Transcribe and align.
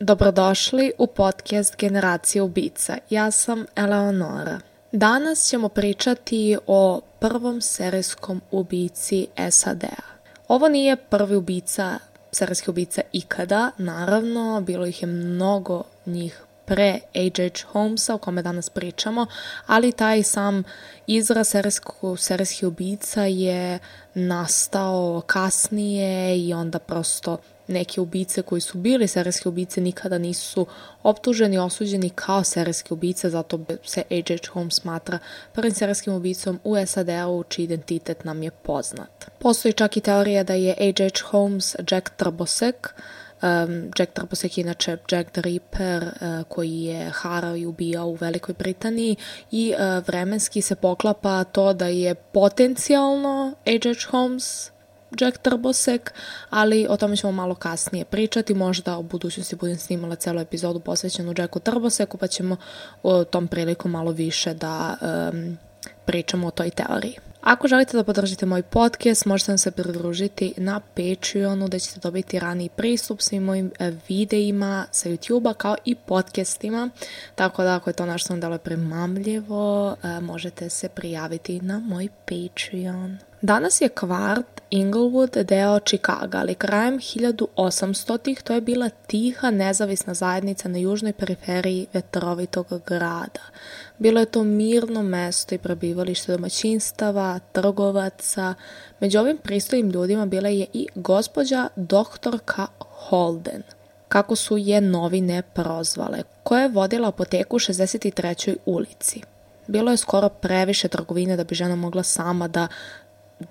Dobrodošli 0.00 0.92
u 0.98 1.06
podcast 1.06 1.76
Generacija 1.76 2.44
ubica. 2.44 2.98
Ja 3.10 3.30
sam 3.30 3.66
Eleonora. 3.76 4.60
Danas 4.92 5.48
ćemo 5.48 5.68
pričati 5.68 6.56
o 6.66 7.00
prvom 7.20 7.60
serijskom 7.60 8.40
ubici 8.50 9.26
SAD-a. 9.50 10.02
Ovo 10.48 10.68
nije 10.68 10.96
prvi 10.96 11.36
ubica, 11.36 11.98
serijski 12.32 12.70
ubica 12.70 13.02
ikada, 13.12 13.70
naravno, 13.78 14.60
bilo 14.60 14.86
ih 14.86 15.02
je 15.02 15.06
mnogo 15.06 15.82
njih 16.06 16.42
pre 16.64 17.00
H.H. 17.14 17.66
Holmesa 17.72 18.14
o 18.14 18.18
kome 18.18 18.42
danas 18.42 18.70
pričamo, 18.70 19.26
ali 19.66 19.92
taj 19.92 20.22
sam 20.22 20.62
izraz 21.06 21.48
serijsko, 21.48 22.16
serijski 22.16 22.66
ubica 22.66 23.24
je 23.24 23.78
nastao 24.14 25.22
kasnije 25.26 26.38
i 26.38 26.54
onda 26.54 26.78
prosto 26.78 27.38
neke 27.68 28.00
ubice 28.00 28.42
koji 28.42 28.60
su 28.60 28.78
bili 28.78 29.08
serijski 29.08 29.48
ubice 29.48 29.80
nikada 29.80 30.18
nisu 30.18 30.66
optuženi, 31.02 31.58
osuđeni 31.58 32.10
kao 32.10 32.44
serijski 32.44 32.94
ubice, 32.94 33.30
zato 33.30 33.60
se 33.84 34.02
H.H. 34.10 34.52
Holmes 34.52 34.74
smatra 34.74 35.18
prvim 35.52 35.74
serijskim 35.74 36.14
ubicom 36.14 36.60
u 36.64 36.86
SAD-u 36.86 37.44
čiji 37.48 37.64
identitet 37.64 38.24
nam 38.24 38.42
je 38.42 38.50
poznat. 38.50 39.30
Postoji 39.38 39.72
čak 39.72 39.96
i 39.96 40.00
teorija 40.00 40.42
da 40.44 40.54
je 40.54 40.74
H.H. 40.78 41.28
Holmes 41.30 41.76
Jack 41.90 42.10
Trbosek, 42.16 42.94
Um, 43.42 43.90
Jack 43.98 44.12
Trbosek 44.12 44.58
je 44.58 44.62
inače 44.62 44.96
Jack 45.10 45.30
the 45.30 45.40
Ripper 45.40 46.04
uh, 46.04 46.46
koji 46.48 46.82
je 46.82 47.10
harao 47.10 47.56
i 47.56 47.66
ubijao 47.66 48.08
u 48.08 48.14
Velikoj 48.14 48.54
Britaniji 48.58 49.16
i 49.50 49.74
uh, 49.74 50.06
vremenski 50.06 50.62
se 50.62 50.74
poklapa 50.74 51.44
to 51.44 51.72
da 51.72 51.86
je 51.86 52.14
potencijalno 52.14 53.54
H.H. 53.64 54.10
Holmes 54.10 54.70
Jack 55.20 55.38
Trbosek, 55.38 56.12
ali 56.50 56.86
o 56.90 56.96
tome 56.96 57.16
ćemo 57.16 57.32
malo 57.32 57.54
kasnije 57.54 58.04
pričati, 58.04 58.54
možda 58.54 58.98
u 58.98 59.02
budućnosti 59.02 59.56
budem 59.56 59.78
snimala 59.78 60.16
celu 60.16 60.40
epizodu 60.40 60.80
posvećenu 60.80 61.34
Jacku 61.38 61.60
Trboseku, 61.60 62.16
pa 62.16 62.26
ćemo 62.26 62.56
o 63.02 63.24
tom 63.24 63.48
priliku 63.48 63.88
malo 63.88 64.10
više 64.10 64.54
da 64.54 64.96
um, 65.00 65.58
pričamo 66.04 66.46
o 66.46 66.50
toj 66.50 66.70
teoriji. 66.70 67.18
Ako 67.40 67.68
želite 67.68 67.96
da 67.96 68.04
podržite 68.04 68.46
moj 68.46 68.62
podcast, 68.62 69.26
možete 69.26 69.50
nam 69.50 69.58
se 69.58 69.70
pridružiti 69.70 70.54
na 70.56 70.80
Patreonu 70.80 71.68
da 71.68 71.78
ćete 71.78 72.00
dobiti 72.00 72.38
rani 72.38 72.68
pristup 72.68 73.20
svim 73.20 73.42
mojim 73.42 73.70
e, 73.78 73.92
videima 74.08 74.86
sa 74.90 75.08
YouTube-a 75.08 75.54
kao 75.54 75.76
i 75.84 75.94
podcastima. 75.94 76.90
Tako 77.34 77.62
da 77.62 77.74
ako 77.74 77.90
je 77.90 77.94
to 77.94 78.06
nešto 78.06 78.32
vam 78.32 78.40
dalo 78.40 78.58
primamljivo, 78.58 79.96
e, 80.02 80.20
možete 80.20 80.70
se 80.70 80.88
prijaviti 80.88 81.60
na 81.60 81.78
moj 81.78 82.08
Patreon. 82.24 83.18
Danas 83.42 83.80
je 83.80 83.88
kvart 83.88 84.57
Inglewood 84.70 85.44
deo 85.44 85.78
Chicaga, 85.80 86.38
ali 86.38 86.54
krajem 86.54 86.98
1800-ih 86.98 88.42
to 88.42 88.52
je 88.52 88.60
bila 88.60 88.88
tiha 88.88 89.50
nezavisna 89.50 90.14
zajednica 90.14 90.68
na 90.68 90.78
južnoj 90.78 91.12
periferiji 91.12 91.86
vetrovitog 91.92 92.66
grada. 92.86 93.40
Bilo 93.98 94.20
je 94.20 94.26
to 94.26 94.44
mirno 94.44 95.02
mesto 95.02 95.54
i 95.54 95.58
prebivalište 95.58 96.32
domaćinstava, 96.32 97.38
trgovaca. 97.52 98.54
Među 99.00 99.18
ovim 99.18 99.38
pristojnim 99.38 99.90
ljudima 99.90 100.26
bila 100.26 100.48
je 100.48 100.66
i 100.72 100.86
gospođa 100.94 101.68
doktorka 101.76 102.66
Holden, 102.78 103.62
kako 104.08 104.36
su 104.36 104.56
je 104.56 104.80
novine 104.80 105.42
prozvale, 105.42 106.18
koja 106.42 106.62
je 106.62 106.68
vodila 106.68 107.08
apoteku 107.08 107.56
u 107.56 107.58
63. 107.58 108.56
ulici. 108.66 109.22
Bilo 109.66 109.90
je 109.90 109.96
skoro 109.96 110.28
previše 110.28 110.88
trgovine 110.88 111.36
da 111.36 111.44
bi 111.44 111.54
žena 111.54 111.76
mogla 111.76 112.02
sama 112.02 112.48
da 112.48 112.68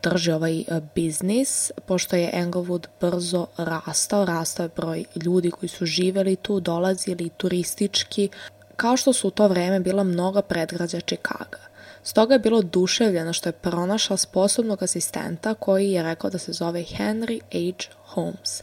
drži 0.03 0.31
ovaj 0.31 0.59
e, 0.59 0.65
biznis, 0.95 1.71
pošto 1.85 2.15
je 2.15 2.31
Englewood 2.33 2.87
brzo 3.01 3.47
rastao, 3.57 4.25
rastao 4.25 4.63
je 4.63 4.69
broj 4.75 5.05
ljudi 5.15 5.51
koji 5.51 5.69
su 5.69 5.85
živeli 5.85 6.35
tu, 6.35 6.59
dolazili 6.59 7.29
turistički, 7.29 8.29
kao 8.75 8.97
što 8.97 9.13
su 9.13 9.27
u 9.27 9.31
to 9.31 9.47
vreme 9.47 9.79
bila 9.79 10.03
mnoga 10.03 10.41
predgrađa 10.41 10.99
Čikaga. 10.99 11.67
Stoga 12.03 12.33
je 12.33 12.39
bilo 12.39 12.57
oduševljeno 12.57 13.33
što 13.33 13.49
je 13.49 13.53
pronašla 13.53 14.17
sposobnog 14.17 14.83
asistenta 14.83 15.53
koji 15.53 15.91
je 15.91 16.03
rekao 16.03 16.29
da 16.29 16.37
se 16.37 16.51
zove 16.51 16.83
Henry 16.83 17.41
H. 17.51 17.57
Holmes. 18.05 18.61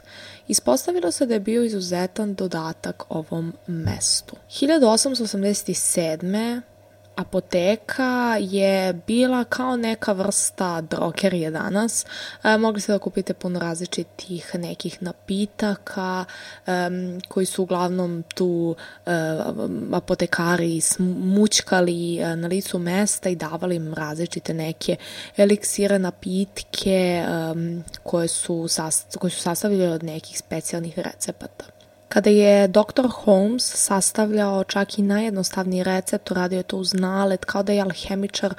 Ispostavilo 0.49 1.11
se 1.11 1.27
da 1.27 1.35
je 1.35 1.41
bio 1.41 1.65
izuzetan 1.65 2.35
dodatak 2.35 3.03
ovom 3.09 3.53
mestu. 3.67 4.37
1887 4.51 6.61
apoteka 7.17 8.37
je 8.41 8.93
bila 9.07 9.45
kao 9.45 9.77
neka 9.77 10.13
vrsta 10.13 10.81
drogerije 10.81 11.51
danas. 11.51 12.07
E, 12.45 12.57
mogli 12.59 12.81
ste 12.81 12.93
da 12.93 12.99
kupite 12.99 13.35
puno 13.35 13.59
različitih 13.59 14.51
nekih 14.55 15.03
napitaka 15.03 16.25
e, 16.67 16.71
koji 17.29 17.47
su 17.47 17.63
uglavnom 17.63 18.25
tu 18.35 18.77
e, 19.07 19.11
apotekari 19.93 20.81
smućkali 20.81 22.19
e, 22.19 22.37
na 22.37 22.49
licu 22.49 22.79
mesta 22.79 23.29
i 23.29 23.37
davali 23.37 23.77
im 23.77 23.95
različite 23.95 24.55
neke 24.55 24.97
eliksire 25.37 25.99
napitke 25.99 27.25
koje, 28.03 28.29
su 28.29 28.69
koje 29.19 29.31
su 29.31 29.41
sastavljene 29.41 29.93
od 29.93 30.03
nekih 30.03 30.39
specijalnih 30.39 30.99
recepata. 30.99 31.74
Kada 32.15 32.31
je 32.31 32.69
dr. 32.69 33.07
Holmes 33.11 33.73
sastavljao 33.77 34.65
čak 34.65 34.99
i 34.99 35.03
najjednostavniji 35.03 35.83
recept, 35.83 36.31
uradio 36.31 36.57
je 36.57 36.63
to 36.63 36.77
uz 36.77 36.95
nalet, 36.95 37.45
kao 37.45 37.63
da 37.63 37.73
je 37.73 37.83
alhemičar 37.83 38.55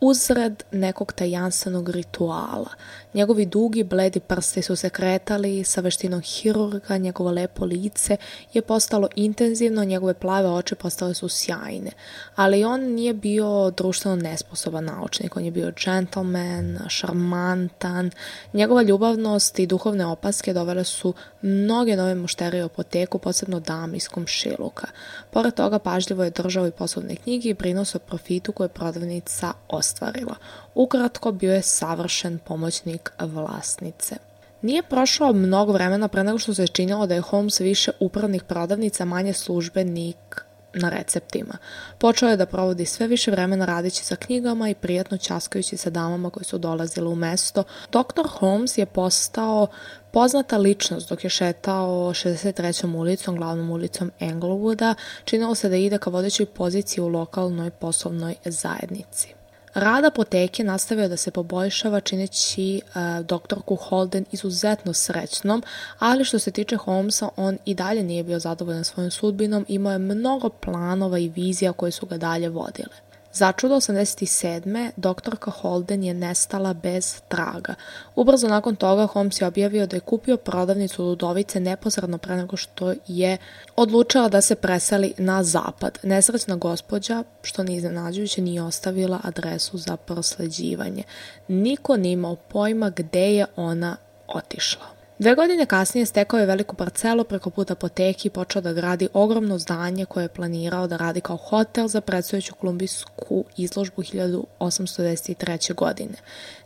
uzred 0.00 0.62
nekog 0.72 1.12
tajanstvenog 1.12 1.90
rituala. 1.90 2.68
Njegovi 3.16 3.46
dugi, 3.46 3.84
bledi 3.84 4.20
prsti 4.20 4.62
su 4.62 4.76
se 4.76 4.90
kretali 4.90 5.64
sa 5.64 5.80
veštinom 5.80 6.20
hirurga, 6.20 6.98
njegovo 6.98 7.30
lepo 7.30 7.64
lice 7.64 8.16
je 8.52 8.62
postalo 8.62 9.08
intenzivno, 9.14 9.84
njegove 9.84 10.14
plave 10.14 10.48
oči 10.48 10.74
postale 10.74 11.14
su 11.14 11.28
sjajne. 11.28 11.90
Ali 12.34 12.64
on 12.64 12.80
nije 12.80 13.14
bio 13.14 13.70
društveno 13.70 14.16
nesposoban 14.16 14.84
naučnik, 14.84 15.36
on 15.36 15.44
je 15.44 15.50
bio 15.50 15.72
gentleman, 15.84 16.78
šarmantan. 16.88 18.10
Njegova 18.52 18.82
ljubavnost 18.82 19.58
i 19.58 19.66
duhovne 19.66 20.06
opaske 20.06 20.52
dovele 20.52 20.84
su 20.84 21.14
mnoge 21.42 21.96
nove 21.96 22.14
mušterije 22.14 22.62
u 22.62 22.66
apoteku, 22.66 23.18
posebno 23.18 23.60
dame 23.60 23.96
iz 23.96 24.08
komšiluka. 24.08 24.86
Pored 25.30 25.54
toga 25.54 25.78
pažljivo 25.78 26.24
je 26.24 26.30
držao 26.30 26.66
i 26.66 26.70
poslovne 26.70 27.16
knjige 27.16 27.48
i 27.48 27.54
brinuo 27.54 27.84
se 27.84 27.96
o 27.96 28.00
profitu 28.00 28.52
koje 28.52 28.64
je 28.64 28.68
prodavnica 28.68 29.52
ostvarila. 29.68 30.36
Ukratko 30.76 31.32
bio 31.32 31.54
je 31.54 31.62
savršen 31.62 32.38
pomoćnik 32.38 33.12
vlasnice. 33.20 34.16
Nije 34.62 34.82
prošlo 34.82 35.32
mnogo 35.32 35.72
vremena 35.72 36.08
pre 36.08 36.24
nego 36.24 36.38
što 36.38 36.54
se 36.54 36.66
činilo 36.66 37.06
da 37.06 37.14
je 37.14 37.20
Holmes 37.20 37.60
više 37.60 37.90
upravnih 38.00 38.42
prodavnica, 38.42 39.04
manje 39.04 39.32
službenik 39.32 40.44
na 40.74 40.88
receptima. 40.88 41.58
Počeo 41.98 42.28
je 42.28 42.36
da 42.36 42.46
provodi 42.46 42.84
sve 42.84 43.06
više 43.06 43.30
vremena 43.30 43.64
radeći 43.64 44.04
sa 44.04 44.16
knjigama 44.16 44.68
i 44.68 44.74
prijatno 44.74 45.18
časkajući 45.18 45.76
sa 45.76 45.90
damama 45.90 46.30
koje 46.30 46.44
su 46.44 46.58
dolazile 46.58 47.08
u 47.08 47.14
mesto. 47.14 47.64
Dr. 47.92 48.28
Holmes 48.28 48.78
je 48.78 48.86
postao 48.86 49.66
poznata 50.10 50.56
ličnost 50.56 51.08
dok 51.08 51.24
je 51.24 51.30
šetao 51.30 52.10
63. 52.10 52.96
ulicom, 52.96 53.36
glavnom 53.36 53.70
ulicom 53.70 54.10
Englewooda. 54.20 54.94
Činilo 55.24 55.54
se 55.54 55.68
da 55.68 55.76
ide 55.76 55.98
ka 55.98 56.10
vodećoj 56.10 56.46
poziciji 56.46 57.02
u 57.02 57.08
lokalnoj 57.08 57.70
poslovnoj 57.70 58.34
zajednici. 58.44 59.35
Rad 59.76 60.04
apoteke 60.04 60.64
nastavio 60.64 61.08
da 61.08 61.16
se 61.16 61.30
poboljšava 61.30 62.00
čineći 62.00 62.80
uh, 62.84 63.26
doktorku 63.26 63.76
Holden 63.76 64.24
izuzetno 64.32 64.92
srećnom, 64.92 65.62
ali 65.98 66.24
što 66.24 66.38
se 66.38 66.50
tiče 66.50 66.76
Holmesa, 66.76 67.28
on 67.36 67.58
i 67.64 67.74
dalje 67.74 68.02
nije 68.02 68.24
bio 68.24 68.38
zadovoljan 68.38 68.84
svojom 68.84 69.10
sudbinom, 69.10 69.64
imao 69.68 69.92
je 69.92 69.98
mnogo 69.98 70.48
planova 70.48 71.18
i 71.18 71.28
vizija 71.28 71.72
koje 71.72 71.92
su 71.92 72.06
ga 72.06 72.16
dalje 72.16 72.48
vodile. 72.48 73.05
Začudo 73.36 73.76
87. 73.76 74.90
doktorka 74.96 75.50
Holden 75.50 76.04
je 76.04 76.14
nestala 76.14 76.72
bez 76.72 77.20
traga. 77.28 77.74
Ubrzo 78.14 78.48
nakon 78.48 78.76
toga 78.76 79.06
Holmes 79.06 79.40
je 79.40 79.46
objavio 79.46 79.86
da 79.86 79.96
je 79.96 80.00
kupio 80.00 80.36
prodavnicu 80.36 81.04
Ludovice 81.04 81.60
neposredno 81.60 82.18
pre 82.18 82.36
nego 82.36 82.56
što 82.56 82.94
je 83.06 83.38
odlučila 83.76 84.28
da 84.28 84.40
se 84.40 84.54
preseli 84.54 85.14
na 85.18 85.42
zapad. 85.42 85.98
Nesrećna 86.02 86.56
gospođa, 86.56 87.24
što 87.42 87.62
nije 87.62 87.76
iznenađujuće, 87.76 88.42
nije 88.42 88.62
ostavila 88.62 89.20
adresu 89.22 89.78
za 89.78 89.96
prosleđivanje. 89.96 91.02
Niko 91.48 91.96
nije 91.96 92.12
imao 92.12 92.36
pojma 92.36 92.90
gde 92.90 93.34
je 93.34 93.46
ona 93.56 93.96
otišla. 94.28 94.95
Dve 95.18 95.34
godine 95.34 95.66
kasnije 95.66 96.06
stekao 96.06 96.40
je 96.40 96.46
veliku 96.46 96.76
parcelu 96.76 97.24
preko 97.24 97.50
puta 97.50 97.72
apoteki 97.72 98.28
i 98.28 98.30
počeo 98.30 98.62
da 98.62 98.72
gradi 98.72 99.08
ogromno 99.12 99.58
zdanje 99.58 100.04
koje 100.04 100.24
je 100.24 100.28
planirao 100.28 100.86
da 100.86 100.96
radi 100.96 101.20
kao 101.20 101.36
hotel 101.36 101.88
za 101.88 102.00
predstojeću 102.00 102.54
kolumbijsku 102.54 103.44
izložbu 103.56 104.02
1823. 104.02 105.74
godine. 105.74 106.14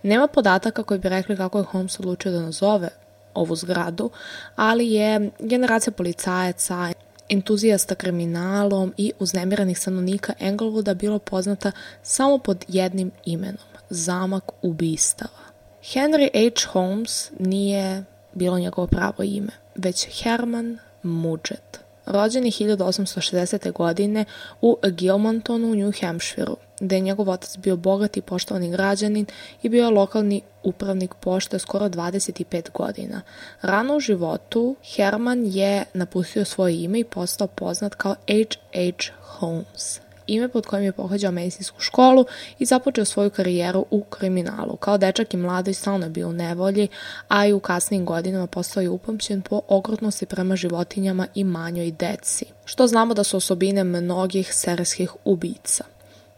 Nema 0.03 0.27
podataka 0.27 0.83
koji 0.83 1.01
bi 1.01 1.09
rekli 1.09 1.37
kako 1.37 1.59
je 1.59 1.65
Holmes 1.65 2.01
odlučio 2.01 2.33
da 2.33 2.41
nazove 2.41 2.89
ovu 3.35 3.57
zgradu, 3.57 4.11
ali 4.57 4.93
je 4.93 5.31
generacija 5.39 5.93
policajaca, 5.93 6.93
entuzijasta 7.29 7.95
kriminalom 7.95 8.95
i 8.97 9.13
uznemiranih 9.19 9.79
stanovnika 9.79 10.33
Englewooda 10.41 10.95
bilo 10.95 11.19
poznata 11.19 11.73
samo 12.03 12.39
pod 12.39 12.65
jednim 12.69 13.11
imenom, 13.25 13.65
zamak 13.91 14.45
ubistava. 14.63 15.41
Henry 15.83 16.53
H. 16.55 16.69
Holmes 16.73 17.31
nije 17.39 18.05
bilo 18.35 18.59
njegovo 18.59 18.87
pravo 18.87 19.23
ime, 19.23 19.53
već 19.75 20.23
Herman 20.23 20.79
Mudžet. 21.03 21.81
rođen 22.07 22.45
je 22.45 22.51
1860. 22.51 23.73
godine 23.73 24.25
u 24.61 24.77
Gilmontonu 24.83 25.71
u 25.71 25.75
New 25.75 25.93
Hampshireu, 26.01 26.57
gde 26.81 26.97
je 26.97 27.01
njegov 27.01 27.31
otac 27.31 27.57
bio 27.57 27.77
bogat 27.77 28.17
i 28.17 28.23
poštovani 28.23 28.71
građanin 28.71 29.27
i 29.63 29.69
bio 29.69 29.85
je 29.85 29.91
lokalni 29.91 30.43
upravnik 30.63 31.15
pošte 31.15 31.59
skoro 31.59 31.89
25 31.89 32.71
godina. 32.75 33.23
Rano 33.63 33.97
u 33.97 34.01
životu 34.01 34.77
Herman 34.95 35.47
je 35.47 35.85
napustio 35.95 36.45
svoje 36.45 36.83
ime 36.83 37.01
i 37.01 37.05
postao 37.05 37.47
poznat 37.47 37.95
kao 37.95 38.15
H.H. 38.29 39.13
Holmes 39.23 40.01
ime 40.35 40.49
pod 40.49 40.67
kojim 40.67 40.85
je 40.85 40.93
pohađao 40.93 41.33
medicinsku 41.33 41.81
školu 41.81 42.25
i 42.59 42.65
započeo 42.65 43.05
svoju 43.05 43.31
karijeru 43.31 43.87
u 43.91 44.05
kriminalu. 44.05 44.77
Kao 44.77 44.99
dečak 44.99 45.35
i 45.35 45.37
mlado 45.37 45.71
i 45.71 45.75
stalno 45.75 46.07
je 46.07 46.11
bio 46.11 46.29
u 46.29 46.33
nevolji, 46.33 46.89
a 47.29 47.47
i 47.47 47.53
u 47.53 47.61
kasnim 47.61 48.05
godinama 48.05 48.47
postao 48.47 48.81
je 48.81 48.91
upamćen 48.91 49.43
po 49.43 49.61
okrutnosti 49.69 50.27
prema 50.27 50.57
životinjama 50.57 51.27
i 51.35 51.45
manjoj 51.45 51.91
deci, 51.91 52.45
što 52.65 52.87
znamo 52.87 53.15
da 53.15 53.25
su 53.25 53.37
osobine 53.37 53.85
mnogih 53.85 54.55
serijskih 54.55 55.11
ubica. 55.25 55.85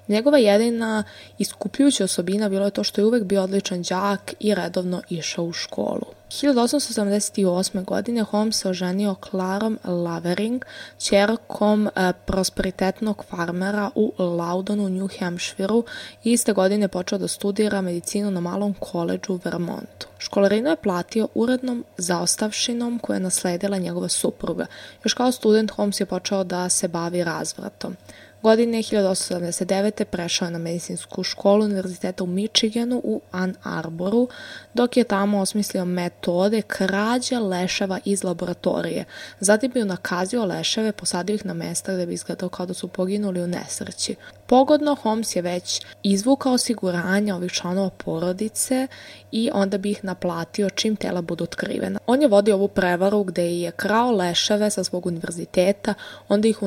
Njegova 0.09 0.39
jedina 0.39 1.05
iskupljujuća 1.39 2.05
osobina 2.05 2.49
bilo 2.49 2.65
je 2.65 2.71
to 2.71 2.85
što 2.85 3.01
je 3.01 3.05
uvek 3.05 3.25
bio 3.25 3.43
odličan 3.43 3.83
đak 3.83 4.35
i 4.41 4.55
redovno 4.55 5.03
išao 5.09 5.45
u 5.45 5.53
školu. 5.53 6.23
1878. 6.33 7.85
godine 7.85 8.23
Holmes 8.23 8.57
se 8.57 8.69
oženio 8.69 9.15
Clarom 9.31 9.79
Lavering, 9.85 10.65
čerkom 10.99 11.87
e, 11.87 12.13
prosperitetnog 12.27 13.25
farmera 13.29 13.91
u 13.95 14.13
Laudonu, 14.19 14.89
New 14.89 15.09
Hampshireu 15.19 15.85
i 16.25 16.33
iste 16.33 16.53
godine 16.53 16.89
počeo 16.89 17.19
da 17.19 17.29
studira 17.29 17.81
medicinu 17.81 18.31
na 18.31 18.41
malom 18.41 18.75
koleđu 18.81 19.33
u 19.33 19.41
Vermontu. 19.45 20.07
Školarinu 20.19 20.71
je 20.71 20.77
platio 20.77 21.29
urednom 21.35 21.85
zaostavšinom 21.97 22.99
koju 22.99 23.17
je 23.17 23.21
nasledila 23.21 23.79
njegova 23.79 24.09
supruga. 24.09 24.67
Još 25.05 25.15
kao 25.15 25.33
student 25.33 25.71
Holmes 25.71 26.01
je 26.01 26.07
počeo 26.07 26.45
da 26.45 26.69
se 26.69 26.89
bavi 26.89 27.25
razvratom. 27.25 27.97
Godine 28.43 28.79
1879. 28.79 30.05
prešao 30.05 30.47
je 30.47 30.51
na 30.51 30.59
medicinsku 30.59 31.23
školu 31.23 31.65
Univerziteta 31.65 32.25
u 32.25 32.27
Michiganu 32.27 33.01
u 33.05 33.21
Ann 33.31 33.55
Arboru, 33.63 34.29
dok 34.75 34.97
je 34.97 35.05
tamo 35.05 35.41
osmislio 35.41 35.85
metode 35.85 36.63
krađa 36.63 37.41
leševa 37.41 37.99
iz 38.05 38.25
laboratorije. 38.25 39.05
Zatim 39.41 39.71
bi 39.71 39.85
nakazio 39.85 40.45
leševe, 40.45 40.93
posadio 40.93 41.35
ih 41.35 41.47
na 41.47 41.55
mesta 41.55 41.95
gde 41.95 42.07
bi 42.07 42.15
izgledao 42.15 42.49
kao 42.49 42.67
da 42.67 42.75
su 42.75 42.89
poginuli 42.89 43.43
u 43.43 43.47
nesreći. 43.47 44.15
Pogodno, 44.47 44.95
Holmes 44.95 45.37
je 45.37 45.43
već 45.43 45.81
izvukao 46.03 46.53
osiguranja 46.53 47.37
ovih 47.37 47.53
članova 47.53 47.91
porodice 47.91 48.87
i 49.33 49.51
onda 49.53 49.79
bi 49.79 49.91
ih 49.91 50.05
naplatio 50.05 50.71
čim 50.71 50.97
tela 50.97 51.23
budu 51.23 51.45
otkrivena. 51.45 52.01
On 52.07 52.23
je 52.23 52.29
vodio 52.29 52.55
ovu 52.55 52.69
prevaru 52.69 53.25
gde 53.25 53.61
je 53.61 53.71
krao 53.71 54.11
leševe 54.11 54.71
sa 54.71 54.85
svog 54.85 55.07
univerziteta, 55.07 55.95
onda 56.29 56.49
ih 56.49 56.59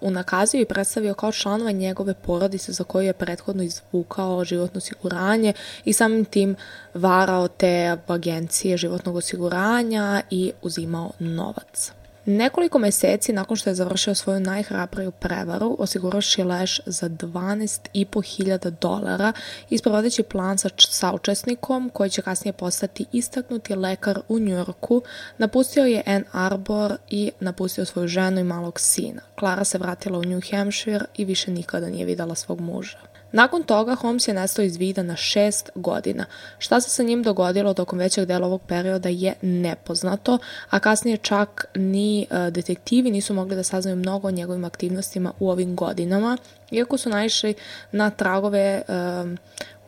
unakazio 0.00 0.60
i 0.60 0.64
predstavio 0.64 1.14
kao 1.14 1.32
članova 1.32 1.70
njegove 1.70 2.14
porodice 2.14 2.72
za 2.72 2.84
koju 2.84 3.06
je 3.06 3.12
prethodno 3.12 3.62
izvukao 3.62 4.44
životno 4.44 4.78
osiguranje 4.78 5.52
i 5.84 5.92
samim 5.92 6.24
tim 6.24 6.56
varao 6.94 7.48
te 7.48 7.96
agencije 8.06 8.76
životnog 8.76 9.16
osiguranja 9.16 10.22
i 10.30 10.52
uzimao 10.62 11.10
novac. 11.18 11.95
Nekoliko 12.28 12.78
meseci 12.78 13.32
nakon 13.32 13.56
što 13.56 13.70
je 13.70 13.74
završio 13.74 14.14
svoju 14.14 14.40
najhrabriju 14.40 15.10
prevaru, 15.10 15.76
osiguraši 15.78 16.42
leš 16.42 16.80
za 16.86 17.08
12.500 17.08 18.70
dolara 18.70 19.32
i 19.70 19.78
sprovodeći 19.78 20.22
plan 20.22 20.58
sa 20.58 20.68
saučesnikom, 20.78 21.90
koji 21.92 22.10
će 22.10 22.22
kasnije 22.22 22.52
postati 22.52 23.06
istaknuti 23.12 23.74
lekar 23.74 24.20
u 24.28 24.38
Njurku, 24.38 25.02
napustio 25.38 25.84
je 25.84 26.02
Ann 26.06 26.24
Arbor 26.32 26.96
i 27.10 27.30
napustio 27.40 27.84
svoju 27.84 28.08
ženu 28.08 28.40
i 28.40 28.44
malog 28.44 28.80
sina. 28.80 29.22
Klara 29.38 29.64
se 29.64 29.78
vratila 29.78 30.18
u 30.18 30.24
New 30.24 30.40
Hampshire 30.50 31.04
i 31.16 31.24
više 31.24 31.50
nikada 31.50 31.88
nije 31.88 32.04
videla 32.04 32.34
svog 32.34 32.60
muža. 32.60 33.15
Nakon 33.36 33.62
toga 33.62 33.94
Holmes 33.94 34.28
je 34.28 34.34
nestao 34.34 34.64
iz 34.64 34.76
vida 34.76 35.02
na 35.02 35.16
šest 35.16 35.70
godina. 35.74 36.24
Šta 36.58 36.80
se 36.80 36.90
sa 36.90 37.02
njim 37.02 37.22
dogodilo 37.22 37.74
tokom 37.74 37.98
većeg 37.98 38.24
dela 38.24 38.46
ovog 38.46 38.62
perioda 38.66 39.08
je 39.08 39.34
nepoznato, 39.42 40.38
a 40.70 40.78
kasnije 40.78 41.16
čak 41.16 41.64
ni 41.74 42.22
e, 42.22 42.50
detektivi 42.50 43.10
nisu 43.10 43.34
mogli 43.34 43.56
da 43.56 43.62
saznaju 43.62 43.96
mnogo 43.96 44.28
o 44.28 44.30
njegovim 44.30 44.64
aktivnostima 44.64 45.32
u 45.40 45.50
ovim 45.50 45.76
godinama, 45.76 46.36
iako 46.70 46.98
su 46.98 47.10
naišli 47.10 47.54
na 47.92 48.10
tragove 48.10 48.60
e, 48.60 48.82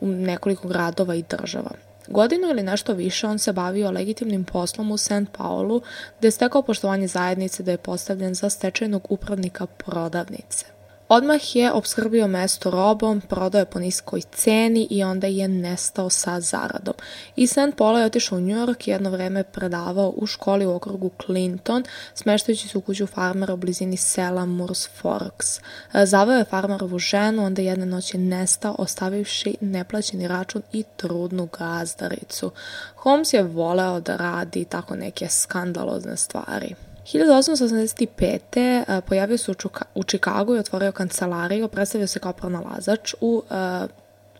u 0.01 0.07
nekoliko 0.07 0.67
gradova 0.67 1.15
i 1.15 1.23
država. 1.29 1.71
Godinu 2.07 2.47
ili 2.49 2.63
nešto 2.63 2.93
više 2.93 3.27
on 3.27 3.39
se 3.39 3.53
bavio 3.53 3.91
legitimnim 3.91 4.43
poslom 4.43 4.91
u 4.91 4.97
St. 4.97 5.29
Paulu, 5.37 5.81
gde 6.19 6.27
je 6.27 6.31
stekao 6.31 6.61
poštovanje 6.61 7.07
zajednice 7.07 7.63
da 7.63 7.71
je 7.71 7.77
postavljen 7.77 8.33
za 8.33 8.49
stečajnog 8.49 9.07
upravnika 9.09 9.65
prodavnice. 9.65 10.78
Odmah 11.09 11.55
je 11.55 11.71
obskrbio 11.71 12.27
mesto 12.27 12.71
robom, 12.71 13.21
prodao 13.21 13.59
je 13.59 13.65
po 13.65 13.79
niskoj 13.79 14.21
ceni 14.21 14.87
i 14.89 15.03
onda 15.03 15.27
je 15.27 15.47
nestao 15.47 16.09
sa 16.09 16.39
zaradom. 16.39 16.93
I 17.35 17.47
St. 17.47 17.75
Paul 17.77 17.97
je 17.97 18.05
otišao 18.05 18.37
u 18.37 18.41
New 18.41 18.57
York 18.57 18.87
i 18.87 18.91
jedno 18.91 19.09
vreme 19.09 19.43
predavao 19.43 20.13
u 20.15 20.25
školi 20.25 20.65
u 20.65 20.75
okrugu 20.75 21.11
Clinton, 21.25 21.83
smeštajući 22.13 22.67
se 22.67 22.77
u 22.77 22.81
kuću 22.81 23.07
farmera 23.07 23.53
u 23.53 23.57
blizini 23.57 23.97
sela 23.97 24.45
Moores 24.45 24.89
Forks. 25.01 25.57
E, 25.93 26.05
zaveo 26.05 26.37
je 26.37 26.45
farmerovu 26.45 26.99
ženu, 26.99 27.45
onda 27.45 27.61
jedne 27.61 27.85
noći 27.85 28.17
nestao, 28.17 28.75
ostavivši 28.77 29.55
neplaćeni 29.61 30.27
račun 30.27 30.61
i 30.73 30.83
trudnu 30.97 31.49
gazdaricu. 31.59 32.51
Holmes 32.95 33.33
je 33.33 33.43
voleo 33.43 33.99
da 33.99 34.15
radi 34.15 34.65
tako 34.65 34.95
neke 34.95 35.27
skandalozne 35.29 36.17
stvari. 36.17 36.88
1885. 37.13 39.01
pojavio 39.01 39.37
se 39.37 39.51
u 39.95 40.03
Čikagu 40.03 40.55
i 40.55 40.59
otvorio 40.59 40.91
kancelariju, 40.91 41.67
predstavio 41.67 42.07
se 42.07 42.19
kao 42.19 42.33
pronalazač 42.33 43.13
u 43.21 43.43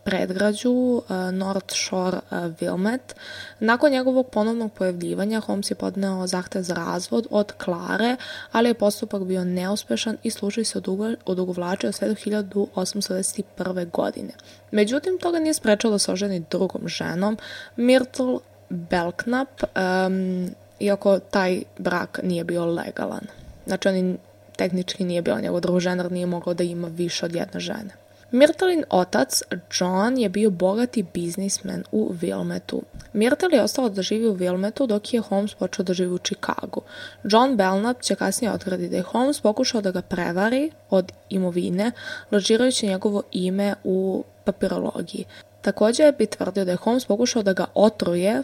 predgrađu 0.04 1.02
North 1.32 1.74
Shore 1.74 2.18
Wilmet. 2.30 3.14
Nakon 3.60 3.92
njegovog 3.92 4.30
ponovnog 4.30 4.72
pojavljivanja 4.72 5.40
Holmes 5.40 5.70
je 5.70 5.74
podneo 5.74 6.26
zahtev 6.26 6.62
za 6.62 6.74
razvod 6.74 7.26
od 7.30 7.52
Klare, 7.52 8.16
ali 8.52 8.68
je 8.68 8.74
postupak 8.74 9.22
bio 9.22 9.44
neuspešan 9.44 10.16
i 10.22 10.30
slučaj 10.30 10.64
se 10.64 10.82
odugovlačio 11.24 11.92
sve 11.92 12.08
do 12.08 12.14
1881. 12.14 13.90
godine. 13.90 14.32
Međutim, 14.70 15.18
toga 15.18 15.38
nije 15.38 15.54
sprečalo 15.54 15.92
da 15.92 15.98
se 15.98 16.12
oženi 16.12 16.44
drugom 16.50 16.88
ženom, 16.88 17.38
Myrtle 17.76 18.38
Belknap, 18.68 19.62
um, 19.62 20.50
iako 20.80 21.18
taj 21.18 21.62
brak 21.78 22.20
nije 22.22 22.44
bio 22.44 22.66
legalan. 22.66 23.26
Znači, 23.66 23.88
on 23.88 24.18
tehnički 24.56 25.04
nije 25.04 25.22
bio 25.22 25.40
njegov 25.40 25.60
druženar, 25.60 26.12
nije 26.12 26.26
mogao 26.26 26.54
da 26.54 26.64
ima 26.64 26.88
više 26.88 27.26
od 27.26 27.34
jedne 27.34 27.60
žene. 27.60 27.90
Myrtlin 28.32 28.84
otac, 28.90 29.42
John, 29.80 30.18
je 30.18 30.28
bio 30.28 30.50
bogati 30.50 31.02
biznismen 31.14 31.84
u 31.92 32.12
Wilmetu. 32.12 32.80
Myrtle 33.14 33.54
je 33.54 33.62
ostao 33.62 33.88
da 33.88 34.02
živi 34.02 34.28
u 34.28 34.36
Wilmetu 34.36 34.86
dok 34.86 35.14
je 35.14 35.20
Holmes 35.20 35.54
počeo 35.54 35.84
da 35.84 35.94
živi 35.94 36.12
u 36.14 36.18
Chicagu. 36.18 36.80
John 37.24 37.56
Belknap 37.56 38.00
će 38.02 38.14
kasnije 38.14 38.52
otkrati 38.52 38.88
da 38.88 38.96
je 38.96 39.02
Holmes 39.02 39.40
pokušao 39.40 39.80
da 39.80 39.90
ga 39.90 40.02
prevari 40.02 40.70
od 40.90 41.12
imovine, 41.28 41.92
lažirajući 42.32 42.86
njegovo 42.86 43.22
ime 43.32 43.74
u 43.84 44.24
papirologiji. 44.44 45.24
Takođe 45.62 46.12
bi 46.12 46.26
tvrdio 46.26 46.64
da 46.64 46.70
je 46.70 46.76
Holmes 46.76 47.04
pokušao 47.04 47.42
da 47.42 47.52
ga 47.52 47.64
otruje 47.74 48.42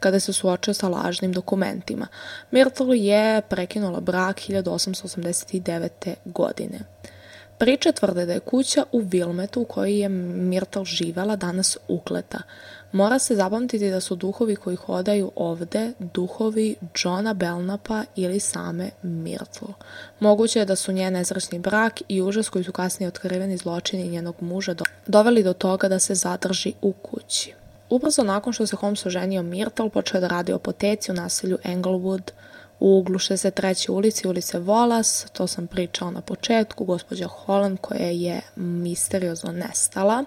kada 0.00 0.20
se 0.20 0.32
suočio 0.32 0.74
sa 0.74 0.88
lažnim 0.88 1.32
dokumentima. 1.32 2.06
Myrtle 2.52 2.92
je 2.92 3.40
prekinula 3.40 4.00
brak 4.00 4.36
1889. 4.36 6.14
godine. 6.24 6.78
Priče 7.58 7.92
tvrde 7.92 8.26
da 8.26 8.32
je 8.32 8.40
kuća 8.40 8.84
u 8.92 8.98
Vilmetu 8.98 9.60
u 9.60 9.64
kojoj 9.64 10.00
je 10.00 10.08
Myrtle 10.08 10.84
živela 10.84 11.36
danas 11.36 11.76
ukleta. 11.88 12.38
Mora 12.92 13.18
se 13.18 13.36
zapamtiti 13.36 13.90
da 13.90 14.00
su 14.00 14.16
duhovi 14.16 14.56
koji 14.56 14.76
hodaju 14.76 15.32
ovde 15.36 15.92
duhovi 15.98 16.76
Johna 17.04 17.34
Belnapa 17.34 18.04
ili 18.16 18.40
same 18.40 18.90
Myrtle. 19.02 19.72
Moguće 20.20 20.58
je 20.58 20.64
da 20.64 20.76
su 20.76 20.92
njen 20.92 21.12
nezračni 21.12 21.58
brak 21.58 22.02
i 22.08 22.22
užas 22.22 22.48
koji 22.48 22.64
su 22.64 22.72
kasnije 22.72 23.08
otkriveni 23.08 23.56
zločini 23.56 24.08
njenog 24.08 24.36
muža 24.40 24.74
doveli 25.06 25.42
do 25.42 25.52
toga 25.52 25.88
da 25.88 25.98
se 25.98 26.14
zadrži 26.14 26.72
u 26.82 26.92
kući. 26.92 27.54
Ubrzo 27.90 28.22
nakon 28.22 28.52
što 28.52 28.66
se 28.66 28.76
Holmes 28.76 29.06
oženio 29.06 29.42
Myrtle, 29.42 29.88
počeo 29.88 30.20
da 30.20 30.28
radi 30.28 30.52
u 30.52 30.56
apoteci 30.56 31.10
u 31.10 31.14
naselju 31.14 31.58
Englewood 31.64 32.30
u 32.80 32.98
uglu 32.98 33.18
63. 33.18 33.90
ulici, 33.90 34.28
ulice 34.28 34.58
Volas, 34.58 35.26
to 35.32 35.46
sam 35.46 35.66
pričao 35.66 36.10
na 36.10 36.20
početku, 36.20 36.84
gospođa 36.84 37.26
Holland 37.26 37.78
koja 37.80 38.06
je 38.06 38.40
misteriozno 38.56 39.52
nestala. 39.52 40.24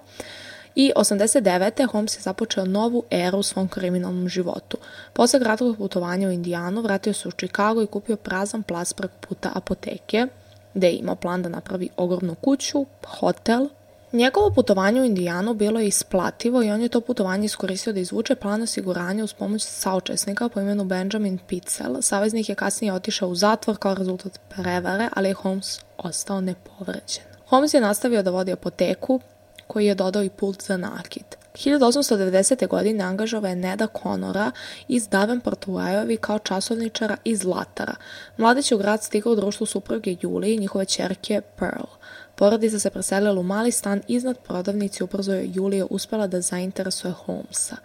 I 0.75 0.91
89. 0.95 1.91
Holmes 1.91 2.17
je 2.17 2.21
započeo 2.21 2.65
novu 2.65 3.03
eru 3.09 3.37
u 3.37 3.43
svom 3.43 3.67
kriminalnom 3.67 4.29
životu. 4.29 4.77
Posle 5.13 5.39
kratkog 5.39 5.77
putovanja 5.77 6.27
u 6.27 6.31
Indijanu 6.31 6.81
vratio 6.81 7.13
se 7.13 7.27
u 7.27 7.31
Chicago 7.31 7.81
i 7.81 7.87
kupio 7.87 8.15
prazan 8.15 8.63
plac 8.63 8.93
preko 8.93 9.13
puta 9.27 9.51
apoteke, 9.55 10.27
gde 10.73 10.87
je 10.87 10.95
imao 10.95 11.15
plan 11.15 11.43
da 11.43 11.49
napravi 11.49 11.89
ogromnu 11.97 12.35
kuću, 12.35 12.85
hotel, 13.07 13.67
Njegovo 14.13 14.49
putovanje 14.49 15.01
u 15.01 15.05
Indijanu 15.05 15.53
bilo 15.53 15.79
je 15.79 15.87
isplativo 15.87 16.63
i 16.63 16.71
on 16.71 16.81
je 16.81 16.89
to 16.89 17.01
putovanje 17.01 17.45
iskoristio 17.45 17.93
da 17.93 17.99
izvuče 17.99 18.35
plan 18.35 18.61
osiguranja 18.61 19.23
uz 19.23 19.33
pomoć 19.33 19.63
saučesnika 19.63 20.49
po 20.49 20.59
imenu 20.59 20.83
Benjamin 20.83 21.39
Pitzel. 21.47 22.01
Saveznik 22.01 22.49
je 22.49 22.55
kasnije 22.55 22.93
otišao 22.93 23.29
u 23.29 23.35
zatvor 23.35 23.77
kao 23.77 23.95
rezultat 23.95 24.39
prevare, 24.49 25.09
ali 25.13 25.27
je 25.27 25.33
Holmes 25.33 25.79
ostao 25.97 26.41
nepovređen. 26.41 27.23
Holmes 27.47 27.73
je 27.73 27.81
nastavio 27.81 28.23
da 28.23 28.31
vodi 28.31 28.51
apoteku, 28.51 29.19
koji 29.67 29.85
je 29.85 29.95
dodao 29.95 30.23
i 30.23 30.29
pult 30.29 30.63
za 30.63 30.77
nakit. 30.77 31.37
1890. 31.53 32.67
godine 32.67 33.03
angažova 33.03 33.49
je 33.49 33.55
Neda 33.55 33.87
Conora 34.03 34.51
iz 34.87 35.07
Davenport 35.07 35.67
u 35.67 35.77
Ajovi 35.77 36.17
kao 36.17 36.39
časovničara 36.39 37.17
iz 37.23 37.43
Latara. 37.43 37.95
Mladić 38.37 38.71
je 38.71 38.75
u 38.75 38.77
grad 38.77 39.03
stigao 39.03 39.33
u 39.33 39.35
društvu 39.35 39.65
supruge 39.65 40.15
Julije 40.21 40.55
i 40.55 40.59
njihove 40.59 40.85
čerke 40.85 41.41
Pearl. 41.59 42.00
Porodica 42.35 42.79
se 42.79 42.89
preselila 42.89 43.39
u 43.39 43.43
mali 43.43 43.71
stan 43.71 44.01
iznad 44.07 44.37
prodavnici, 44.37 45.03
ubrzo 45.03 45.33
je 45.33 45.51
Julija 45.53 45.85
uspela 45.89 46.27
da 46.27 46.41
zainteresuje 46.41 47.13
Holmesa. 47.13 47.75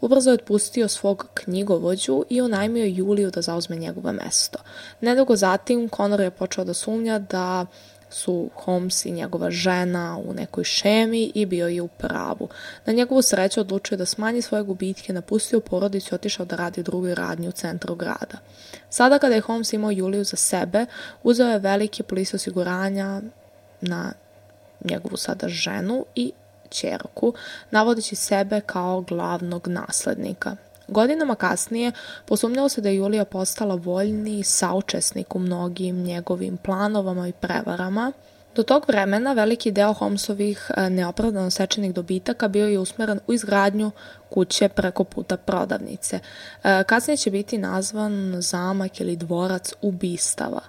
Ubrzo 0.00 0.30
je 0.30 0.34
otpustio 0.34 0.88
svog 0.88 1.26
knjigovođu 1.34 2.24
i 2.28 2.40
unajmio 2.40 2.84
Juliju 2.84 3.30
da 3.30 3.42
zauzme 3.42 3.76
njegovo 3.76 4.12
mesto. 4.12 4.58
Nedugo 5.00 5.36
zatim 5.36 5.88
Conor 5.96 6.20
je 6.20 6.30
počeo 6.30 6.64
da 6.64 6.74
sumnja 6.74 7.18
da 7.18 7.66
su 8.12 8.50
Holmes 8.54 9.04
i 9.04 9.10
njegova 9.10 9.50
žena 9.50 10.18
u 10.24 10.34
nekoj 10.34 10.64
šemi 10.64 11.32
i 11.34 11.46
bio 11.46 11.68
je 11.68 11.82
u 11.82 11.88
pravu. 11.88 12.48
Na 12.86 12.92
njegovu 12.92 13.22
sreću 13.22 13.60
odlučio 13.60 13.96
da 13.96 14.06
smanji 14.06 14.42
svoje 14.42 14.64
gubitke, 14.64 15.12
napustio 15.12 15.60
porodicu 15.60 16.14
i 16.14 16.16
otišao 16.16 16.46
da 16.46 16.56
radi 16.56 16.80
u 16.80 16.84
drugoj 16.84 17.14
radnji 17.14 17.48
u 17.48 17.52
centru 17.52 17.94
grada. 17.94 18.38
Sada 18.90 19.18
kada 19.18 19.34
je 19.34 19.40
Holmes 19.40 19.72
imao 19.72 19.90
Juliju 19.90 20.24
za 20.24 20.36
sebe, 20.36 20.86
uzeo 21.22 21.48
je 21.48 21.58
velike 21.58 22.02
polise 22.02 22.36
osiguranja 22.36 23.22
na 23.82 24.12
njegovu 24.84 25.16
sada 25.16 25.48
ženu 25.48 26.04
i 26.14 26.32
čerku, 26.68 27.34
navodeći 27.70 28.16
sebe 28.16 28.60
kao 28.60 29.00
glavnog 29.00 29.68
naslednika. 29.68 30.56
Godinama 30.88 31.34
kasnije 31.34 31.92
posumnjalo 32.26 32.68
se 32.68 32.80
da 32.80 32.88
je 32.88 32.96
Julija 32.96 33.24
postala 33.24 33.74
voljni 33.74 34.42
saučesnik 34.42 35.34
u 35.34 35.38
mnogim 35.38 36.02
njegovim 36.02 36.56
planovama 36.56 37.28
i 37.28 37.32
prevarama. 37.32 38.12
Do 38.54 38.62
tog 38.62 38.84
vremena 38.88 39.32
veliki 39.32 39.70
deo 39.70 39.92
Holmesovih 39.92 40.70
e, 40.76 40.90
neopravdano 40.90 41.50
sečenih 41.50 41.94
dobitaka 41.94 42.48
bio 42.48 42.66
je 42.66 42.78
usmeren 42.78 43.20
u 43.26 43.32
izgradnju 43.32 43.90
kuće 44.30 44.68
preko 44.68 45.04
puta 45.04 45.36
prodavnice. 45.36 46.18
E, 46.64 46.84
kasnije 46.84 47.16
će 47.16 47.30
biti 47.30 47.58
nazvan 47.58 48.34
zamak 48.38 49.00
ili 49.00 49.16
dvorac 49.16 49.72
ubistava 49.82 50.60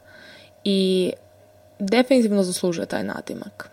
i 0.63 1.11
definitivno 1.79 2.43
zaslužuje 2.43 2.85
taj 2.85 3.03
nadimak. 3.03 3.69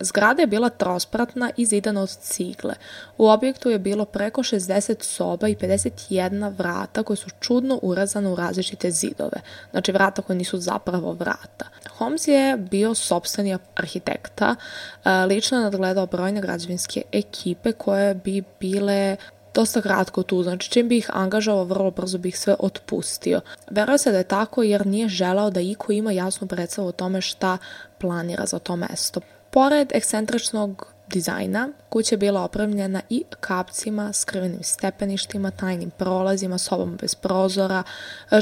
Zgrada 0.00 0.42
je 0.42 0.46
bila 0.46 0.68
trospratna 0.68 1.50
i 1.56 1.66
zidana 1.66 2.02
od 2.02 2.10
cigle. 2.10 2.74
U 3.18 3.28
objektu 3.28 3.70
je 3.70 3.78
bilo 3.78 4.04
preko 4.04 4.42
60 4.42 5.02
soba 5.02 5.48
i 5.48 5.56
51 5.56 6.52
vrata 6.58 7.02
koje 7.02 7.16
su 7.16 7.30
čudno 7.40 7.78
urazane 7.82 8.28
u 8.28 8.36
različite 8.36 8.90
zidove. 8.90 9.40
Znači 9.70 9.92
vrata 9.92 10.22
koje 10.22 10.36
nisu 10.36 10.58
zapravo 10.58 11.12
vrata. 11.12 11.66
Holmes 11.90 12.28
je 12.28 12.56
bio 12.56 12.94
sobstveni 12.94 13.58
arhitekta, 13.74 14.54
lično 15.28 15.58
je 15.58 15.64
nadgledao 15.64 16.06
brojne 16.06 16.40
građevinske 16.40 17.02
ekipe 17.12 17.72
koje 17.72 18.14
bi 18.14 18.42
bile 18.60 19.16
dosta 19.54 19.82
kratko 19.82 20.22
tu, 20.22 20.42
znači 20.42 20.70
čim 20.70 20.88
bi 20.88 20.98
ih 20.98 21.10
angažao, 21.12 21.64
vrlo 21.64 21.90
brzo 21.90 22.18
bih 22.18 22.38
sve 22.38 22.54
otpustio. 22.58 23.40
Veruje 23.70 23.98
se 23.98 24.12
da 24.12 24.18
je 24.18 24.24
tako 24.24 24.62
jer 24.62 24.86
nije 24.86 25.08
želao 25.08 25.50
da 25.50 25.60
iko 25.60 25.92
ima 25.92 26.12
jasnu 26.12 26.46
predstavu 26.46 26.88
o 26.88 26.92
tome 26.92 27.20
šta 27.20 27.58
planira 27.98 28.46
za 28.46 28.58
to 28.58 28.76
mesto. 28.76 29.20
Pored 29.50 29.92
ekscentričnog 29.94 30.86
dizajna, 31.08 31.68
kuća 31.88 32.14
je 32.14 32.18
bila 32.18 32.42
opremljena 32.42 33.00
i 33.10 33.24
kapcima, 33.40 34.12
skrivenim 34.12 34.62
stepeništima, 34.62 35.50
tajnim 35.50 35.90
prolazima, 35.90 36.58
sobom 36.58 36.96
bez 37.00 37.14
prozora, 37.14 37.82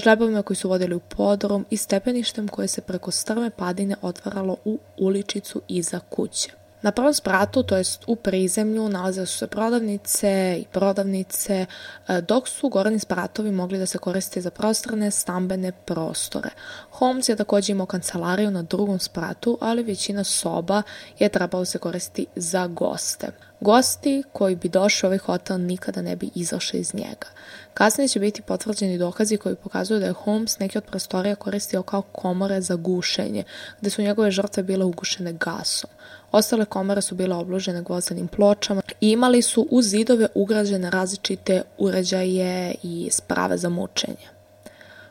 žlebovima 0.03 0.43
koji 0.43 0.57
su 0.57 0.69
vodili 0.69 0.95
u 0.95 1.01
podrum 1.01 1.67
i 1.71 1.77
stepeništem 1.77 2.49
koje 2.49 2.69
se 2.69 2.81
preko 2.81 3.11
strme 3.11 3.51
padine 3.51 3.97
otvaralo 4.03 4.57
u 4.65 4.79
uličicu 4.99 5.63
iza 5.69 6.01
kuće. 6.11 6.66
Na 6.83 6.93
prvom 6.93 7.15
spratu, 7.15 7.63
to 7.63 7.77
jest 7.77 8.05
u 8.07 8.17
prizemlju, 8.17 8.89
nalaze 8.89 9.27
su 9.27 9.39
se 9.39 9.47
prodavnice 9.47 10.57
i 10.61 10.65
prodavnice, 10.73 11.67
e, 12.09 12.21
dok 12.21 12.49
su 12.49 12.69
gorani 12.69 12.99
spratovi 12.99 13.51
mogli 13.51 13.79
da 13.79 13.87
se 13.87 13.99
koriste 13.99 14.41
za 14.41 14.51
prostrane 14.51 15.11
stambene 15.11 15.73
prostore. 15.73 16.51
Holmes 16.91 17.29
je 17.29 17.37
takođe 17.37 17.73
imao 17.73 17.87
kancelariju 17.87 18.51
na 18.51 18.63
drugom 18.63 18.99
spratu, 18.99 19.59
ali 19.61 19.83
većina 19.83 20.25
soba 20.25 20.83
je 21.19 21.29
trebalo 21.29 21.61
da 21.61 21.67
se 21.67 21.79
koristiti 21.79 22.27
za 22.37 22.67
goste. 22.67 23.29
Gosti 23.61 24.23
koji 24.33 24.57
bi 24.57 24.69
došli 24.69 25.07
u 25.07 25.09
ovaj 25.09 25.19
hotel 25.19 25.61
nikada 25.61 26.03
ne 26.03 26.17
bi 26.17 26.31
izašli 26.35 26.81
iz 26.81 26.95
njega. 26.95 27.29
Kasnije 27.75 28.09
će 28.09 28.21
biti 28.21 28.43
potvrđeni 28.43 28.99
dokazi 28.99 29.37
koji 29.37 29.57
pokazuju 29.57 30.01
da 30.01 30.07
je 30.07 30.13
Holmes 30.13 30.59
neke 30.59 30.79
od 30.79 30.85
prostorija 30.85 31.35
koristio 31.35 31.83
kao 31.83 32.03
komore 32.03 32.61
za 32.61 32.75
gušenje, 32.75 33.45
gde 33.81 33.91
su 33.91 34.03
njegove 34.03 34.31
žrtve 34.31 34.63
bile 34.63 34.85
ugušene 34.85 35.33
gasom. 35.33 35.91
Ostale 36.33 36.65
komore 36.65 37.03
su 37.03 37.15
bile 37.15 37.35
obložene 37.35 37.83
gvozdenim 37.83 38.29
pločama 38.29 38.83
i 39.01 39.11
imali 39.11 39.43
su 39.43 39.67
u 39.71 39.83
zidove 39.83 40.29
ugrađene 40.35 40.91
različite 40.91 41.63
uređaje 41.79 42.75
i 42.83 43.09
sprave 43.13 43.59
za 43.59 43.69
mučenje. 43.69 44.27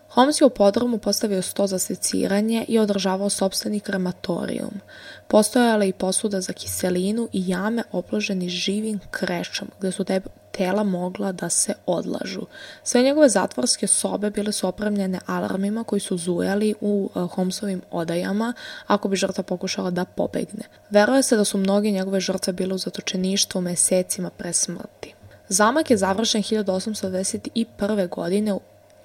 Holmes 0.09 0.41
je 0.41 0.45
u 0.45 0.49
podromu 0.49 0.97
postavio 0.97 1.41
sto 1.41 1.67
za 1.67 1.79
seciranje 1.79 2.65
i 2.67 2.79
održavao 2.79 3.29
sobstveni 3.29 3.79
krematorijum. 3.79 4.81
Postojala 5.27 5.85
i 5.85 5.93
posuda 5.93 6.41
za 6.41 6.53
kiselinu 6.53 7.29
i 7.33 7.49
jame 7.49 7.83
oploženi 7.91 8.49
živim 8.49 8.99
krešom, 9.11 9.67
gde 9.79 9.91
su 9.91 10.05
tela 10.51 10.83
mogla 10.83 11.31
da 11.31 11.49
se 11.49 11.73
odlažu. 11.85 12.41
Sve 12.83 13.01
njegove 13.01 13.29
zatvorske 13.29 13.87
sobe 13.87 14.29
bile 14.29 14.51
su 14.51 14.67
opremljene 14.67 15.19
alarmima 15.25 15.83
koji 15.83 15.99
su 15.99 16.17
zujali 16.17 16.75
u 16.81 17.09
e, 17.15 17.19
Holmesovim 17.19 17.81
odajama 17.91 18.53
ako 18.87 19.07
bi 19.07 19.15
žrtva 19.15 19.43
pokušala 19.43 19.91
da 19.91 20.05
pobegne. 20.05 20.63
Veruje 20.89 21.23
se 21.23 21.37
da 21.37 21.45
su 21.45 21.57
mnogi 21.57 21.91
njegove 21.91 22.19
žrtve 22.19 22.53
bile 22.53 22.75
u 22.75 22.77
zatočeništvu 22.77 23.61
mesecima 23.61 24.29
pre 24.29 24.53
smrti. 24.53 25.13
Zamak 25.49 25.91
je 25.91 25.97
završen 25.97 26.43
1821. 26.43 28.09
godine 28.09 28.53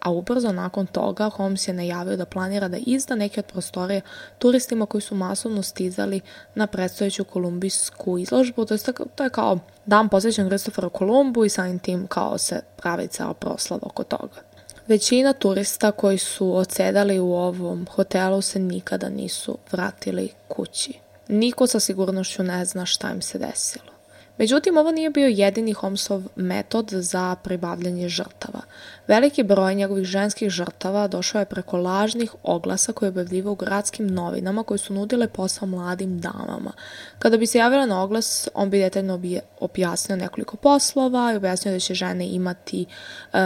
a 0.00 0.11
ubrzo 0.11 0.52
nakon 0.52 0.87
toga 0.87 1.28
Holmes 1.28 1.69
je 1.69 1.75
najavio 1.75 2.16
da 2.16 2.25
planira 2.25 2.69
da 2.69 2.76
izda 2.76 3.14
neke 3.14 3.40
od 3.40 3.47
prostorije 3.47 4.00
turistima 4.38 4.87
koji 4.87 5.02
su 5.02 5.14
masovno 5.14 5.62
stizali 5.62 6.21
na 6.54 6.66
predstojeću 6.66 7.25
kolumbijsku 7.25 8.19
izložbu, 8.19 8.64
to 8.64 8.75
je, 8.75 8.80
to 9.14 9.25
je 9.25 9.30
kao 9.30 9.59
dan 9.87 10.09
posvećen 10.09 10.47
Christopheru 10.47 10.90
Kolumbu 10.90 11.45
i 11.45 11.49
samim 11.49 11.78
tim 11.78 12.07
kao 12.07 12.38
se 12.38 12.61
pravi 12.76 13.07
ceo 13.09 13.35
proslav 13.35 13.80
oko 13.83 14.04
toga. 14.04 14.40
Većina 14.87 15.33
turista 15.33 15.92
koji 15.92 16.19
su 16.19 16.57
odsedali 16.57 17.21
u 17.21 17.33
ovom 17.33 17.87
hotelu 17.90 18.40
se 18.40 18.59
nikada 18.59 19.09
nisu 19.09 19.59
vratili 19.73 20.28
kući. 20.49 20.92
Niko 21.28 21.66
sa 21.66 21.80
sigurnošću 21.80 22.42
ne 22.42 22.64
zna 22.64 22.87
šta 22.87 23.11
im 23.11 23.23
se 23.23 23.38
desilo. 23.38 24.00
Međutim, 24.40 24.76
ovo 24.76 24.90
nije 24.90 25.11
bio 25.11 25.26
jedini 25.26 25.73
Holmesov 25.73 26.23
metod 26.37 26.88
za 26.90 27.37
pribavljanje 27.42 28.09
žrtava. 28.09 28.61
Veliki 29.09 29.42
broj 29.42 29.75
njegovih 29.75 30.04
ženskih 30.04 30.50
žrtava 30.50 31.09
došao 31.09 31.38
je 31.38 31.44
preko 31.44 31.76
lažnih 31.76 32.35
oglasa 32.42 32.92
koje 32.92 33.06
je 33.06 33.11
objavljivao 33.11 33.52
u 33.52 33.56
gradskim 33.56 34.06
novinama 34.06 34.62
koje 34.62 34.78
su 34.78 34.94
nudile 34.94 35.28
posao 35.28 35.68
mladim 35.68 36.20
damama. 36.20 36.73
Kada 37.18 37.37
bi 37.37 37.47
se 37.47 37.59
javila 37.59 37.87
na 37.87 38.02
oglas, 38.02 38.49
on 38.54 38.70
bi 38.70 38.78
detaljno 38.78 39.20
objasnio 39.61 40.16
nekoliko 40.16 40.56
poslova 40.56 41.32
i 41.32 41.37
objasnio 41.37 41.75
da 41.75 41.80
će 41.80 41.94
žene 41.94 42.28
imati 42.28 42.87
uh, 43.32 43.38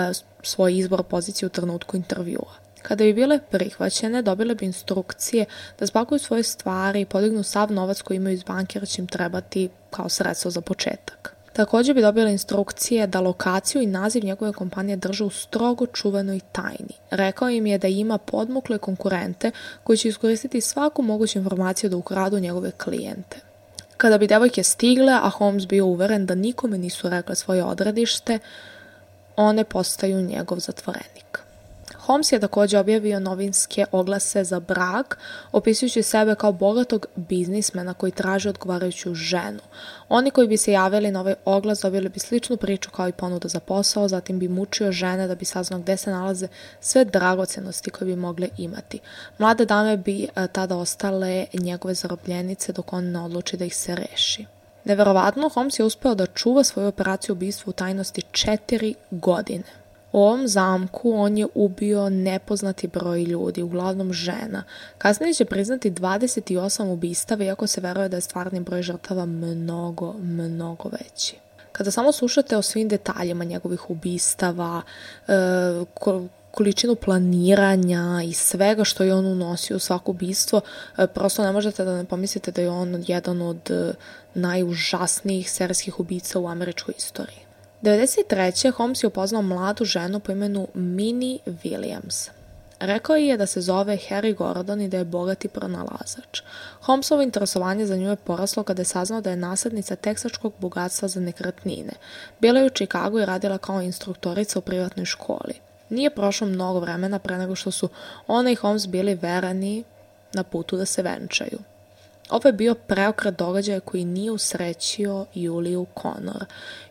svoj 0.42 0.78
izbor 0.78 1.02
pozicije 1.02 1.46
u 1.46 1.50
trenutku 1.50 1.96
intervjua. 1.96 2.64
Kada 2.82 3.04
bi 3.04 3.12
bile 3.12 3.38
prihvaćene, 3.50 4.22
dobile 4.22 4.54
bi 4.54 4.64
instrukcije 4.64 5.44
da 5.78 5.86
spakuju 5.86 6.18
svoje 6.18 6.42
stvari 6.42 7.00
i 7.00 7.04
podignu 7.04 7.42
sav 7.42 7.72
novac 7.72 8.02
koji 8.02 8.16
imaju 8.16 8.34
iz 8.34 8.42
banke 8.42 8.78
jer 8.78 8.88
će 8.88 9.02
im 9.02 9.06
trebati 9.06 9.68
kao 9.94 10.08
sredstvo 10.08 10.50
za 10.50 10.60
početak. 10.60 11.34
Takođe 11.52 11.94
bi 11.94 12.02
dobile 12.02 12.32
instrukcije 12.32 13.06
da 13.06 13.20
lokaciju 13.20 13.82
i 13.82 13.86
naziv 13.86 14.24
njegove 14.24 14.52
kompanije 14.52 14.96
drže 14.96 15.24
u 15.24 15.30
strogo 15.30 15.86
čuvenoj 15.86 16.40
tajni. 16.52 16.94
Rekao 17.10 17.50
im 17.50 17.66
je 17.66 17.78
da 17.78 17.88
ima 17.88 18.18
podmukle 18.18 18.78
konkurente 18.78 19.50
koji 19.84 19.98
će 19.98 20.08
iskoristiti 20.08 20.60
svaku 20.60 21.02
moguću 21.02 21.38
informaciju 21.38 21.90
da 21.90 21.96
ukradu 21.96 22.38
njegove 22.38 22.70
klijente. 22.70 23.36
Kada 23.96 24.18
bi 24.18 24.26
devojke 24.26 24.62
stigle, 24.62 25.12
a 25.12 25.28
Holmes 25.28 25.66
bio 25.66 25.86
uveren 25.86 26.26
da 26.26 26.34
nikome 26.34 26.78
nisu 26.78 27.08
rekle 27.08 27.34
svoje 27.34 27.64
odredište, 27.64 28.38
one 29.36 29.64
postaju 29.64 30.22
njegov 30.22 30.58
zatvorenik. 30.58 31.43
Holmes 32.04 32.32
je 32.32 32.40
takođe 32.40 32.78
objavio 32.78 33.20
novinske 33.20 33.84
oglase 33.92 34.44
za 34.44 34.60
brak, 34.60 35.18
opisujući 35.52 36.02
sebe 36.02 36.34
kao 36.34 36.52
bogatog 36.52 37.06
biznismena 37.16 37.94
koji 37.94 38.12
traži 38.12 38.48
odgovarajuću 38.48 39.14
ženu. 39.14 39.60
Oni 40.08 40.30
koji 40.30 40.48
bi 40.48 40.56
se 40.56 40.72
javili 40.72 41.10
na 41.10 41.20
ovaj 41.20 41.34
oglas 41.44 41.80
dobili 41.80 42.08
bi 42.08 42.20
sličnu 42.20 42.56
priču 42.56 42.90
kao 42.90 43.08
i 43.08 43.12
ponuda 43.12 43.48
za 43.48 43.60
posao, 43.60 44.08
zatim 44.08 44.38
bi 44.38 44.48
mučio 44.48 44.92
žene 44.92 45.26
da 45.26 45.34
bi 45.34 45.44
saznao 45.44 45.80
gde 45.80 45.96
se 45.96 46.10
nalaze 46.10 46.48
sve 46.80 47.04
dragocenosti 47.04 47.90
koje 47.90 48.06
bi 48.06 48.16
mogle 48.16 48.48
imati. 48.58 48.98
Mlade 49.38 49.64
dame 49.64 49.96
bi 49.96 50.24
e, 50.24 50.46
tada 50.48 50.76
ostale 50.76 51.46
njegove 51.52 51.94
zarobljenice 51.94 52.72
dok 52.72 52.92
on 52.92 53.04
ne 53.04 53.20
odluči 53.20 53.56
da 53.56 53.64
ih 53.64 53.76
se 53.76 53.94
reši. 53.94 54.46
Neverovatno, 54.84 55.48
Holmes 55.48 55.78
je 55.78 55.84
uspeo 55.84 56.14
da 56.14 56.26
čuva 56.26 56.64
svoju 56.64 56.88
operaciju 56.88 57.32
ubistva 57.32 57.70
u 57.70 57.72
tajnosti 57.72 58.22
četiri 58.32 58.94
godine. 59.10 59.83
U 60.14 60.22
ovom 60.22 60.48
zamku 60.48 61.12
on 61.12 61.38
je 61.38 61.46
ubio 61.54 62.08
nepoznati 62.08 62.88
broj 62.88 63.22
ljudi, 63.22 63.62
uglavnom 63.62 64.12
žena. 64.12 64.64
Kasnije 64.98 65.34
će 65.34 65.44
priznati 65.44 65.90
28 65.90 66.92
ubistava, 66.92 67.44
iako 67.44 67.66
se 67.66 67.80
veruje 67.80 68.08
da 68.08 68.16
je 68.16 68.20
stvarni 68.20 68.60
broj 68.60 68.82
žrtava 68.82 69.26
mnogo, 69.26 70.12
mnogo 70.12 70.88
veći. 70.88 71.36
Kada 71.72 71.90
samo 71.90 72.12
slušate 72.12 72.56
o 72.56 72.62
svim 72.62 72.88
detaljima 72.88 73.44
njegovih 73.44 73.90
ubistava, 73.90 74.82
e, 75.28 75.32
količinu 76.50 76.94
planiranja 76.94 78.22
i 78.26 78.32
svega 78.32 78.84
što 78.84 79.04
je 79.04 79.14
on 79.14 79.26
unosio 79.26 79.76
u 79.76 79.80
svako 79.80 80.10
ubistvo, 80.10 80.60
e, 80.98 81.06
prosto 81.06 81.42
ne 81.42 81.52
možete 81.52 81.84
da 81.84 81.96
ne 81.96 82.04
pomislite 82.04 82.50
da 82.50 82.62
je 82.62 82.70
on 82.70 83.04
jedan 83.06 83.42
od 83.42 83.70
e, 83.70 83.92
najužasnijih 84.34 85.50
serijskih 85.50 86.00
ubica 86.00 86.38
u 86.38 86.48
američkoj 86.48 86.94
istoriji. 86.98 87.43
93. 87.84 88.72
Holmes 88.72 89.02
je 89.02 89.06
upoznao 89.06 89.42
mladu 89.42 89.84
ženu 89.84 90.20
po 90.20 90.32
imenu 90.32 90.68
Minnie 90.74 91.38
Williams. 91.46 92.30
Rekao 92.80 93.16
je 93.16 93.36
da 93.36 93.46
se 93.46 93.60
zove 93.60 93.98
Harry 94.08 94.34
Gordon 94.34 94.80
i 94.80 94.88
da 94.88 94.98
je 94.98 95.04
bogati 95.04 95.48
pronalazač. 95.48 96.42
Holmesovo 96.80 97.22
interesovanje 97.22 97.86
za 97.86 97.96
nju 97.96 98.08
je 98.10 98.16
poraslo 98.16 98.62
kada 98.62 98.80
je 98.80 98.86
saznao 98.86 99.20
da 99.20 99.30
je 99.30 99.36
naslednica 99.36 99.96
teksačkog 99.96 100.52
bogatstva 100.58 101.08
za 101.08 101.20
nekretnine. 101.20 101.92
Bila 102.40 102.60
je 102.60 102.66
u 102.66 102.70
Čikagu 102.70 103.20
i 103.20 103.24
radila 103.24 103.58
kao 103.58 103.82
instruktorica 103.82 104.58
u 104.58 104.62
privatnoj 104.62 105.06
školi. 105.06 105.54
Nije 105.88 106.10
prošlo 106.10 106.46
mnogo 106.46 106.80
vremena 106.80 107.18
pre 107.18 107.38
nego 107.38 107.54
što 107.54 107.70
su 107.70 107.88
ona 108.26 108.50
i 108.50 108.54
Holmes 108.54 108.86
bili 108.86 109.14
verani 109.14 109.84
na 110.32 110.42
putu 110.42 110.76
da 110.76 110.84
se 110.84 111.02
venčaju. 111.02 111.58
Ovo 112.30 112.48
je 112.48 112.52
bio 112.52 112.74
preokret 112.74 113.38
događaja 113.38 113.80
koji 113.80 114.04
nije 114.04 114.30
usrećio 114.30 115.26
Juliju 115.34 115.86
Connor. 116.02 116.44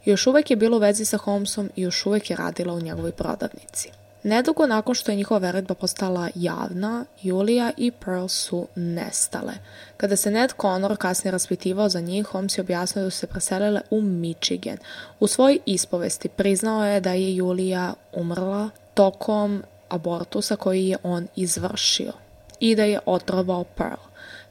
Još 0.05 0.27
uvek 0.27 0.49
je 0.49 0.55
bilo 0.55 0.77
u 0.77 0.79
vezi 0.79 1.05
sa 1.05 1.17
Holmesom 1.17 1.69
i 1.75 1.81
još 1.81 2.05
uvek 2.05 2.29
je 2.29 2.35
radila 2.35 2.73
u 2.73 2.81
njegovoj 2.81 3.11
prodavnici. 3.11 3.89
Nedugo 4.23 4.67
nakon 4.67 4.95
što 4.95 5.11
je 5.11 5.15
njihova 5.15 5.37
veredba 5.37 5.73
postala 5.73 6.29
javna, 6.35 7.05
Julija 7.21 7.71
i 7.77 7.91
Pearl 7.91 8.27
su 8.27 8.67
nestale. 8.75 9.53
Kada 9.97 10.15
se 10.15 10.31
Ned 10.31 10.51
Connor 10.61 10.97
kasnije 10.97 11.31
raspitivao 11.31 11.89
za 11.89 11.99
njih, 11.99 12.25
Holmes 12.25 12.57
je 12.57 12.61
objasnio 12.61 13.03
da 13.03 13.09
su 13.11 13.17
se 13.17 13.27
preselile 13.27 13.81
u 13.89 14.01
Michigan. 14.01 14.77
U 15.19 15.27
svojoj 15.27 15.59
ispovesti 15.65 16.29
priznao 16.29 16.85
je 16.85 16.99
da 16.99 17.13
je 17.13 17.35
Julija 17.35 17.93
umrla 18.13 18.69
tokom 18.93 19.63
abortusa 19.89 20.55
koji 20.55 20.87
je 20.87 20.97
on 21.03 21.27
izvršio 21.35 22.13
i 22.59 22.75
da 22.75 22.83
je 22.83 22.99
otrovao 23.05 23.63
Pearl. 23.63 24.01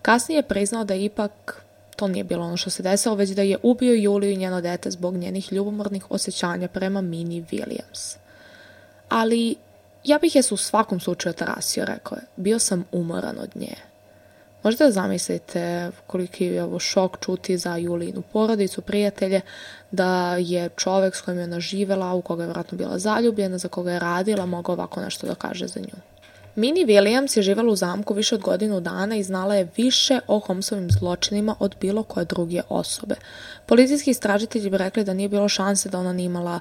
Kasnije 0.03 0.39
je 0.39 0.43
priznao 0.43 0.85
da 0.85 0.95
ipak 0.95 1.63
to 1.97 2.09
nije 2.09 2.25
bilo 2.25 2.45
ono 2.45 2.57
što 2.57 2.71
se 2.71 2.83
desilo, 2.83 3.15
već 3.15 3.31
da 3.31 3.43
je 3.43 3.59
ubio 3.63 3.95
Juliju 3.95 4.33
i 4.33 4.37
njeno 4.37 4.61
dete 4.61 4.91
zbog 4.91 5.17
njenih 5.17 5.53
ljubomornih 5.53 6.11
osjećanja 6.11 6.69
prema 6.69 7.01
Minnie 7.01 7.43
Williams. 7.43 8.17
Ali 9.09 9.57
ja 10.05 10.19
bih 10.19 10.37
je 10.37 10.43
se 10.43 10.55
u 10.55 10.57
svakom 10.57 11.01
slučaju 11.01 11.33
tarasio, 11.33 11.85
rekao 11.85 12.17
je. 12.17 12.23
Bio 12.37 12.59
sam 12.59 12.85
umoran 12.93 13.39
od 13.39 13.51
nje. 13.55 13.75
Možete 14.63 14.85
da 14.85 14.91
zamislite 14.91 15.91
koliki 16.07 16.45
je 16.45 16.63
ovo 16.63 16.79
šok 16.79 17.19
čuti 17.21 17.59
za 17.59 17.77
Julinu 17.77 18.23
porodicu, 18.33 18.83
prijatelje, 18.83 19.41
da 19.91 20.37
je 20.37 20.69
čovek 20.77 21.17
s 21.17 21.21
kojim 21.21 21.39
je 21.39 21.45
ona 21.45 21.61
živela, 21.61 22.13
u 22.13 22.23
koga 22.23 22.43
je 22.43 22.49
vratno 22.49 22.79
bila 22.79 22.99
zaljubljena, 22.99 23.59
za 23.59 23.69
koga 23.69 23.93
je 23.93 23.99
radila, 23.99 24.47
mogao 24.47 24.73
ovako 24.73 25.01
nešto 25.01 25.27
da 25.27 25.35
kaže 25.35 25.67
za 25.67 25.81
nju. 25.81 26.12
Minnie 26.55 26.87
Williams 26.87 27.37
je 27.37 27.43
živala 27.43 27.73
u 27.73 27.77
zamku 27.77 28.15
više 28.15 28.35
od 28.35 28.41
godinu 28.41 28.81
dana 28.81 29.17
i 29.17 29.23
znala 29.23 29.55
je 29.55 29.69
više 29.77 30.21
o 30.27 30.39
Holmesovim 30.39 30.91
zločinima 30.91 31.55
od 31.59 31.75
bilo 31.81 32.03
koje 32.03 32.25
druge 32.25 32.61
osobe. 32.69 33.15
Policijski 33.67 34.11
istražitelji 34.11 34.71
bi 34.71 34.79
rekli 34.79 35.05
da 35.05 35.15
nije 35.15 35.29
bilo 35.29 35.49
šanse 35.49 35.89
da 35.89 35.99
ona 35.99 36.13
nije 36.13 36.27
imala 36.27 36.61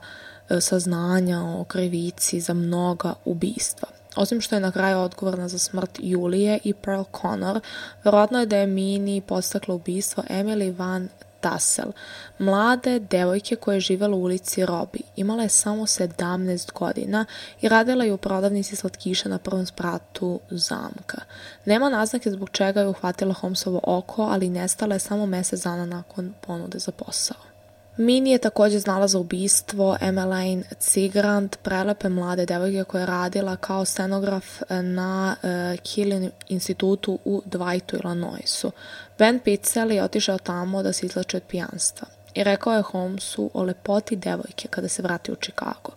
e, 0.50 0.62
saznanja 0.62 1.42
o 1.44 1.64
krivici 1.64 2.40
za 2.40 2.54
mnoga 2.54 3.14
ubistva. 3.26 3.88
Osim 4.16 4.42
što 4.42 4.56
je 4.56 4.62
na 4.62 4.72
kraju 4.72 5.00
odgovorna 5.00 5.48
za 5.48 5.60
smrt 5.60 6.00
Julije 6.00 6.60
i 6.64 6.74
Pearl 6.74 7.04
Connor, 7.22 7.60
verovatno 8.04 8.40
je 8.40 8.46
da 8.46 8.58
je 8.58 8.68
Minnie 8.68 9.22
postakla 9.22 9.76
ubistvo 9.76 10.24
Emily 10.30 10.78
Van 10.78 11.10
Tassel, 11.42 11.92
mlade 12.40 13.00
devojke 13.00 13.56
koja 13.56 13.76
je 13.76 13.80
živela 13.80 14.18
u 14.18 14.22
ulici 14.22 14.66
Robi. 14.66 15.00
Imala 15.16 15.44
je 15.44 15.50
samo 15.50 15.84
17 15.84 16.74
godina 16.74 17.26
i 17.62 17.70
radila 17.70 18.04
je 18.04 18.14
u 18.14 18.18
prodavnici 18.18 18.76
slatkiša 18.76 19.30
na 19.30 19.38
prvom 19.38 19.66
spratu 19.66 20.40
zamka. 20.50 21.22
Nema 21.66 21.90
naznake 21.90 22.32
zbog 22.32 22.50
čega 22.50 22.80
je 22.80 22.88
uhvatila 22.88 23.34
Holmesovo 23.34 23.80
oko, 23.84 24.22
ali 24.22 24.50
nestala 24.50 24.96
je 24.96 25.00
samo 25.00 25.26
mesec 25.26 25.64
dana 25.64 25.86
nakon 25.86 26.34
ponude 26.48 26.80
za 26.80 26.92
posao. 26.92 27.51
Mini 27.98 28.32
je 28.32 28.38
takođe 28.38 28.80
znala 28.80 29.08
za 29.08 29.20
ubistvo 29.20 29.98
Emmeline 30.02 30.64
Cigrand, 30.80 31.56
prelepe 31.62 32.10
mlade 32.10 32.46
devojke 32.46 32.84
koja 32.84 33.02
je 33.02 33.06
radila 33.06 33.56
kao 33.56 33.86
scenograf 33.86 34.46
na 34.70 35.36
uh, 35.44 35.50
e, 35.50 35.78
Killing 35.78 36.32
institutu 36.48 37.20
u 37.26 37.42
Dwightu, 37.46 38.06
Illinoisu. 38.06 38.72
Ben 39.18 39.40
Pitzel 39.40 39.92
je 39.92 40.04
otišao 40.04 40.38
tamo 40.38 40.84
da 40.84 40.94
se 40.94 41.06
izlače 41.06 41.38
od 41.38 41.44
pijanstva 41.44 42.08
i 42.34 42.44
rekao 42.44 42.74
je 42.74 42.82
Holmesu 42.82 43.52
o 43.54 43.64
lepoti 43.64 44.16
devojke 44.16 44.68
kada 44.68 44.88
se 44.88 45.02
vrati 45.02 45.32
u 45.32 45.36
Chicago. 45.36 45.92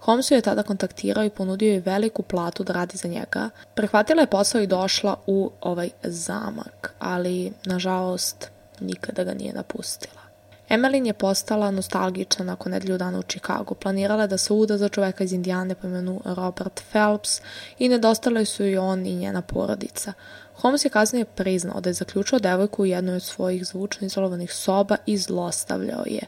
Holmes 0.00 0.30
je 0.30 0.40
tada 0.40 0.62
kontaktirao 0.62 1.24
i 1.24 1.30
ponudio 1.30 1.72
je 1.72 1.80
veliku 1.80 2.22
platu 2.22 2.64
da 2.64 2.72
radi 2.72 2.96
za 2.96 3.08
njega. 3.08 3.50
Prehvatila 3.74 4.20
je 4.20 4.26
posao 4.26 4.60
i 4.60 4.66
došla 4.66 5.16
u 5.26 5.50
ovaj 5.60 5.90
zamak, 6.02 6.94
ali 6.98 7.52
nažalost 7.64 8.50
nikada 8.80 9.24
ga 9.24 9.34
nije 9.34 9.52
napustila. 9.52 10.19
Emelin 10.70 11.06
je 11.06 11.12
postala 11.12 11.70
nostalgična 11.70 12.44
nakon 12.44 12.72
nedelju 12.72 12.98
dana 12.98 13.18
u 13.18 13.22
Čikagu. 13.22 13.74
Planirala 13.74 14.26
da 14.26 14.38
se 14.38 14.52
uda 14.52 14.78
za 14.78 14.88
čoveka 14.88 15.24
iz 15.24 15.32
Indijane 15.32 15.74
po 15.74 15.86
imenu 15.86 16.20
Robert 16.24 16.80
Phelps 16.90 17.40
i 17.78 17.88
nedostale 17.88 18.44
su 18.44 18.64
i 18.64 18.76
on 18.76 19.06
i 19.06 19.14
njena 19.14 19.42
porodica. 19.42 20.12
Holmes 20.60 20.84
je 20.84 20.90
kasnije 20.90 21.24
priznao 21.24 21.80
da 21.80 21.90
je 21.90 21.94
zaključio 21.94 22.38
devojku 22.38 22.82
u 22.82 22.86
jednoj 22.86 23.16
od 23.16 23.22
svojih 23.22 23.66
zvučno 23.66 24.06
izolovanih 24.06 24.52
soba 24.52 24.96
i 25.06 25.18
zlostavljao 25.18 26.04
je. 26.06 26.20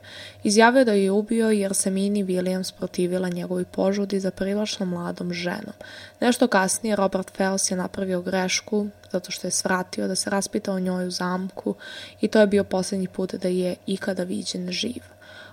Izjavio 0.43 0.85
da 0.85 0.93
je 0.93 1.11
ubio 1.11 1.51
jer 1.51 1.75
se 1.75 1.91
Minnie 1.91 2.25
Williams 2.25 2.73
protivila 2.79 3.29
njegovi 3.29 3.65
požudi 3.65 4.21
za 4.21 4.31
privlačnom 4.31 4.89
mladom 4.89 5.33
ženom. 5.33 5.75
Nešto 6.21 6.47
kasnije 6.47 6.97
Robert 6.97 7.37
Fels 7.37 7.71
je 7.71 7.77
napravio 7.77 8.23
grešku 8.23 8.87
zato 9.13 9.31
što 9.31 9.47
je 9.47 9.51
svratio 9.51 10.09
da 10.09 10.15
se 10.15 10.31
raspita 10.31 10.73
o 10.73 10.81
njoj 10.81 11.07
u 11.07 11.11
zamku 11.11 11.75
i 12.21 12.29
to 12.29 12.41
je 12.41 12.47
bio 12.47 12.65
poslednji 12.65 13.09
put 13.09 13.35
da 13.35 13.49
je 13.49 13.77
ikada 13.87 14.23
viđen 14.23 14.71
živ. 14.71 15.03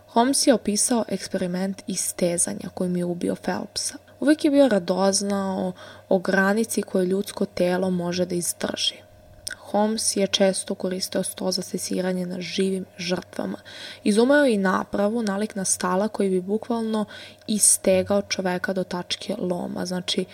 Holmes 0.08 0.48
je 0.48 0.54
opisao 0.54 1.06
eksperiment 1.08 1.84
istezanja 1.88 2.70
kojim 2.74 2.96
je 2.98 3.06
ubio 3.06 3.36
Phelpsa. 3.36 4.09
Uvijek 4.20 4.46
je 4.46 4.52
bio 4.52 4.68
radoznao 4.68 5.74
o 6.10 6.20
granici 6.20 6.82
koje 6.82 7.06
ljudsko 7.06 7.46
telo 7.46 7.90
može 7.90 8.26
da 8.26 8.36
izdrži. 8.36 8.96
Holmes 9.58 10.16
je 10.18 10.28
često 10.28 10.76
koristio 10.76 11.24
sto 11.24 11.52
za 11.52 11.62
sesiranje 11.62 12.26
na 12.26 12.42
živim 12.42 12.86
žrtvama. 12.98 13.58
Izumeo 14.04 14.46
je 14.46 14.54
i 14.54 14.58
napravu, 14.58 15.24
nalik 15.24 15.56
na 15.56 15.66
stala 15.66 16.08
koji 16.08 16.30
bi 16.30 16.42
bukvalno 16.42 17.06
istegao 17.48 18.22
čoveka 18.22 18.74
do 18.74 18.84
tačke 18.84 19.36
loma. 19.38 19.86
Znači, 19.86 20.26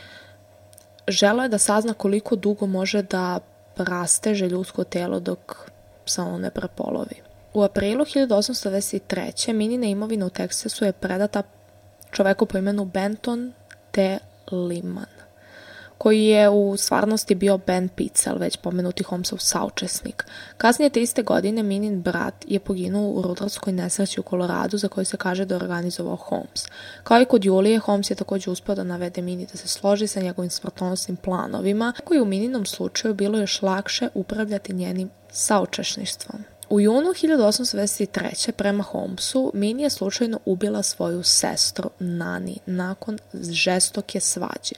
želo 1.07 1.43
je 1.43 1.49
da 1.49 1.57
sazna 1.57 1.93
koliko 1.93 2.35
dugo 2.35 2.65
može 2.65 3.01
da 3.01 3.39
rasteže 3.77 4.49
ljudsko 4.49 4.83
telo 4.83 5.19
dok 5.19 5.69
se 6.05 6.21
ono 6.21 6.37
ne 6.37 6.51
prepolovi. 6.51 7.15
U 7.53 7.63
aprilu 7.63 8.05
1823. 8.05 9.53
minina 9.53 9.87
imovina 9.87 10.25
u 10.25 10.29
Teksasu 10.29 10.85
je 10.85 10.91
predata 10.91 11.43
čoveku 12.11 12.45
po 12.45 12.57
imenu 12.57 12.85
Benton 12.85 13.53
T. 13.95 14.19
Liman, 14.51 15.05
koji 15.97 16.25
je 16.25 16.49
u 16.49 16.77
stvarnosti 16.77 17.35
bio 17.35 17.57
Ben 17.57 17.89
Pitzel, 17.89 18.37
već 18.37 18.57
pomenuti 18.57 19.03
Holmesov 19.03 19.37
saučesnik. 19.37 20.25
Kasnije 20.57 20.89
te 20.89 21.01
iste 21.01 21.23
godine 21.23 21.63
Minin 21.63 22.01
brat 22.01 22.33
je 22.47 22.59
poginuo 22.59 23.09
u 23.09 23.21
rudarskoj 23.21 23.73
nesreći 23.73 24.19
u 24.19 24.23
Koloradu 24.23 24.77
za 24.77 24.87
koju 24.87 25.05
se 25.05 25.17
kaže 25.17 25.45
da 25.45 25.55
organizovao 25.55 26.15
Holmes. 26.15 26.67
Kao 27.03 27.21
i 27.21 27.25
kod 27.25 27.45
Julije, 27.45 27.79
Holmes 27.79 28.11
je 28.11 28.15
takođe 28.15 28.51
uspeo 28.51 28.75
da 28.75 28.83
navede 28.83 29.21
Mini 29.21 29.47
da 29.51 29.57
se 29.57 29.67
složi 29.67 30.07
sa 30.07 30.21
njegovim 30.21 30.51
smrtonosnim 30.51 31.17
planovima, 31.17 31.93
koji 32.03 32.21
u 32.21 32.25
Mininom 32.25 32.65
slučaju 32.65 33.13
bilo 33.13 33.39
još 33.39 33.61
lakše 33.61 34.09
upravljati 34.13 34.73
njenim 34.73 35.09
saučešništvom. 35.31 36.54
U 36.69 36.79
junu 36.79 37.09
1823. 37.09 38.51
prema 38.51 38.83
Holmesu, 38.83 39.51
Minnie 39.53 39.85
je 39.85 39.89
slučajno 39.89 40.39
ubila 40.45 40.83
svoju 40.83 41.23
sestru 41.23 41.89
Nani 41.99 42.57
nakon 42.65 43.17
žestoke 43.33 44.19
svađe. 44.19 44.75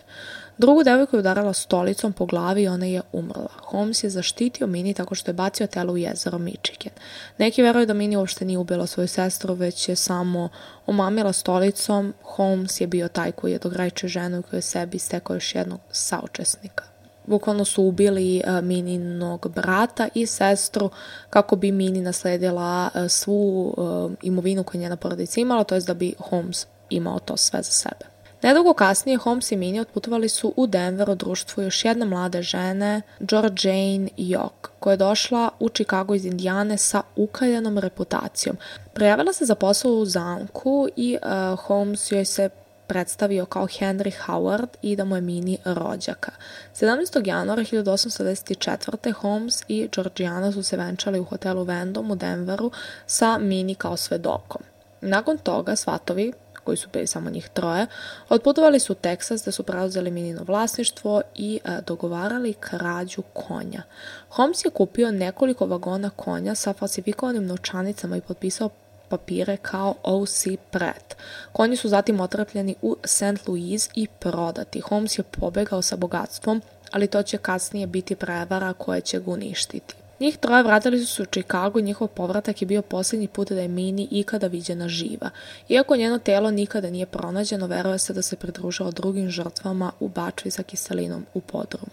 Drugu 0.58 0.84
devojku 0.84 1.16
je 1.16 1.20
udarala 1.20 1.54
stolicom 1.54 2.14
po 2.14 2.26
glavi 2.26 2.64
i 2.64 2.68
ona 2.68 2.86
je 2.86 3.02
umrla. 3.12 3.50
Holmes 3.58 4.04
je 4.04 4.10
zaštitio 4.10 4.68
Minnie 4.68 4.94
tako 4.94 5.16
što 5.16 5.32
je 5.32 5.36
bacio 5.36 5.68
telo 5.68 5.94
u 5.94 5.98
jezero 5.98 6.38
Michigan. 6.38 6.94
Neki 7.38 7.62
veruju 7.62 7.86
da 7.86 7.94
Minnie 7.94 8.18
uopšte 8.18 8.46
nije 8.46 8.58
ubila 8.58 8.88
svoju 8.88 9.08
sestru, 9.08 9.54
već 9.54 9.90
je 9.90 9.96
samo 9.96 10.50
omamila 10.86 11.34
stolicom. 11.34 12.14
Holmes 12.24 12.82
je 12.82 12.88
bio 12.88 13.08
taj 13.08 13.32
koji 13.32 13.52
je 13.52 13.60
dograjče 13.60 14.08
ženu 14.08 14.40
i 14.40 14.44
koji 14.44 14.58
je 14.58 14.62
sebi 14.62 15.00
stekao 15.00 15.36
još 15.36 15.56
jednog 15.56 15.80
saučesnika. 15.92 16.97
Bukvalno 17.28 17.66
su 17.66 17.84
ubili 17.84 18.42
uh, 18.48 18.62
Mininog 18.64 19.48
brata 19.56 20.08
i 20.14 20.26
sestru 20.26 20.90
kako 21.30 21.56
bi 21.56 21.72
Mini 21.72 22.02
nasledila 22.02 22.90
uh, 22.96 23.02
svu 23.10 23.74
uh, 23.78 24.12
imovinu 24.22 24.64
koju 24.64 24.82
njena 24.82 24.96
porodica 24.96 25.42
imala, 25.42 25.64
to 25.64 25.76
je 25.76 25.82
da 25.82 25.94
bi 25.94 26.14
Holmes 26.20 26.68
imao 26.90 27.20
to 27.20 27.38
sve 27.38 27.62
za 27.62 27.72
sebe. 27.72 28.18
Nedugo 28.44 28.74
kasnije 28.74 29.18
Holmes 29.18 29.52
i 29.52 29.56
Minnie 29.56 29.82
otputovali 29.82 30.30
su 30.30 30.54
u 30.56 30.68
Denver 30.68 31.10
u 31.10 31.16
društvu 31.16 31.64
još 31.64 31.86
jedne 31.86 32.06
mlade 32.06 32.42
žene, 32.42 33.02
George 33.20 33.70
Jane 33.70 34.10
York, 34.18 34.68
koja 34.80 34.92
je 34.92 34.98
došla 34.98 35.50
u 35.60 35.70
Chicago 35.70 36.16
iz 36.16 36.26
Indijane 36.26 36.78
sa 36.78 37.02
ukaljenom 37.16 37.78
reputacijom. 37.78 38.58
Prejavila 38.94 39.34
se 39.34 39.46
za 39.46 39.56
posao 39.56 39.92
u 39.92 40.06
zamku 40.06 40.88
i 40.96 41.18
uh, 41.22 41.60
Holmes 41.60 42.12
joj 42.12 42.26
se 42.26 42.50
predstavio 42.88 43.46
kao 43.46 43.68
Henry 43.68 44.14
Howard 44.26 44.68
i 44.82 44.96
da 44.96 45.06
mu 45.06 45.16
je 45.16 45.22
Mini 45.22 45.58
rođaka. 45.66 46.32
17. 46.76 47.28
januara 47.28 47.62
1824. 47.62 49.14
Holmes 49.14 49.64
i 49.68 49.90
Georgiana 49.96 50.52
su 50.52 50.64
se 50.64 50.78
venčali 50.78 51.20
u 51.20 51.24
hotelu 51.24 51.64
Vendom 51.64 52.12
u 52.12 52.16
Denveru 52.16 52.72
sa 53.06 53.38
Mini 53.38 53.76
kao 53.76 53.98
svedokom. 53.98 54.62
Nakon 55.02 55.38
toga 55.38 55.76
svatovi, 55.76 56.34
koji 56.68 56.78
su 56.78 56.90
bili 56.94 57.08
samo 57.08 57.30
njih 57.30 57.50
troje, 57.50 57.88
otputovali 58.30 58.80
su 58.80 58.94
u 58.94 58.96
Teksas 58.96 59.46
da 59.46 59.52
su 59.52 59.64
preuzeli 59.64 60.12
minino 60.12 60.44
vlasništvo 60.44 61.22
i 61.36 61.60
e, 61.64 61.82
dogovarali 61.88 62.54
krađu 62.54 63.22
konja. 63.34 63.84
Holmes 64.30 64.66
je 64.66 64.72
kupio 64.72 65.12
nekoliko 65.12 65.66
vagona 65.66 66.10
konja 66.10 66.56
sa 66.56 66.74
falsifikovanim 66.74 67.46
novčanicama 67.46 68.18
i 68.18 68.22
potpisao 68.22 68.70
papire 69.10 69.58
kao 69.58 69.96
OC 70.04 70.44
Pratt. 70.72 71.16
Konji 71.52 71.76
su 71.76 71.90
zatim 71.90 72.20
otrpljeni 72.20 72.76
u 72.82 72.98
St. 73.04 73.48
Louis 73.48 73.90
i 73.96 74.08
prodati. 74.20 74.80
Holmes 74.80 75.20
je 75.20 75.24
pobegao 75.24 75.82
sa 75.82 75.96
bogatstvom, 75.96 76.62
ali 76.92 77.08
to 77.08 77.24
će 77.24 77.38
kasnije 77.38 77.88
biti 77.88 78.16
prevara 78.16 78.74
koja 78.74 79.02
će 79.02 79.20
ga 79.20 79.32
uništiti. 79.32 79.96
Njih 80.20 80.38
troje 80.38 80.64
vratili 80.64 81.00
su 81.00 81.16
se 81.16 81.22
u 81.22 81.26
Chicago 81.26 81.80
i 81.80 81.84
njihov 81.84 82.08
povratak 82.08 82.62
je 82.62 82.66
bio 82.66 82.82
posljednji 82.82 83.28
put 83.28 83.50
da 83.50 83.62
je 83.62 83.68
Mini 83.68 84.08
ikada 84.12 84.48
viđena 84.48 84.88
živa. 84.88 85.30
Iako 85.70 85.96
njeno 85.96 86.20
telo 86.20 86.52
nikada 86.52 86.90
nije 86.90 87.06
pronađeno, 87.06 87.68
veruje 87.68 88.00
se 88.00 88.14
da 88.14 88.22
se 88.22 88.36
pridružao 88.36 88.92
drugim 88.92 89.30
žrtvama 89.30 89.92
u 90.00 90.08
bačvi 90.08 90.52
sa 90.52 90.64
kiselinom 90.64 91.26
u 91.34 91.42
podrumu. 91.42 91.92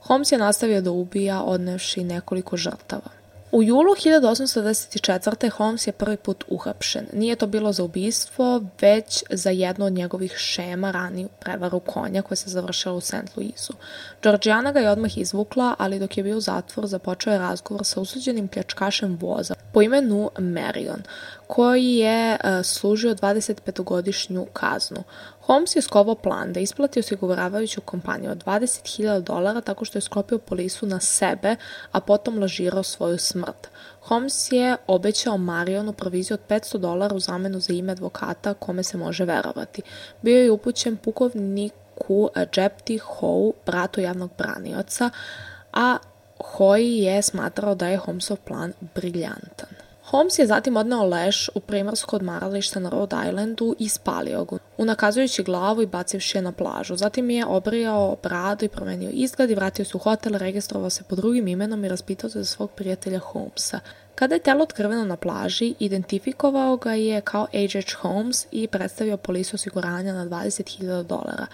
Holmes 0.00 0.32
je 0.32 0.38
nastavio 0.38 0.80
da 0.80 0.90
ubija 0.90 1.42
odnevši 1.42 2.04
nekoliko 2.04 2.56
žrtava. 2.56 3.21
U 3.52 3.62
julu 3.62 3.94
1824. 3.94 5.50
Holmes 5.50 5.86
je 5.86 5.92
prvi 5.92 6.16
put 6.16 6.44
uhapšen. 6.48 7.06
Nije 7.12 7.36
to 7.36 7.46
bilo 7.46 7.72
za 7.72 7.84
ubistvo, 7.84 8.62
već 8.80 9.24
za 9.30 9.50
jednu 9.50 9.86
od 9.86 9.92
njegovih 9.92 10.32
šema 10.36 10.90
raniju 10.90 11.28
prevaru 11.40 11.80
konja 11.80 12.22
koja 12.22 12.36
se 12.36 12.50
završila 12.50 12.94
u 12.94 13.00
St. 13.00 13.36
Louisu. 13.36 13.72
Georgiana 14.22 14.72
ga 14.72 14.80
je 14.80 14.90
odmah 14.90 15.18
izvukla, 15.18 15.74
ali 15.78 15.98
dok 15.98 16.16
je 16.16 16.24
bio 16.24 16.36
u 16.36 16.40
zatvoru 16.40 16.88
započeo 16.88 17.32
je 17.32 17.38
razgovor 17.38 17.84
sa 17.84 18.00
usuđenim 18.00 18.48
pljačkašem 18.48 19.18
voza 19.20 19.54
po 19.72 19.82
imenu 19.82 20.30
Marion, 20.38 21.02
koji 21.46 21.96
je 21.96 22.32
uh, 22.32 22.64
služio 22.64 23.14
25-godišnju 23.14 24.46
kaznu. 24.52 25.02
Holmes 25.42 25.76
je 25.76 25.82
skovao 25.82 26.14
plan 26.14 26.52
da 26.52 26.60
isplati 26.60 27.00
osiguravajuću 27.00 27.80
kompaniju 27.80 28.30
od 28.30 28.44
20.000 28.44 29.20
dolara 29.20 29.60
tako 29.60 29.84
što 29.84 29.98
je 29.98 30.02
sklopio 30.02 30.38
polisu 30.38 30.86
na 30.86 31.00
sebe, 31.00 31.56
a 31.92 32.00
potom 32.00 32.38
lažirao 32.38 32.82
svoju 32.82 33.18
smrt. 33.18 33.68
Holmes 34.00 34.52
je 34.52 34.76
obećao 34.86 35.38
Marionu 35.38 35.92
proviziju 35.92 36.34
od 36.34 36.40
500 36.48 36.78
dolara 36.78 37.14
u 37.14 37.20
zamenu 37.20 37.60
za 37.60 37.72
ime 37.72 37.92
advokata 37.92 38.54
kome 38.54 38.82
se 38.82 38.96
može 38.96 39.24
verovati. 39.24 39.82
Bio 40.22 40.42
je 40.42 40.50
upućen 40.50 40.96
pukovniku 40.96 42.30
Jepti 42.56 42.98
Howe, 42.98 43.52
bratu 43.66 44.00
javnog 44.00 44.30
branioca, 44.38 45.10
a 45.72 45.96
Hoy 46.42 47.02
je 47.02 47.22
smatrao 47.22 47.74
da 47.74 47.88
je 47.88 47.96
Holmesov 47.96 48.36
plan 48.36 48.72
briljantan. 48.94 49.81
Holmes 50.12 50.38
je 50.38 50.46
zatim 50.46 50.76
odneo 50.76 51.04
leš 51.04 51.48
u 51.54 51.60
primarsko 51.60 52.16
odmaralište 52.16 52.80
na 52.80 52.90
Rhode 52.90 53.16
Islandu 53.28 53.74
i 53.78 53.88
spalio 53.88 54.44
ga, 54.44 54.58
unakazujući 54.78 55.42
glavu 55.42 55.82
i 55.82 55.86
bacivši 55.86 56.38
je 56.38 56.42
na 56.42 56.52
plažu. 56.52 56.96
Zatim 56.96 57.30
je 57.30 57.46
obrijao 57.46 58.16
bradu 58.22 58.64
i 58.64 58.68
promenio 58.68 59.10
izgled 59.12 59.50
i 59.50 59.54
vratio 59.54 59.84
se 59.84 59.96
u 59.96 60.00
hotel, 60.00 60.32
registrovao 60.32 60.90
se 60.90 61.02
pod 61.02 61.18
drugim 61.18 61.48
imenom 61.48 61.84
i 61.84 61.88
raspitao 61.88 62.30
se 62.30 62.38
za 62.38 62.44
svog 62.44 62.70
prijatelja 62.70 63.18
Holmesa. 63.18 63.80
Kada 64.14 64.34
je 64.34 64.42
telo 64.42 64.62
otkriveno 64.62 65.04
na 65.04 65.16
plaži, 65.16 65.74
identifikovao 65.78 66.76
ga 66.76 66.92
je 66.94 67.20
kao 67.20 67.46
H.H. 67.52 67.96
Holmes 68.00 68.46
i 68.50 68.66
predstavio 68.66 69.16
polisu 69.16 69.54
osiguranja 69.54 70.12
na 70.12 70.26
20.000 70.26 71.02
dolara. 71.02 71.46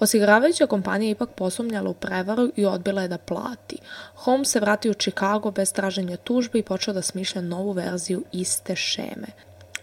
Osiguravajuća 0.00 0.66
kompanija 0.66 1.10
ipak 1.10 1.30
posumnjala 1.30 1.90
u 1.90 1.94
prevaru 1.94 2.50
i 2.56 2.66
odbila 2.66 3.02
je 3.02 3.08
da 3.08 3.18
plati. 3.18 3.78
Holmes 4.14 4.50
se 4.50 4.60
vratio 4.60 4.90
u 4.90 4.94
Chicago 4.94 5.50
bez 5.50 5.72
traženja 5.72 6.16
tužbe 6.16 6.58
i 6.58 6.62
počeo 6.62 6.94
da 6.94 7.02
smišlja 7.02 7.42
novu 7.42 7.72
verziju 7.72 8.24
iste 8.32 8.76
šeme. 8.76 9.26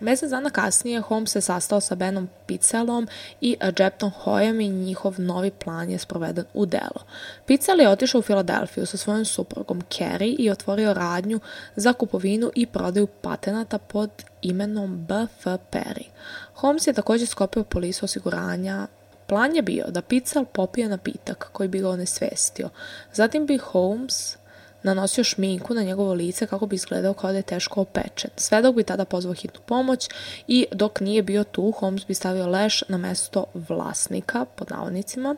Mesec 0.04 0.30
dana 0.30 0.50
kasnije 0.50 1.02
Holmes 1.02 1.32
se 1.32 1.42
sastao 1.42 1.82
sa 1.82 1.96
Benom 1.96 2.30
Picelom 2.46 3.08
i 3.42 3.58
Jeptom 3.80 4.12
Hoyem 4.24 4.66
i 4.66 4.70
njihov 4.70 5.16
novi 5.18 5.52
plan 5.52 5.90
je 5.90 5.98
sproveden 5.98 6.46
u 6.54 6.66
delo. 6.66 7.04
Picel 7.46 7.80
je 7.80 7.90
otišao 7.90 8.20
u 8.20 8.22
Filadelfiju 8.22 8.86
sa 8.86 8.98
svojom 8.98 9.26
suprugom 9.26 9.82
Carrie 9.82 10.36
i 10.40 10.50
otvorio 10.50 10.94
radnju 10.94 11.40
za 11.76 11.94
kupovinu 11.94 12.52
i 12.56 12.66
prodaju 12.66 13.08
patenata 13.08 13.78
pod 13.78 14.10
imenom 14.42 15.06
B.F. 15.06 15.46
Perry. 15.46 16.06
Holmes 16.54 16.88
je 16.88 16.94
također 16.94 17.28
skopio 17.28 17.64
polisu 17.64 18.06
osiguranja 18.06 18.88
Plan 19.28 19.56
je 19.56 19.62
bio 19.62 19.86
da 19.88 20.02
Picel 20.02 20.46
popije 20.46 20.90
napitak 20.90 21.50
koji 21.52 21.70
bi 21.70 21.80
ga 21.80 21.90
onesvestio. 21.90 22.70
Zatim 23.14 23.46
bi 23.46 23.58
Holmes 23.58 24.38
nanosio 24.84 25.24
šminku 25.24 25.74
na 25.74 25.84
njegovo 25.84 26.14
lice 26.14 26.48
kako 26.48 26.66
bi 26.66 26.76
izgledao 26.76 27.14
kao 27.14 27.32
da 27.32 27.38
je 27.38 27.44
teško 27.44 27.82
opečen. 27.82 28.32
Svedok 28.38 28.76
bi 28.76 28.84
tada 28.84 29.06
pozvao 29.06 29.34
hitnu 29.34 29.60
pomoć 29.66 30.10
i 30.48 30.66
dok 30.72 31.00
nije 31.00 31.24
bio 31.24 31.44
tu, 31.44 31.72
Holmes 31.72 32.08
bi 32.08 32.14
stavio 32.14 32.48
leš 32.48 32.84
na 32.88 32.98
mesto 32.98 33.46
vlasnika, 33.54 34.46
pod 34.46 34.72
navodnicima. 34.72 35.36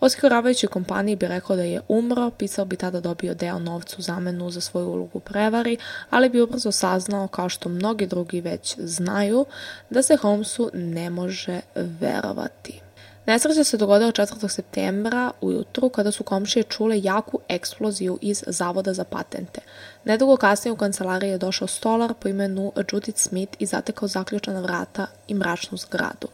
Osiguravajući 0.00 0.66
kompaniji 0.66 1.16
bi 1.16 1.26
rekao 1.26 1.56
da 1.56 1.62
je 1.62 1.80
umro, 1.88 2.30
pisao 2.30 2.64
bi 2.64 2.76
tada 2.76 3.00
dobio 3.00 3.34
deo 3.34 3.58
novca 3.58 3.96
u 3.98 4.02
zamenu 4.02 4.50
za 4.50 4.60
svoju 4.60 4.88
ulogu 4.88 5.20
prevari, 5.20 5.76
ali 6.10 6.28
bi 6.28 6.40
ubrzo 6.40 6.72
saznao, 6.72 7.28
kao 7.28 7.48
što 7.48 7.68
mnogi 7.68 8.06
drugi 8.06 8.40
već 8.40 8.76
znaju, 8.78 9.44
da 9.90 10.02
se 10.02 10.16
Holmesu 10.16 10.70
ne 10.74 11.10
može 11.10 11.60
verovati. 11.74 12.80
Nesreća 13.26 13.64
se 13.64 13.76
dogodila 13.76 14.12
4. 14.12 14.48
septembra 14.48 15.30
ujutru 15.40 15.88
kada 15.88 16.10
su 16.10 16.24
komšije 16.24 16.62
čule 16.62 17.00
jaku 17.02 17.40
eksploziju 17.48 18.18
iz 18.22 18.44
Zavoda 18.46 18.94
za 18.94 19.04
patente. 19.04 19.60
Nedugo 20.04 20.36
kasnije 20.36 20.72
u 20.72 20.76
kancelariji 20.76 21.30
je 21.30 21.38
došao 21.38 21.68
stolar 21.68 22.14
po 22.14 22.28
imenu 22.28 22.72
Judith 22.92 23.18
Smith 23.18 23.56
i 23.58 23.66
zatekao 23.66 24.08
zaključana 24.08 24.60
vrata 24.60 25.06
i 25.28 25.34
mračnu 25.34 25.78
zgradu. 25.78 26.28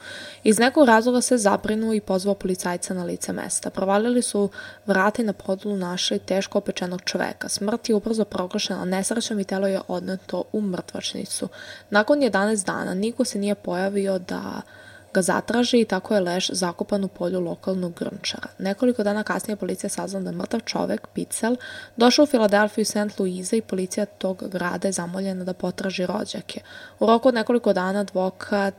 Iz 0.44 0.59
nekog 0.59 0.87
razloga 0.87 1.20
se 1.20 1.38
zabrinuo 1.38 1.94
i 1.94 2.01
pozvao 2.01 2.35
policajca 2.35 2.94
na 2.94 3.05
lice 3.05 3.33
mesta. 3.33 3.70
Provalili 3.70 4.22
su 4.22 4.51
vrata 4.87 5.22
i 5.22 5.25
na 5.25 5.33
podolu 5.33 5.77
našli 5.77 6.18
teško 6.18 6.59
opečenog 6.59 7.03
čoveka. 7.05 7.49
Smrt 7.49 7.88
je 7.88 7.94
ubrzo 7.94 8.25
proglašena 8.25 8.85
nesrećom 8.85 9.40
i 9.40 9.44
telo 9.44 9.66
je 9.66 9.81
odneto 9.88 10.44
u 10.53 10.61
mrtvačnicu. 10.61 11.49
Nakon 11.90 12.18
11 12.18 12.66
dana 12.66 12.94
niko 12.94 13.25
se 13.25 13.38
nije 13.38 13.55
pojavio 13.55 14.18
da 14.18 14.62
ga 15.16 15.22
zatraži 15.22 15.81
i 15.81 15.85
tako 15.85 16.14
je 16.14 16.20
leš 16.20 16.50
zakopan 16.52 17.05
u 17.05 17.09
polju 17.09 17.40
lokalnog 17.40 17.92
grnčara. 17.98 18.48
Nekoliko 18.59 19.02
dana 19.02 19.22
kasnije 19.22 19.57
policija 19.57 19.90
saznala 19.90 20.24
da 20.24 20.33
mrtav 20.33 20.61
čovek, 20.61 21.07
Picel, 21.14 21.57
došao 21.96 22.22
u 22.22 22.26
Filadelfiju 22.26 22.83
i 22.83 22.85
St. 22.85 23.18
Louisa 23.18 23.57
i 23.57 23.61
policija 23.61 24.07
tog 24.07 24.44
grada 24.50 24.88
je 24.88 24.92
zamoljena 24.92 25.44
da 25.44 25.52
potraži 25.52 26.07
rođake. 26.07 26.61
U 27.00 27.07
roku 27.07 27.29
od 27.29 27.35
nekoliko 27.35 27.72
dana 27.72 28.00
advokat 28.00 28.74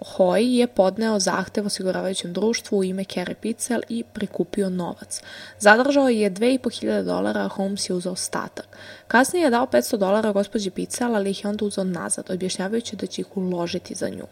Hoy 0.00 0.58
je 0.58 0.66
podneo 0.66 1.18
zahtev 1.18 1.66
osiguravajućem 1.66 2.32
društvu 2.32 2.78
u 2.78 2.84
ime 2.84 3.04
Kerry 3.04 3.34
Picel 3.34 3.80
i 3.88 4.04
prikupio 4.04 4.68
novac. 4.68 5.22
Zadržao 5.58 6.08
je 6.08 6.30
2500 6.30 7.02
dolara, 7.02 7.40
a 7.40 7.48
Holmes 7.48 7.90
je 7.90 7.94
uzao 7.94 8.12
ostatak. 8.12 8.66
Kasnije 9.06 9.44
je 9.44 9.50
dao 9.50 9.66
500 9.66 9.96
dolara 9.96 10.32
gospođi 10.32 10.70
Picel, 10.70 11.16
ali 11.16 11.30
ih 11.30 11.44
je 11.44 11.50
onda 11.50 11.64
uzao 11.64 11.84
nazad, 11.84 12.30
objašnjavajući 12.30 12.96
da 12.96 13.06
će 13.06 13.20
ih 13.20 13.36
uložiti 13.36 13.94
za 13.94 14.08
nju. 14.08 14.26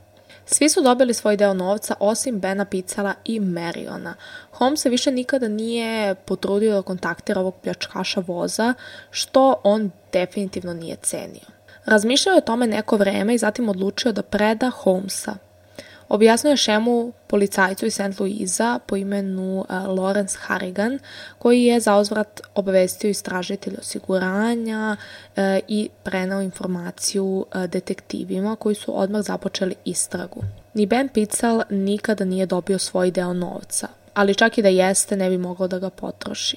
Svi 0.48 0.68
su 0.68 0.82
dobili 0.82 1.14
svoj 1.14 1.36
deo 1.36 1.54
novca 1.54 1.94
osim 2.00 2.40
Bena 2.40 2.64
Picala 2.64 3.14
i 3.24 3.40
Mariona. 3.40 4.14
Holmes 4.52 4.80
se 4.80 4.88
više 4.88 5.10
nikada 5.10 5.48
nije 5.48 6.14
potrudio 6.14 6.74
da 6.74 6.82
kontaktira 6.82 7.40
ovog 7.40 7.54
pljačkaša 7.62 8.22
voza, 8.26 8.74
što 9.10 9.60
on 9.64 9.90
definitivno 10.12 10.74
nije 10.74 10.96
cenio. 11.02 11.46
Razmišljao 11.84 12.32
je 12.32 12.38
o 12.38 12.40
tome 12.40 12.66
neko 12.66 12.96
vreme 12.96 13.34
i 13.34 13.38
zatim 13.38 13.68
odlučio 13.68 14.12
da 14.12 14.22
preda 14.22 14.70
Holmesa, 14.70 15.36
Objasnio 16.08 16.50
je 16.50 16.56
šemu 16.56 17.12
policajcu 17.26 17.86
iz 17.86 17.94
St. 17.94 18.20
Louisa 18.20 18.78
po 18.86 18.96
imenu 18.96 19.58
uh, 19.58 19.66
Lawrence 19.68 20.36
Harrigan, 20.40 20.98
koji 21.38 21.62
je 21.62 21.80
zauzvrat 21.80 22.40
obavestio 22.54 23.10
istražitelj 23.10 23.76
osiguranja 23.78 24.96
uh, 24.96 25.42
i 25.68 25.88
prenao 26.02 26.42
informaciju 26.42 27.24
uh, 27.54 27.64
detektivima 27.64 28.56
koji 28.56 28.74
su 28.74 29.00
odmah 29.00 29.22
započeli 29.22 29.74
istragu. 29.84 30.42
Ni 30.74 30.86
Ben 30.86 31.08
Pitzel 31.08 31.60
nikada 31.70 32.24
nije 32.24 32.46
dobio 32.46 32.78
svoj 32.78 33.10
deo 33.10 33.32
novca, 33.32 33.88
ali 34.14 34.34
čak 34.34 34.58
i 34.58 34.62
da 34.62 34.68
jeste 34.68 35.16
ne 35.16 35.30
bi 35.30 35.38
mogao 35.38 35.68
da 35.68 35.78
ga 35.78 35.90
potroši. 35.90 36.56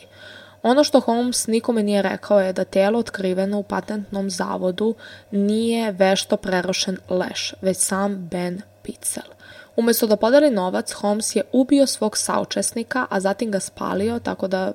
Ono 0.63 0.83
što 0.83 0.99
Holmes 0.99 1.47
nikome 1.47 1.83
nije 1.83 2.01
rekao 2.01 2.41
je 2.41 2.53
da 2.53 2.63
telo 2.63 2.99
otkriveno 2.99 3.59
u 3.59 3.63
patentnom 3.63 4.29
zavodu 4.29 4.95
nije 5.31 5.91
vešto 5.91 6.37
prerošen 6.37 6.97
leš, 7.09 7.53
već 7.61 7.77
sam 7.77 8.27
Ben 8.27 8.61
Pitzel. 8.83 9.38
Umesto 9.79 10.07
da 10.07 10.15
podeli 10.15 10.49
novac, 10.51 10.91
Holmes 10.93 11.35
je 11.35 11.43
ubio 11.51 11.87
svog 11.87 12.17
saučesnika, 12.17 13.05
a 13.09 13.19
zatim 13.19 13.51
ga 13.51 13.59
spalio 13.59 14.19
tako 14.19 14.47
da 14.47 14.71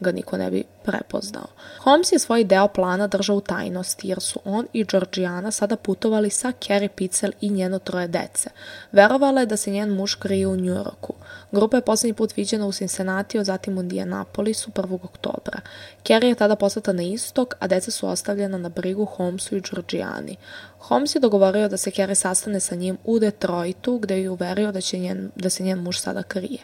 ga 0.00 0.12
niko 0.12 0.36
ne 0.36 0.50
bi 0.50 0.64
prepoznao. 0.84 1.46
Holmes 1.78 2.12
je 2.12 2.18
svoj 2.18 2.44
deo 2.44 2.68
plana 2.68 3.06
držao 3.06 3.36
u 3.36 3.40
tajnosti 3.40 4.08
jer 4.08 4.20
su 4.20 4.40
on 4.44 4.66
i 4.72 4.84
Georgiana 4.84 5.50
sada 5.50 5.76
putovali 5.76 6.30
sa 6.30 6.52
Carrie 6.66 6.88
Pitzel 6.88 7.30
i 7.40 7.50
njeno 7.50 7.78
troje 7.78 8.08
dece. 8.08 8.50
Verovala 8.92 9.40
je 9.40 9.46
da 9.46 9.56
se 9.56 9.70
njen 9.70 9.94
muž 9.94 10.14
krije 10.14 10.46
u 10.46 10.56
Njujorku. 10.56 11.14
Grupa 11.52 11.76
je 11.76 11.80
poslednji 11.80 12.14
put 12.14 12.36
viđena 12.36 12.66
u 12.66 12.72
Cincinnati, 12.72 13.44
zatim 13.44 13.78
u 13.78 13.80
Indianapolisu 13.80 14.70
1. 14.70 14.98
oktobra. 15.04 15.60
Carrie 16.06 16.28
je 16.28 16.34
tada 16.34 16.56
poslata 16.56 16.92
na 16.92 17.02
istok, 17.02 17.54
a 17.58 17.66
deca 17.66 17.90
su 17.90 18.08
ostavljena 18.08 18.58
na 18.58 18.68
brigu 18.68 19.04
Holmesu 19.04 19.56
i 19.56 19.60
Georgiani. 19.60 20.36
Holmes 20.78 21.14
je 21.14 21.20
dogovorio 21.20 21.68
da 21.68 21.76
se 21.76 21.90
Carrie 21.90 22.14
sastane 22.14 22.60
sa 22.60 22.74
njim 22.74 22.98
u 23.04 23.18
Detroitu, 23.18 23.98
gde 23.98 24.20
je 24.20 24.30
uverio 24.30 24.72
da, 24.72 24.80
će 24.80 24.98
njen, 24.98 25.30
da 25.36 25.50
se 25.50 25.62
njen 25.62 25.78
muž 25.78 25.98
sada 25.98 26.22
krije. 26.22 26.58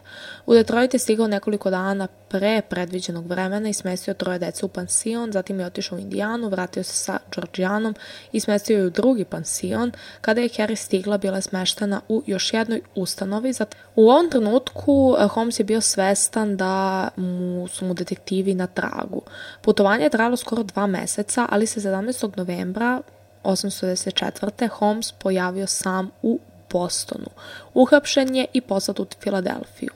U 0.46 0.54
Detroit 0.54 0.94
je 0.94 1.00
stigao 1.00 1.26
nekoliko 1.26 1.70
dana 1.70 2.08
pre 2.28 2.62
predviđenog 2.68 3.26
vremena 3.26 3.68
i 3.68 3.72
smestio 3.72 4.07
troje 4.14 4.38
dece 4.38 4.66
u 4.66 4.68
pansion, 4.68 5.32
zatim 5.32 5.60
je 5.60 5.66
otišao 5.66 5.96
u 5.96 6.00
Indijanu, 6.00 6.48
vratio 6.48 6.82
se 6.82 6.94
sa 6.94 7.18
Georgianom 7.34 7.94
i 8.32 8.40
smestio 8.40 8.78
je 8.78 8.86
u 8.86 8.90
drugi 8.90 9.24
pansion. 9.24 9.92
Kada 10.20 10.40
je 10.40 10.48
Carrie 10.48 10.76
stigla, 10.76 11.18
bila 11.18 11.36
je 11.36 11.42
smeštena 11.42 12.00
u 12.08 12.22
još 12.26 12.52
jednoj 12.54 12.80
ustanovi. 12.94 13.52
U 13.96 14.10
ovom 14.10 14.30
trenutku 14.30 15.16
eh, 15.18 15.26
Holmes 15.26 15.60
je 15.60 15.64
bio 15.64 15.80
svestan 15.80 16.56
da 16.56 17.08
mu 17.16 17.68
su 17.68 17.84
mu 17.84 17.94
detektivi 17.94 18.54
na 18.54 18.66
tragu. 18.66 19.22
Putovanje 19.62 20.04
je 20.04 20.10
trajalo 20.10 20.36
skoro 20.36 20.62
dva 20.62 20.86
meseca, 20.86 21.46
ali 21.50 21.66
se 21.66 21.80
17. 21.80 22.36
novembra 22.36 23.02
894. 23.44 24.68
Holmes 24.68 25.12
pojavio 25.12 25.66
sam 25.66 26.10
u 26.22 26.38
Bostonu. 26.70 27.30
Uhapšen 27.74 28.36
je 28.36 28.46
i 28.52 28.60
poslat 28.60 29.00
u 29.00 29.06
Filadelfiju. 29.20 29.90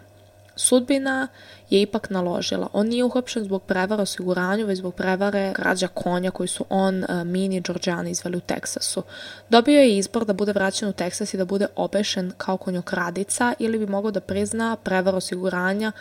Sudbina 0.56 1.28
je 1.70 1.82
ipak 1.82 2.10
naložila. 2.10 2.68
On 2.72 2.86
nije 2.86 3.04
uhapšen 3.04 3.44
zbog 3.44 3.62
prevara 3.62 4.02
osiguranju, 4.02 4.66
već 4.66 4.78
zbog 4.78 4.94
prevare 4.94 5.52
krađa 5.52 5.88
konja 5.88 6.30
koji 6.30 6.48
su 6.48 6.64
on, 6.68 7.04
uh, 7.04 7.24
Mini 7.24 7.56
i 7.56 7.60
Georgiana 7.60 8.08
izveli 8.08 8.36
u 8.36 8.40
Teksasu. 8.40 9.02
Dobio 9.48 9.80
je 9.80 9.98
izbor 9.98 10.24
da 10.24 10.32
bude 10.32 10.52
vraćen 10.52 10.88
u 10.88 10.92
Teksas 10.92 11.34
i 11.34 11.36
da 11.36 11.44
bude 11.44 11.66
obešen 11.76 12.32
kao 12.36 12.56
konjokradica 12.56 13.54
ili 13.58 13.78
bi 13.78 13.86
mogao 13.86 14.10
da 14.10 14.20
prizna 14.20 14.76
prevar 14.76 15.14
osiguranja 15.14 15.92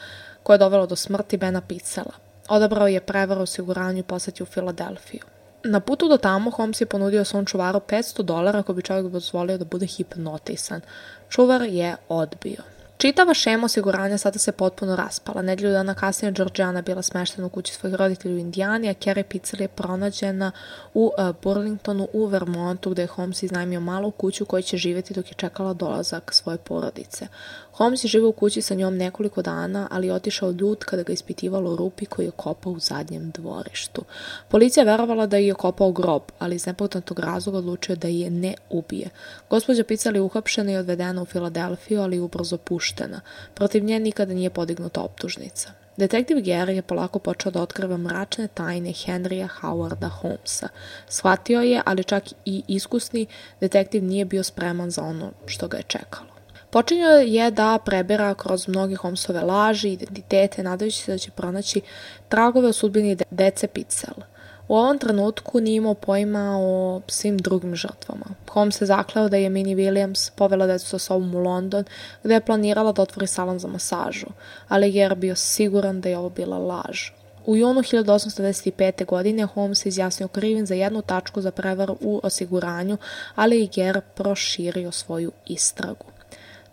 koja 0.44 0.56
je 0.56 0.60
dovela 0.60 0.86
do 0.86 0.96
smrti 0.96 1.38
Bena 1.38 1.62
Picela. 1.62 2.14
Odabrao 2.50 2.88
je 2.88 3.00
prevar 3.00 3.40
osiguranju 3.40 4.00
i 4.00 4.04
poslati 4.04 4.44
u 4.44 4.46
Filadelfiju. 4.46 5.22
Na 5.64 5.80
putu 5.80 6.08
do 6.08 6.18
tamo 6.18 6.52
Holmes 6.52 6.82
je 6.82 6.86
ponudio 6.86 7.26
svom 7.26 7.46
čuvaru 7.46 7.80
500 7.80 8.22
dolara 8.22 8.60
ako 8.60 8.74
bi 8.74 8.82
čovjek 8.82 9.06
dozvolio 9.06 9.58
da 9.58 9.66
bude 9.66 9.86
hipnotisan. 9.86 10.82
Čuvar 11.30 11.62
je 11.62 11.96
odbio. 12.10 12.81
Čitava 13.02 13.34
šema 13.34 13.66
osiguranja 13.66 14.18
sada 14.18 14.40
se 14.40 14.52
potpuno 14.52 14.96
raspala. 14.96 15.42
Nedlju 15.42 15.70
dana 15.72 15.94
kasnije 15.94 16.32
Georgiana 16.32 16.82
bila 16.82 17.02
smeštena 17.02 17.48
u 17.48 17.50
kući 17.50 17.74
svojih 17.74 17.96
roditelja 17.96 18.36
u 18.36 18.38
Indijani, 18.38 18.90
a 18.90 18.94
Carrie 18.94 19.24
Pitzel 19.24 19.62
je 19.62 19.68
pronađena 19.68 20.52
u 20.94 21.12
uh, 21.18 21.36
Burlingtonu 21.44 22.08
u 22.14 22.26
Vermontu 22.26 22.90
gde 22.90 23.02
je 23.02 23.08
Holmes 23.08 23.44
iznajmio 23.44 23.80
malu 23.80 24.12
kuću 24.12 24.44
u 24.44 24.48
kojoj 24.48 24.62
će 24.62 24.78
živjeti 24.78 25.14
dok 25.14 25.28
je 25.28 25.34
čekala 25.34 25.74
dolazak 25.74 26.34
svoje 26.34 26.58
porodice. 26.58 27.28
Holmes 27.72 28.04
je 28.04 28.08
živao 28.08 28.30
u 28.30 28.34
kući 28.34 28.62
sa 28.62 28.76
njom 28.76 28.98
nekoliko 28.98 29.42
dana, 29.42 29.88
ali 29.92 30.08
je 30.08 30.14
otišao 30.14 30.52
ljud 30.52 30.80
kada 30.80 31.04
ga 31.04 31.14
ispitivalo 31.14 31.76
rupi 31.76 32.06
koji 32.06 32.26
je 32.26 32.32
kopao 32.32 32.74
u 32.74 32.80
zadnjem 32.80 33.32
dvorištu. 33.32 34.04
Policija 34.50 34.84
verovala 34.84 35.26
da 35.26 35.38
je 35.38 35.54
kopao 35.54 35.92
grob, 35.92 36.22
ali 36.40 36.56
iz 36.56 36.66
nepoznatog 36.66 37.20
razloga 37.20 37.58
odlučio 37.58 37.96
da 37.96 38.08
je 38.08 38.30
ne 38.30 38.54
ubije. 38.70 39.10
Gospođa 39.50 39.84
Pical 39.84 40.16
je 40.16 40.22
uhapšena 40.22 40.72
i 40.72 40.78
odvedena 40.78 41.22
u 41.22 41.26
Filadelfiju, 41.26 42.02
ali 42.02 42.20
ubrzo 42.20 42.58
puštena. 42.92 43.22
Protiv 43.54 43.84
nje 43.84 44.00
nikada 44.00 44.34
nije 44.34 44.50
podignuta 44.50 45.02
optužnica. 45.02 45.72
Detektiv 45.98 46.38
Gary 46.38 46.70
je 46.70 46.82
polako 46.82 47.20
počeo 47.20 47.52
da 47.52 47.62
otkriva 47.62 47.98
mračne 47.98 48.48
tajne 48.48 48.90
Henrya 48.90 49.48
Howarda 49.62 50.10
Holmesa. 50.10 50.68
Shvatio 51.08 51.62
je, 51.62 51.82
ali 51.86 52.04
čak 52.04 52.24
i 52.46 52.64
iskusni 52.68 53.26
detektiv 53.62 54.04
nije 54.04 54.26
bio 54.26 54.44
spreman 54.44 54.92
za 54.92 55.04
ono 55.04 55.32
što 55.46 55.68
ga 55.68 55.78
je 55.78 55.84
čekalo. 55.84 56.32
Počinio 56.70 57.10
je 57.10 57.52
da 57.52 57.80
prebira 57.86 58.34
kroz 58.34 58.68
mnoge 58.68 58.96
Holmesove 58.96 59.42
laži, 59.42 59.92
identitete, 59.92 60.64
nadajući 60.64 61.04
se 61.04 61.12
da 61.12 61.18
će 61.18 61.32
pronaći 61.32 61.82
tragove 62.30 62.68
o 62.68 62.74
sudbini 62.74 63.18
dece 63.32 63.68
Pitzel. 63.68 64.24
U 64.72 64.76
ovom 64.76 64.98
trenutku 64.98 65.60
nije 65.60 65.76
imao 65.76 65.94
pojma 65.94 66.58
o 66.60 67.02
svim 67.08 67.38
drugim 67.38 67.76
žrtvama. 67.76 68.26
Holmes 68.50 68.78
se 68.78 68.86
zakleo 68.86 69.30
da 69.30 69.38
je 69.38 69.50
Minnie 69.50 69.76
Williams 69.76 70.32
povela 70.36 70.68
decu 70.68 70.88
sa 70.88 71.00
sobom 71.00 71.36
u 71.36 71.40
London, 71.40 71.84
gde 72.24 72.34
je 72.34 72.46
planirala 72.46 72.92
da 72.92 73.02
otvori 73.02 73.28
salon 73.28 73.60
za 73.60 73.68
masažu, 73.68 74.28
ali 74.68 74.96
je 74.96 75.16
bio 75.16 75.36
siguran 75.36 76.02
da 76.02 76.10
je 76.10 76.18
ovo 76.18 76.30
bila 76.30 76.58
laž. 76.58 77.10
U 77.46 77.56
junu 77.56 77.82
1895. 77.82 79.06
godine 79.06 79.46
Holmes 79.46 79.82
se 79.82 79.90
izjasnio 79.90 80.28
krivim 80.28 80.66
za 80.66 80.76
jednu 80.76 81.02
tačku 81.02 81.42
za 81.42 81.52
prevaru 81.52 81.98
u 82.02 82.20
osiguranju, 82.24 82.98
ali 83.36 83.60
je 83.60 83.68
Ger 83.68 84.02
proširio 84.16 84.92
svoju 84.92 85.32
istragu. 85.46 86.06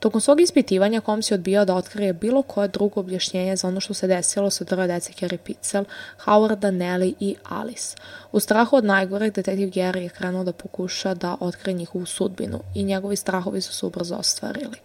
Tokom 0.01 0.21
svog 0.21 0.41
ispitivanja 0.41 1.01
Holmes 1.01 1.31
je 1.31 1.35
odbijao 1.35 1.65
da 1.65 1.75
otkrije 1.75 2.13
bilo 2.13 2.43
koje 2.43 2.69
drugo 2.69 3.01
objašnjenje 3.01 3.57
za 3.57 3.69
ono 3.69 3.81
što 3.81 3.95
se 3.95 4.07
desilo 4.07 4.51
sa 4.51 4.65
troje 4.65 4.89
dece 4.89 5.13
Carrie 5.13 5.39
Pitzel, 5.39 5.85
Howarda, 6.25 6.71
Nelly 6.71 7.15
i 7.21 7.37
Alice. 7.49 7.97
U 8.33 8.41
strahu 8.41 8.77
od 8.77 8.85
najgoreg, 8.85 9.33
detektiv 9.33 9.69
Gary 9.69 9.99
je 9.99 10.09
krenuo 10.09 10.45
da 10.45 10.53
pokuša 10.53 11.15
da 11.15 11.37
otkrije 11.41 11.75
njihovu 11.75 12.07
sudbinu 12.07 12.61
i 12.75 12.83
njegovi 12.83 13.17
strahovi 13.17 13.61
su 13.61 13.73
se 13.73 13.87
ubrzo 13.87 14.17
ostvarili. 14.17 14.77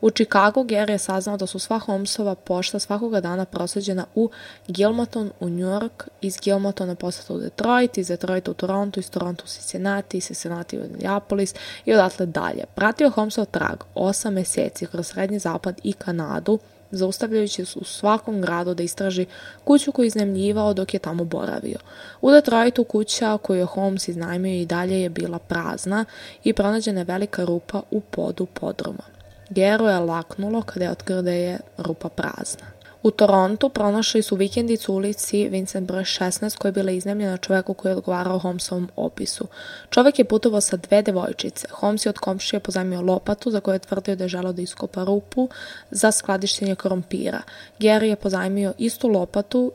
U 0.00 0.10
Chicago 0.10 0.60
Gary 0.60 0.90
je 0.90 0.98
saznao 0.98 1.36
da 1.36 1.46
su 1.46 1.58
sva 1.58 1.78
Holmesova 1.78 2.34
pošta 2.34 2.78
svakoga 2.78 3.20
dana 3.20 3.44
prosleđena 3.44 4.04
u 4.14 4.30
Gilmaton 4.68 5.30
u 5.40 5.48
New 5.48 5.68
York, 5.68 6.08
iz 6.20 6.38
Gilmatona 6.42 6.94
poslata 6.94 7.34
u 7.34 7.38
Detroit, 7.38 7.98
iz 7.98 8.08
Detroita 8.08 8.50
u 8.50 8.54
Toronto, 8.54 9.00
iz 9.00 9.10
Toronto 9.10 9.44
u 9.44 9.48
Cincinnati, 9.48 10.16
iz 10.16 10.24
Cincinnati 10.24 10.78
u 10.78 10.84
Indianapolis 10.84 11.54
i 11.84 11.92
odatle 11.92 12.26
dalje. 12.26 12.64
Pratio 12.74 13.10
Holmesov 13.10 13.44
trag 13.44 13.76
8 13.94 14.30
meseci 14.30 14.61
kroz 14.90 15.06
Srednji 15.06 15.38
zapad 15.38 15.80
i 15.84 15.92
Kanadu, 15.92 16.58
zaustavljajući 16.90 17.62
u 17.62 17.84
svakom 17.84 18.40
gradu 18.40 18.74
da 18.74 18.82
istraži 18.82 19.26
kuću 19.64 19.92
koju 19.92 20.04
je 20.04 20.06
iznemljivao 20.06 20.74
dok 20.74 20.94
je 20.94 21.00
tamo 21.00 21.24
boravio. 21.24 21.78
U 22.20 22.30
Detroitu 22.30 22.84
kuća 22.84 23.38
koju 23.38 23.58
je 23.58 23.64
Holmes 23.64 24.08
iznajmio 24.08 24.54
i 24.54 24.66
dalje 24.66 25.02
je 25.02 25.08
bila 25.08 25.38
prazna 25.38 26.04
i 26.44 26.52
pronađena 26.52 27.00
je 27.00 27.04
velika 27.04 27.44
rupa 27.44 27.82
u 27.90 28.00
podu 28.00 28.46
podruma. 28.46 29.04
Gero 29.50 29.88
je 29.88 29.98
laknulo 29.98 30.62
kada 30.62 30.84
je 30.84 30.90
otkrio 30.90 31.22
da 31.22 31.30
je 31.30 31.58
rupa 31.78 32.08
prazna. 32.08 32.71
U 33.02 33.10
Torontu 33.10 33.68
pronašli 33.68 34.22
su 34.22 34.36
vikendicu 34.36 34.92
u 34.92 34.96
ulici 34.96 35.48
Vincent 35.48 35.86
broj 35.86 36.02
16 36.02 36.58
koja 36.58 36.68
je 36.68 36.72
bila 36.72 36.90
iznemljena 36.90 37.36
čoveku 37.36 37.74
koji 37.74 37.92
je 37.92 37.96
odgovarao 37.96 38.38
Holmesovom 38.38 38.88
opisu. 38.96 39.46
Čovek 39.90 40.18
je 40.18 40.24
putovao 40.24 40.60
sa 40.60 40.76
dve 40.76 41.02
devojčice. 41.02 41.68
Holmes 41.70 42.06
je 42.06 42.10
od 42.10 42.18
komšije 42.18 42.60
pozajmio 42.60 43.00
lopatu 43.00 43.50
za 43.50 43.60
koju 43.60 43.74
je 43.74 43.78
tvrdio 43.78 44.16
da 44.16 44.24
je 44.24 44.28
želao 44.28 44.52
da 44.52 44.62
iskopa 44.62 45.04
rupu 45.04 45.48
za 45.90 46.12
skladištenje 46.12 46.74
krompira. 46.74 47.42
Gary 47.78 48.04
je 48.04 48.16
pozajmio 48.16 48.72
istu 48.78 49.08
lopatu 49.08 49.72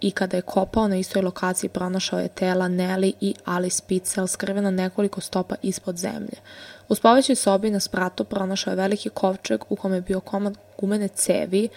i 0.00 0.10
kada 0.10 0.36
je 0.36 0.42
kopao 0.42 0.88
na 0.88 0.96
istoj 0.96 1.22
lokaciji 1.22 1.70
pronašao 1.70 2.20
je 2.20 2.28
tela 2.28 2.68
Nelly 2.68 3.12
i 3.20 3.34
Alice 3.44 3.82
Pitzel 3.86 4.26
skrivena 4.26 4.70
nekoliko 4.70 5.20
stopa 5.20 5.54
ispod 5.62 5.96
zemlje. 5.96 6.36
U 6.88 6.94
spavaćoj 6.94 7.36
sobi 7.36 7.70
na 7.70 7.80
spratu 7.80 8.24
pronašao 8.24 8.70
je 8.70 8.76
veliki 8.76 9.08
kovčeg 9.08 9.60
u 9.68 9.76
kome 9.76 9.96
je 9.96 10.00
bio 10.00 10.20
komad 10.20 10.54
gumene 10.78 11.08
cevi 11.08 11.68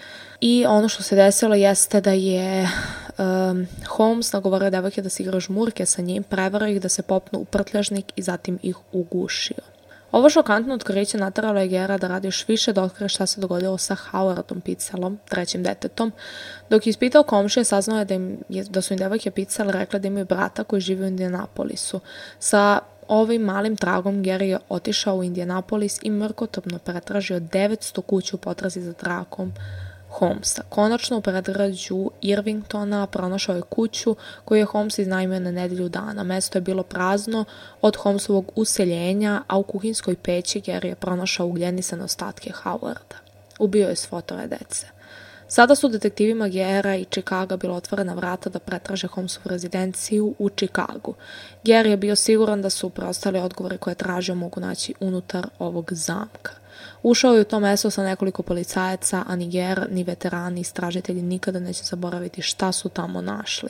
i 0.42 0.66
ono 0.68 0.90
što 0.90 1.04
se 1.04 1.16
desilo 1.16 1.56
jeste 1.56 2.02
da 2.02 2.12
je 2.12 2.70
um, 3.18 3.68
Holmes 3.88 4.34
nagovorio 4.34 4.70
devojke 4.70 5.02
da 5.02 5.10
se 5.10 5.24
igra 5.24 5.40
žmurke 5.40 5.86
sa 5.86 6.02
njim, 6.02 6.24
prevarao 6.24 6.70
ih 6.70 6.82
da 6.82 6.90
se 6.90 7.02
popnu 7.02 7.40
u 7.40 7.46
prtljažnik 7.46 8.06
i 8.16 8.22
zatim 8.22 8.60
ih 8.64 8.76
ugušio. 8.92 9.76
Ovo 10.12 10.30
šokantno 10.30 10.74
otkriće 10.74 11.18
nataralo 11.18 11.60
je 11.60 11.68
Gera 11.68 11.98
da 11.98 12.08
radi 12.08 12.28
još 12.28 12.48
više 12.48 12.74
da 12.74 12.84
otkrije 12.84 13.10
šta 13.10 13.26
se 13.26 13.42
dogodilo 13.42 13.78
sa 13.78 13.96
Howardom 14.12 14.60
Pitzelom, 14.60 15.20
trećim 15.30 15.64
detetom. 15.64 16.12
Dok 16.70 16.88
je 16.88 16.90
ispitao 16.90 17.24
komšije, 17.24 17.64
saznao 17.64 18.00
je 18.00 18.06
da, 18.06 18.14
im, 18.14 18.38
da 18.70 18.82
su 18.82 18.94
im 18.94 19.00
devojke 19.00 19.32
Pitzel 19.32 19.72
rekla 19.72 20.00
da 20.00 20.08
imaju 20.08 20.26
brata 20.26 20.64
koji 20.64 20.82
živi 20.82 21.04
u 21.04 21.08
Indianapolisu. 21.08 22.00
Sa 22.40 22.80
Ovim 23.08 23.42
malim 23.42 23.76
tragom 23.76 24.24
Gary 24.24 24.44
je 24.44 24.60
otišao 24.70 25.16
u 25.16 25.24
Indianapolis 25.24 26.00
i 26.04 26.10
mrkotopno 26.10 26.80
pretražio 26.80 27.40
900 27.40 28.02
kuću 28.02 28.36
u 28.36 28.40
potrazi 28.40 28.82
za 28.82 28.94
trakom 28.94 29.54
Holmesa. 30.10 30.64
Konačno 30.70 31.18
u 31.18 31.22
predgrađu 31.22 32.10
Irvingtona 32.22 33.08
pronašao 33.08 33.56
je 33.56 33.62
kuću 33.62 34.16
koju 34.46 34.60
je 34.60 34.66
Holmes 34.66 35.00
iznajmio 35.00 35.40
na 35.40 35.52
nedelju 35.52 35.90
dana. 35.90 36.24
Mesto 36.24 36.58
je 36.58 36.62
bilo 36.62 36.84
prazno 36.84 37.46
od 37.82 37.96
Holmesovog 37.96 38.52
useljenja, 38.56 39.42
a 39.48 39.58
u 39.58 39.64
kuhinskoj 39.64 40.16
peći 40.16 40.62
Gary 40.62 40.86
je 40.86 40.96
pronašao 40.96 41.48
ugljenisane 41.48 42.04
ostatke 42.04 42.52
Howarda. 42.64 43.18
Ubio 43.60 43.88
je 43.88 43.96
svotove 43.96 44.48
dece. 44.48 44.95
Sada 45.56 45.76
su 45.76 45.88
detektivima 45.90 46.48
Gera 46.48 46.96
i 46.96 47.06
Chicaga 47.06 47.58
bila 47.58 47.76
otvorena 47.76 48.14
vrata 48.14 48.50
da 48.50 48.60
pretraže 48.60 49.08
Holmesovu 49.08 49.50
rezidenciju 49.50 50.36
u 50.40 50.50
Chicagu. 50.50 51.14
Ger 51.64 51.86
je 51.86 51.98
bio 51.98 52.16
siguran 52.16 52.62
da 52.62 52.70
su 52.70 52.90
preostali 52.90 53.40
odgovori 53.40 53.78
koje 53.78 53.96
tražio 53.96 54.36
mogu 54.36 54.60
naći 54.60 54.94
unutar 55.00 55.48
ovog 55.60 55.94
zamka. 55.94 56.52
Ušao 57.04 57.34
je 57.34 57.42
u 57.42 57.44
to 57.44 57.60
mesto 57.60 57.90
sa 57.90 58.04
nekoliko 58.04 58.44
policajaca, 58.44 59.24
a 59.28 59.36
ni 59.36 59.50
Ger, 59.50 59.88
ni 59.92 60.04
veterani, 60.04 60.62
istražitelji 60.62 61.22
nikada 61.22 61.60
neće 61.60 61.84
zaboraviti 61.84 62.42
šta 62.42 62.72
su 62.72 62.90
tamo 62.90 63.22
našli. 63.22 63.70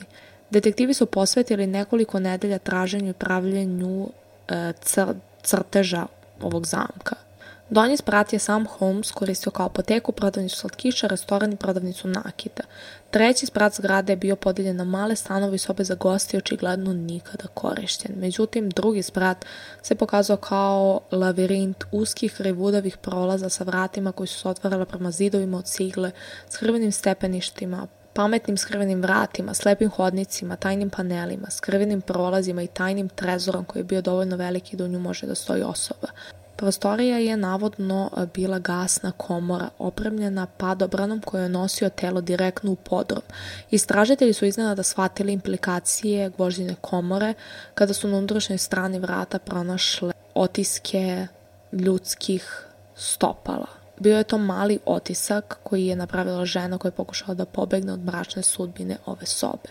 Detektivi 0.50 0.94
su 0.94 1.06
posvetili 1.06 1.66
nekoliko 1.66 2.18
nedelja 2.20 2.58
traženju 2.58 3.10
i 3.10 3.12
pravljenju 3.12 4.08
e, 4.48 4.72
cr 4.80 5.14
crteža 5.42 6.06
ovog 6.40 6.66
zamka. 6.66 7.25
Donji 7.70 7.96
sprat 7.96 8.32
je 8.32 8.38
sam 8.38 8.66
Holmes 8.66 9.10
koristio 9.10 9.52
kao 9.52 9.66
apoteku, 9.66 10.12
prodavnicu 10.12 10.56
slatkiša, 10.56 11.06
restoran 11.06 11.52
i 11.52 11.56
prodavnicu 11.56 12.08
nakita. 12.08 12.62
Treći 13.10 13.46
sprat 13.46 13.74
zgrade 13.74 14.12
je 14.12 14.16
bio 14.16 14.36
podeljen 14.36 14.76
na 14.76 14.84
male 14.84 15.16
stanove 15.16 15.54
i 15.54 15.58
sobe 15.58 15.84
za 15.84 15.94
goste 15.94 16.38
očigledno 16.38 16.92
nikada 16.92 17.46
korišćen. 17.54 18.12
Međutim, 18.16 18.70
drugi 18.70 19.02
sprat 19.02 19.44
se 19.82 19.94
pokazao 19.94 20.36
kao 20.36 21.00
lavirint 21.12 21.84
uskih 21.92 22.40
rivudavih 22.40 22.96
prolaza 22.96 23.48
sa 23.48 23.64
vratima 23.64 24.12
koji 24.12 24.26
su 24.26 24.40
se 24.40 24.48
otvarala 24.48 24.84
prema 24.84 25.10
zidovima 25.10 25.58
od 25.58 25.64
cigle, 25.64 26.10
s 26.48 26.56
hrvenim 26.56 26.92
stepeništima, 26.92 27.86
pametnim 28.12 28.56
skrvenim 28.56 29.02
vratima, 29.02 29.54
slepim 29.54 29.90
hodnicima, 29.90 30.56
tajnim 30.56 30.90
panelima, 30.90 31.50
skrvenim 31.50 32.00
prolazima 32.00 32.62
i 32.62 32.66
tajnim 32.66 33.08
trezorom 33.08 33.64
koji 33.64 33.80
je 33.80 33.84
bio 33.84 34.02
dovoljno 34.02 34.36
veliki 34.36 34.76
da 34.76 34.84
u 34.84 34.88
nju 34.88 34.98
može 34.98 35.26
da 35.26 35.34
stoji 35.34 35.62
osoba. 35.62 36.08
Prostorija 36.56 37.18
je 37.18 37.36
navodno 37.36 38.10
e, 38.16 38.26
bila 38.34 38.58
gasna 38.58 39.12
komora, 39.16 39.68
opremljena 39.78 40.46
padobranom 40.46 41.20
koja 41.20 41.42
je 41.42 41.48
nosio 41.48 41.88
telo 41.88 42.20
direktno 42.20 42.72
u 42.72 42.76
podrom. 42.76 43.22
Istražitelji 43.70 44.32
su 44.32 44.46
iznenada 44.46 44.82
shvatili 44.82 45.32
implikacije 45.32 46.30
gvožđine 46.30 46.74
komore 46.80 47.34
kada 47.74 47.92
su 47.94 48.08
na 48.08 48.18
unutrašnjoj 48.18 48.58
strani 48.58 48.98
vrata 48.98 49.38
pronašle 49.38 50.12
otiske 50.34 51.26
ljudskih 51.72 52.66
stopala. 52.94 53.75
Bio 53.98 54.16
je 54.16 54.24
to 54.24 54.38
mali 54.38 54.78
otisak 54.84 55.58
koji 55.62 55.86
je 55.86 55.96
napravila 55.96 56.44
žena 56.44 56.78
koja 56.78 56.88
je 56.88 56.92
pokušala 56.92 57.34
da 57.34 57.44
pobegne 57.44 57.92
od 57.92 58.04
mračne 58.04 58.42
sudbine 58.42 58.96
ove 59.06 59.26
sobe. 59.26 59.68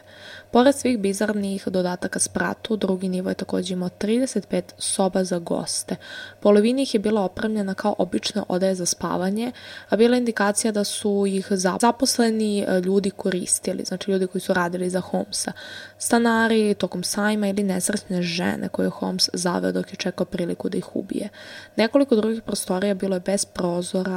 Pored 0.52 0.76
svih 0.76 1.00
bizarnih 1.00 1.68
dodataka 1.68 2.20
spratu, 2.20 2.76
drugi 2.76 3.10
nivo 3.10 3.30
je 3.30 3.36
takođe 3.36 3.74
imao 3.74 3.90
35 3.90 4.62
soba 4.78 5.24
za 5.24 5.40
goste. 5.40 5.96
Polovina 6.40 6.82
ih 6.82 6.94
je 6.94 7.00
bila 7.00 7.22
opremljena 7.22 7.74
kao 7.74 7.96
obične 7.98 8.44
odaje 8.48 8.76
za 8.76 8.86
spavanje, 8.86 9.52
a 9.90 9.96
bila 9.96 10.18
indikacija 10.18 10.72
da 10.72 10.84
su 10.84 11.26
ih 11.28 11.48
zaposleni 11.80 12.60
e, 12.60 12.80
ljudi 12.80 13.10
koristili, 13.10 13.84
znači 13.86 14.12
ljudi 14.12 14.28
koji 14.28 14.42
su 14.42 14.54
radili 14.54 14.90
za 14.90 15.00
Holmesa. 15.00 15.52
Stanari 15.98 16.74
tokom 16.74 17.04
sajma 17.04 17.48
ili 17.48 17.64
nesretne 17.64 18.22
žene 18.22 18.70
koje 18.70 18.86
je 18.86 18.90
Holmes 18.90 19.30
zaveo 19.34 19.72
dok 19.72 19.92
je 19.94 19.96
čekao 19.96 20.26
priliku 20.26 20.70
da 20.70 20.78
ih 20.78 20.96
ubije. 20.96 21.30
Nekoliko 21.76 22.16
drugih 22.16 22.42
prostorija 22.42 22.94
bilo 22.94 23.16
je 23.16 23.20
bez 23.20 23.46
prozora 23.46 24.15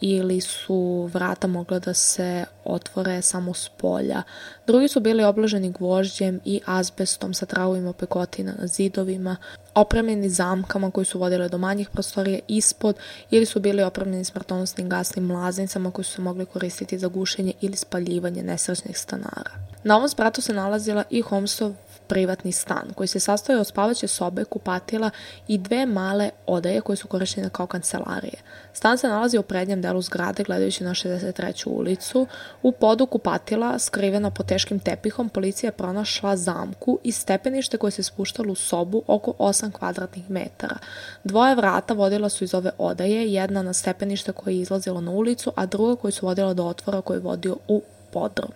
ili 0.00 0.40
su 0.40 1.10
vrata 1.12 1.46
mogla 1.46 1.78
da 1.78 1.94
se 1.94 2.44
otvore 2.64 3.22
samo 3.22 3.54
s 3.54 3.68
polja. 3.68 4.22
Drugi 4.66 4.88
su 4.88 5.00
bili 5.00 5.24
obloženi 5.24 5.72
gvožđem 5.72 6.40
i 6.44 6.60
azbestom 6.66 7.34
sa 7.34 7.46
travovima 7.46 7.92
pekotina 7.92 8.52
na 8.60 8.66
zidovima, 8.66 9.36
opremljeni 9.74 10.28
zamkama 10.28 10.90
koji 10.90 11.04
su 11.04 11.18
vodile 11.18 11.48
do 11.48 11.58
manjih 11.58 11.90
prostorija 11.90 12.38
ispod 12.48 12.96
ili 13.30 13.46
su 13.46 13.60
bili 13.60 13.82
opremljeni 13.82 14.24
smrtonosnim 14.24 14.88
gasnim 14.88 15.24
mlaznicama 15.24 15.90
koji 15.90 16.04
su 16.04 16.12
se 16.12 16.22
mogli 16.22 16.46
koristiti 16.46 16.98
za 16.98 17.08
gušenje 17.08 17.52
ili 17.60 17.76
spaljivanje 17.76 18.42
nesrećnih 18.42 18.98
stanara. 18.98 19.50
Na 19.84 19.96
ovom 19.96 20.08
spratu 20.08 20.40
se 20.40 20.52
nalazila 20.52 21.04
i 21.10 21.20
Holmesov 21.20 21.72
privatni 22.06 22.52
stan, 22.52 22.92
koji 22.94 23.08
se 23.08 23.20
sastoje 23.20 23.60
od 23.60 23.66
spavaće 23.66 24.08
sobe, 24.08 24.44
kupatila 24.44 25.10
i 25.48 25.58
dve 25.58 25.86
male 25.86 26.30
odaje 26.46 26.80
koje 26.80 26.96
su 26.96 27.08
korištene 27.08 27.50
kao 27.52 27.66
kancelarije. 27.66 28.34
Stan 28.72 28.98
se 28.98 29.08
nalazi 29.08 29.38
u 29.38 29.42
prednjem 29.42 29.82
delu 29.82 30.02
zgrade, 30.02 30.42
gledajući 30.42 30.84
na 30.84 30.90
63. 30.90 31.68
ulicu. 31.68 32.26
U 32.62 32.72
podu 32.72 33.06
kupatila, 33.06 33.78
skrivena 33.78 34.30
pod 34.30 34.46
teškim 34.46 34.78
tepihom, 34.78 35.28
policija 35.28 35.68
je 35.68 35.72
pronašla 35.72 36.36
zamku 36.36 36.98
i 37.02 37.12
stepenište 37.12 37.76
koje 37.76 37.90
se 37.90 38.02
spuštalo 38.02 38.52
u 38.52 38.54
sobu 38.54 39.02
oko 39.06 39.32
8 39.38 39.72
kvadratnih 39.72 40.30
metara. 40.30 40.76
Dvoje 41.24 41.54
vrata 41.54 41.94
vodila 41.94 42.28
su 42.28 42.44
iz 42.44 42.54
ove 42.54 42.70
odaje, 42.78 43.32
jedna 43.32 43.62
na 43.62 43.72
stepenište 43.72 44.32
koje 44.32 44.54
je 44.54 44.60
izlazilo 44.60 45.00
na 45.00 45.10
ulicu, 45.10 45.52
a 45.56 45.66
druga 45.66 45.96
koja 45.96 46.12
su 46.12 46.26
vodila 46.26 46.54
do 46.54 46.64
otvora 46.64 47.00
koji 47.00 47.16
je 47.16 47.20
vodio 47.20 47.56
u 47.68 47.82
podrom. 48.12 48.50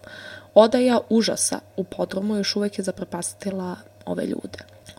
Odaja 0.60 1.00
užasa 1.08 1.60
u 1.76 1.84
podromu 1.84 2.36
još 2.36 2.56
uvek 2.56 2.78
je 2.78 2.84
zaprepastila 2.84 3.76
ove 4.06 4.26
ljude. 4.26 4.58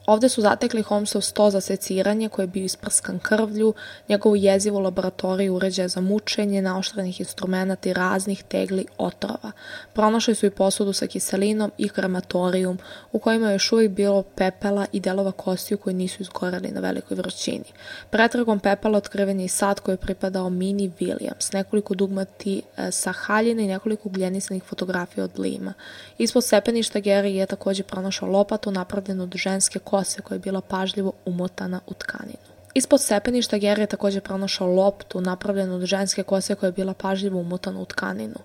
Ovde 0.10 0.30
su 0.30 0.42
zatekli 0.42 0.82
Holmesov 0.82 1.22
sto 1.22 1.50
za 1.50 1.62
seciranje 1.62 2.30
koji 2.30 2.44
je 2.44 2.48
bio 2.48 2.66
isprskan 2.66 3.20
krvlju, 3.20 3.74
njegovu 4.10 4.36
jezivu 4.36 4.80
laboratoriju 4.80 5.56
uređaja 5.56 5.88
za 5.88 6.02
mučenje, 6.02 6.62
naoštrenih 6.62 7.20
instrumenta 7.20 7.90
i 7.90 7.94
raznih 7.94 8.44
tegli 8.44 8.86
otrova. 8.98 9.52
Pronašli 9.94 10.36
su 10.36 10.46
i 10.46 10.50
posudu 10.50 10.94
sa 10.94 11.08
kiselinom 11.08 11.72
i 11.78 11.90
krematorijum 11.90 12.78
u 13.12 13.20
kojima 13.20 13.48
je 13.48 13.56
još 13.56 13.72
uvijek 13.72 13.92
bilo 13.92 14.24
pepela 14.24 14.86
i 14.92 15.00
delova 15.00 15.32
kostiju 15.32 15.78
koji 15.78 15.96
nisu 15.96 16.22
izgoreli 16.22 16.72
na 16.72 16.80
velikoj 16.80 17.16
vrućini. 17.16 17.70
Pretragom 18.10 18.60
pepela 18.60 18.98
otkriven 18.98 19.40
je 19.40 19.46
i 19.46 19.50
sad 19.50 19.80
koji 19.80 19.94
je 19.94 19.98
pripadao 19.98 20.50
Mini 20.50 20.92
Williams, 21.00 21.54
nekoliko 21.54 21.96
dugmati 21.96 22.62
e, 22.78 22.92
sa 22.92 23.12
haljine 23.12 23.64
i 23.64 23.68
nekoliko 23.68 24.10
gljenisanih 24.10 24.64
fotografija 24.64 25.24
od 25.24 25.40
lima. 25.40 25.74
Ispod 26.18 26.44
stepeništa 26.44 27.00
Gary 27.00 27.26
je 27.26 27.46
takođe 27.46 27.84
pronašao 27.84 28.30
lopatu 28.30 28.72
napravljenu 28.72 29.24
od 29.24 29.36
ženske 29.36 29.80
kosti 29.80 29.99
kose 30.00 30.22
koja 30.22 30.36
je 30.36 30.40
bila 30.40 30.62
pažljivo 30.62 31.12
umotana 31.26 31.80
u 31.88 31.94
tkaninu. 31.94 32.50
Ispod 32.74 33.02
stepeništa 33.02 33.58
Gary 33.58 33.80
je 33.80 33.88
takođe 33.88 34.22
pronašao 34.22 34.68
loptu 34.68 35.22
napravljenu 35.22 35.76
od 35.76 35.86
ženske 35.86 36.24
kose 36.24 36.56
koja 36.56 36.68
je 36.68 36.72
bila 36.72 36.94
pažljivo 36.94 37.40
umotana 37.40 37.82
u 37.82 37.86
tkaninu. 37.86 38.40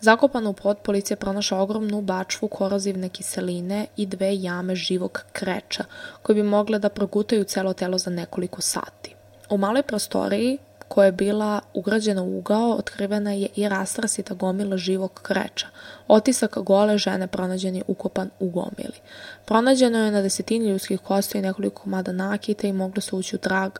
Zakopano 0.00 0.50
u 0.50 0.52
pod 0.52 0.78
policija 0.78 1.14
je 1.14 1.20
pronašao 1.20 1.62
ogromnu 1.62 2.00
bačvu 2.00 2.48
korozivne 2.48 3.08
kiseline 3.08 3.86
i 3.96 4.06
dve 4.06 4.42
jame 4.42 4.74
živog 4.76 5.22
kreča 5.32 5.84
koje 6.22 6.34
bi 6.34 6.42
mogle 6.42 6.78
da 6.78 6.88
progutaju 6.88 7.44
celo 7.44 7.72
telo 7.72 7.98
za 7.98 8.10
nekoliko 8.10 8.60
sati. 8.60 9.14
U 9.50 9.56
maloj 9.58 9.82
prostoriji 9.82 10.58
koja 10.88 11.06
je 11.06 11.12
bila 11.12 11.60
ugrađena 11.74 12.22
u 12.22 12.38
ugao, 12.38 12.70
otkrivena 12.70 13.32
je 13.32 13.48
i 13.56 13.68
rastrasita 13.68 14.34
gomila 14.34 14.76
živog 14.76 15.20
kreča. 15.22 15.66
Otisak 16.08 16.58
gole 16.58 16.98
žene 16.98 17.26
pronađen 17.26 17.76
je 17.76 17.82
ukopan 17.86 18.30
u 18.40 18.50
gomili. 18.50 18.98
Pronađeno 19.44 19.98
je 20.04 20.10
na 20.10 20.22
desetini 20.22 20.70
ljudskih 20.70 21.00
kosti 21.00 21.38
i 21.38 21.42
nekoliko 21.42 21.82
komada 21.82 22.12
nakita 22.12 22.66
i 22.66 22.72
moglo 22.72 23.00
se 23.00 23.16
ući 23.16 23.36
u 23.36 23.38
trag 23.38 23.72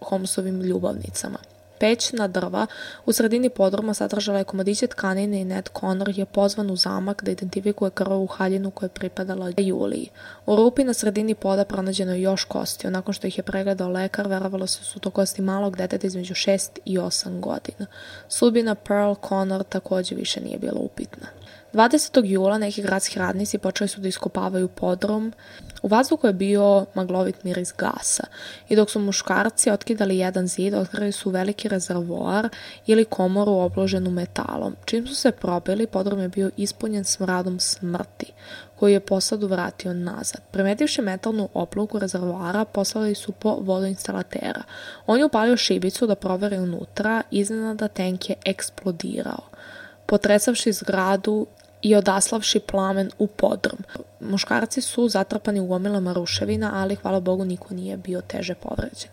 Holmesovim 0.00 0.60
ljubavnicama. 0.60 1.38
Pećna 1.82 2.28
drva 2.28 2.66
u 3.06 3.12
sredini 3.12 3.48
podruma 3.48 3.94
sadržala 3.94 4.38
je 4.38 4.44
komadiće 4.44 4.86
tkanine 4.86 5.40
i 5.40 5.44
Ned 5.44 5.68
Connor 5.80 6.18
je 6.18 6.26
pozvan 6.26 6.70
u 6.70 6.76
zamak 6.76 7.22
da 7.24 7.30
identifikuje 7.30 7.90
krvavu 7.90 8.26
haljinu 8.26 8.70
koja 8.70 8.86
je 8.86 8.90
pripadala 8.90 9.52
Juliji. 9.56 10.08
U 10.46 10.56
rupi 10.56 10.84
na 10.84 10.94
sredini 10.94 11.34
poda 11.34 11.64
pronađeno 11.64 12.12
je 12.12 12.22
još 12.22 12.44
kostiju. 12.44 12.90
Nakon 12.90 13.14
što 13.14 13.26
ih 13.26 13.38
je 13.38 13.42
pregledao 13.42 13.88
lekar, 13.88 14.28
verovalo 14.28 14.66
se 14.66 14.78
da 14.78 14.84
su 14.84 14.98
to 14.98 15.10
kosti 15.10 15.42
malog 15.42 15.76
deteta 15.76 16.06
između 16.06 16.34
6 16.34 16.78
i 16.84 16.98
8 16.98 17.40
godina. 17.40 17.86
Sudbina 18.28 18.74
Pearl 18.74 19.14
Connor 19.28 19.62
takođe 19.62 20.14
više 20.14 20.40
nije 20.40 20.58
bila 20.58 20.78
upitna. 20.80 21.26
20. 21.72 22.24
jula 22.24 22.58
neki 22.58 22.82
gradski 22.82 23.18
radnici 23.18 23.58
počeli 23.58 23.88
su 23.88 24.00
da 24.00 24.08
iskopavaju 24.08 24.68
podrum. 24.68 25.32
U 25.82 25.88
vazduhu 25.88 26.26
je 26.26 26.32
bio 26.32 26.86
maglovit 26.94 27.44
miris 27.44 27.72
gasa 27.78 28.24
i 28.68 28.76
dok 28.76 28.90
su 28.90 28.98
muškarci 28.98 29.70
otkidali 29.70 30.18
jedan 30.18 30.46
zid, 30.46 30.74
otkrili 30.74 31.12
su 31.12 31.30
veliki 31.30 31.68
rezervoar 31.68 32.48
ili 32.86 33.04
komoru 33.04 33.52
obloženu 33.52 34.10
metalom. 34.10 34.76
Čim 34.84 35.06
su 35.06 35.14
se 35.14 35.30
probili, 35.30 35.86
podrum 35.86 36.20
je 36.20 36.28
bio 36.28 36.50
ispunjen 36.56 37.04
smradom 37.04 37.60
smrti, 37.60 38.32
koji 38.78 38.92
je 38.92 39.00
posadu 39.00 39.46
vratio 39.46 39.92
nazad. 39.92 40.40
Primetivši 40.50 41.02
metalnu 41.02 41.48
opluku 41.54 41.98
rezervoara, 41.98 42.64
poslali 42.64 43.14
su 43.14 43.32
po 43.32 43.58
vodoinstalatera. 43.60 44.62
On 45.06 45.18
je 45.18 45.24
upalio 45.24 45.56
šibicu 45.56 46.06
da 46.06 46.14
proveri 46.14 46.58
unutra, 46.58 47.22
iznenada 47.30 47.88
tank 47.88 48.30
je 48.30 48.36
eksplodirao 48.44 49.52
potresavši 50.12 50.72
zgradu 50.72 51.46
i 51.82 51.94
odaslavši 51.94 52.60
plamen 52.60 53.10
u 53.18 53.26
podrum. 53.26 53.78
Muškarci 54.20 54.80
su 54.80 55.08
zatrpani 55.08 55.60
u 55.60 55.66
gomilama 55.66 56.12
ruševina, 56.12 56.70
ali 56.74 56.94
hvala 56.94 57.20
Bogu 57.20 57.44
niko 57.44 57.74
nije 57.74 57.96
bio 57.96 58.20
teže 58.20 58.54
povređen. 58.54 59.10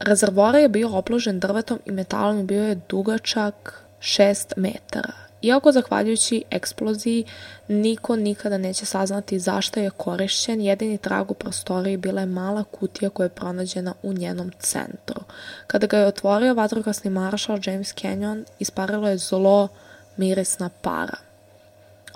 Rezervoar 0.00 0.54
je 0.54 0.68
bio 0.68 0.96
opložen 0.96 1.40
drvetom 1.40 1.78
i 1.86 1.90
metalom 1.90 2.40
i 2.40 2.44
bio 2.44 2.64
je 2.64 2.80
dugačak 2.88 3.82
6 4.00 4.52
metara. 4.56 5.12
Iako 5.42 5.72
zahvaljujući 5.72 6.44
eksploziji 6.50 7.24
niko 7.68 8.16
nikada 8.16 8.58
neće 8.58 8.84
saznati 8.84 9.38
zašto 9.38 9.80
je 9.80 9.90
korišćen, 9.90 10.60
jedini 10.60 10.98
trag 10.98 11.30
u 11.30 11.34
prostoriji 11.34 11.96
bila 11.96 12.20
je 12.20 12.26
mala 12.26 12.64
kutija 12.64 13.10
koja 13.10 13.24
je 13.24 13.30
pronađena 13.30 13.94
u 14.02 14.12
njenom 14.12 14.52
centru. 14.58 15.20
Kada 15.66 15.86
ga 15.86 15.98
je 15.98 16.06
otvorio 16.06 16.54
vatrogasni 16.54 17.10
maršal 17.10 17.58
James 17.64 17.94
Canyon, 17.94 18.44
isparilo 18.58 19.08
je 19.08 19.18
zlo 19.18 19.68
mirisna 20.16 20.70
para. 20.82 21.27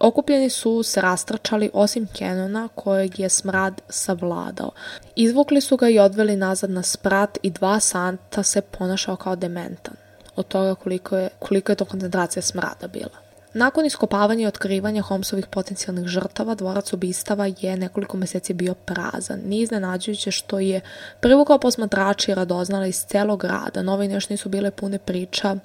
Okupljeni 0.02 0.50
su 0.50 0.82
se 0.82 1.00
rastračali 1.00 1.70
osim 1.72 2.06
Kenona 2.12 2.68
kojeg 2.74 3.20
je 3.20 3.28
smrad 3.28 3.80
savladao. 3.88 4.70
Izvukli 5.16 5.60
su 5.60 5.76
ga 5.76 5.88
i 5.88 5.98
odveli 5.98 6.36
nazad 6.36 6.70
na 6.70 6.82
sprat 6.82 7.38
i 7.42 7.50
dva 7.50 7.80
santa 7.80 8.42
se 8.42 8.60
ponašao 8.60 9.16
kao 9.16 9.36
dementan. 9.36 9.94
Od 10.36 10.48
toga 10.48 10.74
koliko 10.74 11.16
je, 11.16 11.28
koliko 11.38 11.72
je 11.72 11.76
to 11.76 11.84
koncentracija 11.84 12.42
smrada 12.42 12.86
bila. 12.86 13.22
Nakon 13.54 13.86
iskopavanja 13.86 14.42
i 14.42 14.46
otkrivanja 14.46 15.02
Holmesovih 15.02 15.46
potencijalnih 15.46 16.06
žrtava, 16.06 16.54
dvorac 16.54 16.92
ubistava 16.92 17.46
je 17.60 17.76
nekoliko 17.76 18.16
meseci 18.16 18.54
bio 18.54 18.74
prazan. 18.74 19.40
Nije 19.44 19.62
iznenađujuće 19.62 20.30
što 20.30 20.58
je 20.58 20.80
privukao 21.20 21.58
posmatrači 21.58 22.30
i 22.30 22.34
radoznala 22.34 22.86
iz 22.86 23.04
celog 23.04 23.40
grada. 23.40 23.82
Novine 23.82 24.14
još 24.14 24.28
nisu 24.28 24.48
bile 24.48 24.70
pune 24.70 24.98
priča 24.98 25.56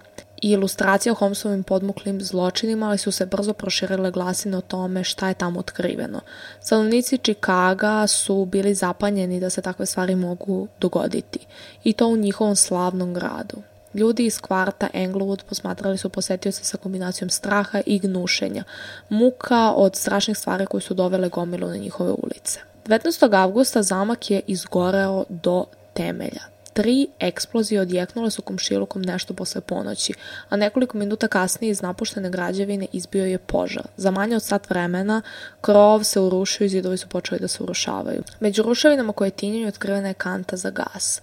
i 0.42 0.52
ilustracija 0.52 1.12
o 1.12 1.16
Holmesovim 1.16 1.64
podmuklim 1.64 2.22
zločinima, 2.22 2.88
ali 2.88 2.98
su 2.98 3.12
se 3.12 3.26
brzo 3.26 3.54
proširile 3.54 4.12
glasine 4.12 4.58
o 4.58 4.62
tome 4.62 5.04
šta 5.04 5.28
je 5.28 5.34
tamo 5.34 5.60
otkriveno. 5.60 6.22
Stanovnici 6.62 7.18
Čikaga 7.18 8.08
su 8.08 8.46
bili 8.46 8.74
zapanjeni 8.74 9.40
da 9.40 9.50
se 9.50 9.62
takve 9.62 9.86
stvari 9.86 10.16
mogu 10.16 10.68
dogoditi. 10.80 11.40
I 11.84 11.94
to 11.94 12.08
u 12.08 12.18
njihovom 12.18 12.56
slavnom 12.56 13.14
gradu. 13.14 13.58
Ljudi 13.94 14.26
iz 14.26 14.42
kvarta 14.42 14.88
Englewood 14.94 15.44
posmatrali 15.44 15.98
su 15.98 16.10
posetioce 16.10 16.64
sa 16.64 16.78
kombinacijom 16.78 17.30
straha 17.30 17.82
i 17.86 18.00
gnušenja, 18.00 18.64
muka 19.10 19.72
od 19.72 19.96
strašnih 19.96 20.38
stvari 20.38 20.66
koje 20.66 20.82
su 20.82 20.94
dovele 20.94 21.30
gomilu 21.30 21.68
na 21.68 21.78
njihove 21.78 22.12
ulice. 22.12 22.60
19. 22.86 23.36
avgusta 23.36 23.84
zamak 23.84 24.32
je 24.32 24.42
izgoreo 24.48 25.26
do 25.30 25.66
temelja. 25.94 26.57
Tri 26.78 27.08
eksplozije 27.20 27.82
odjeknule 27.82 28.32
su 28.32 28.42
komšilukom 28.42 29.02
nešto 29.02 29.34
posle 29.34 29.62
ponoći, 29.62 30.14
a 30.50 30.56
nekoliko 30.56 30.98
minuta 30.98 31.28
kasnije 31.28 31.72
iz 31.72 31.82
napuštene 31.82 32.30
građevine 32.30 32.88
izbio 32.92 33.26
je 33.26 33.38
požar. 33.38 33.88
Za 33.98 34.12
manje 34.12 34.36
od 34.36 34.44
sat 34.44 34.70
vremena 34.70 35.22
krov 35.62 36.04
se 36.04 36.20
urušio 36.20 36.66
i 36.66 36.70
zidovi 36.70 36.98
su 36.98 37.08
počeli 37.08 37.40
da 37.42 37.48
se 37.48 37.64
urušavaju. 37.64 38.24
Među 38.40 38.62
ruševinama 38.62 39.14
koje 39.14 39.32
tinjaju 39.32 39.68
otkrivena 39.68 40.08
je 40.08 40.14
kanta 40.14 40.58
za 40.58 40.70
gas. 40.70 41.22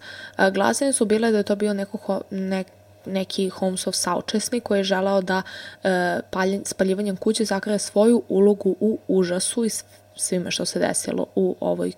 Glasine 0.53 0.93
su 0.93 1.05
bile 1.05 1.31
da 1.31 1.39
je 1.39 1.45
to 1.45 1.57
bio 1.57 1.75
neko, 1.75 2.21
ne, 2.31 2.65
neki 3.07 3.49
Holmesov 3.49 3.93
saučesnik 3.93 4.63
koji 4.63 4.79
je 4.79 4.85
želao 4.85 5.21
da 5.23 5.43
e, 5.85 6.21
paljen, 6.31 6.63
spaljivanjem 6.65 7.17
kuće 7.17 7.45
zakraje 7.45 7.79
svoju 7.79 8.23
ulogu 8.29 8.77
u 8.81 8.99
užasu 9.09 9.65
i 9.65 9.71
svime 10.17 10.51
što 10.51 10.65
se 10.65 10.79
desilo 10.79 11.27
u 11.35 11.57
ovoj 11.61 11.93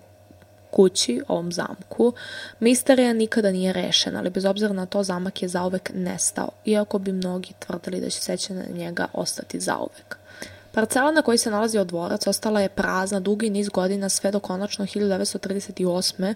kući, 0.71 1.21
ovom 1.27 1.51
zamku, 1.51 2.13
misterija 2.59 3.13
nikada 3.13 3.51
nije 3.51 3.73
rešena, 3.73 4.19
ali 4.19 4.29
bez 4.29 4.45
obzira 4.45 4.73
na 4.73 4.85
to 4.85 5.03
zamak 5.03 5.41
je 5.41 5.47
zauvek 5.47 5.91
nestao, 5.93 6.49
iako 6.65 6.99
bi 6.99 7.11
mnogi 7.11 7.53
tvrdili 7.59 8.01
da 8.01 8.09
će 8.09 8.21
sećanje 8.21 8.59
na 8.59 8.77
njega 8.77 9.07
ostati 9.13 9.59
zauvek. 9.59 10.17
Parcela 10.77 11.11
na 11.11 11.21
kojoj 11.21 11.37
se 11.37 11.51
nalazio 11.51 11.83
dvorac 11.83 12.27
ostala 12.27 12.61
je 12.61 12.69
prazna 12.69 13.19
dugi 13.19 13.49
niz 13.49 13.69
godina 13.69 14.09
sve 14.09 14.31
do 14.31 14.39
konačno 14.39 14.85
1938. 14.85 16.33
Eh, 16.33 16.35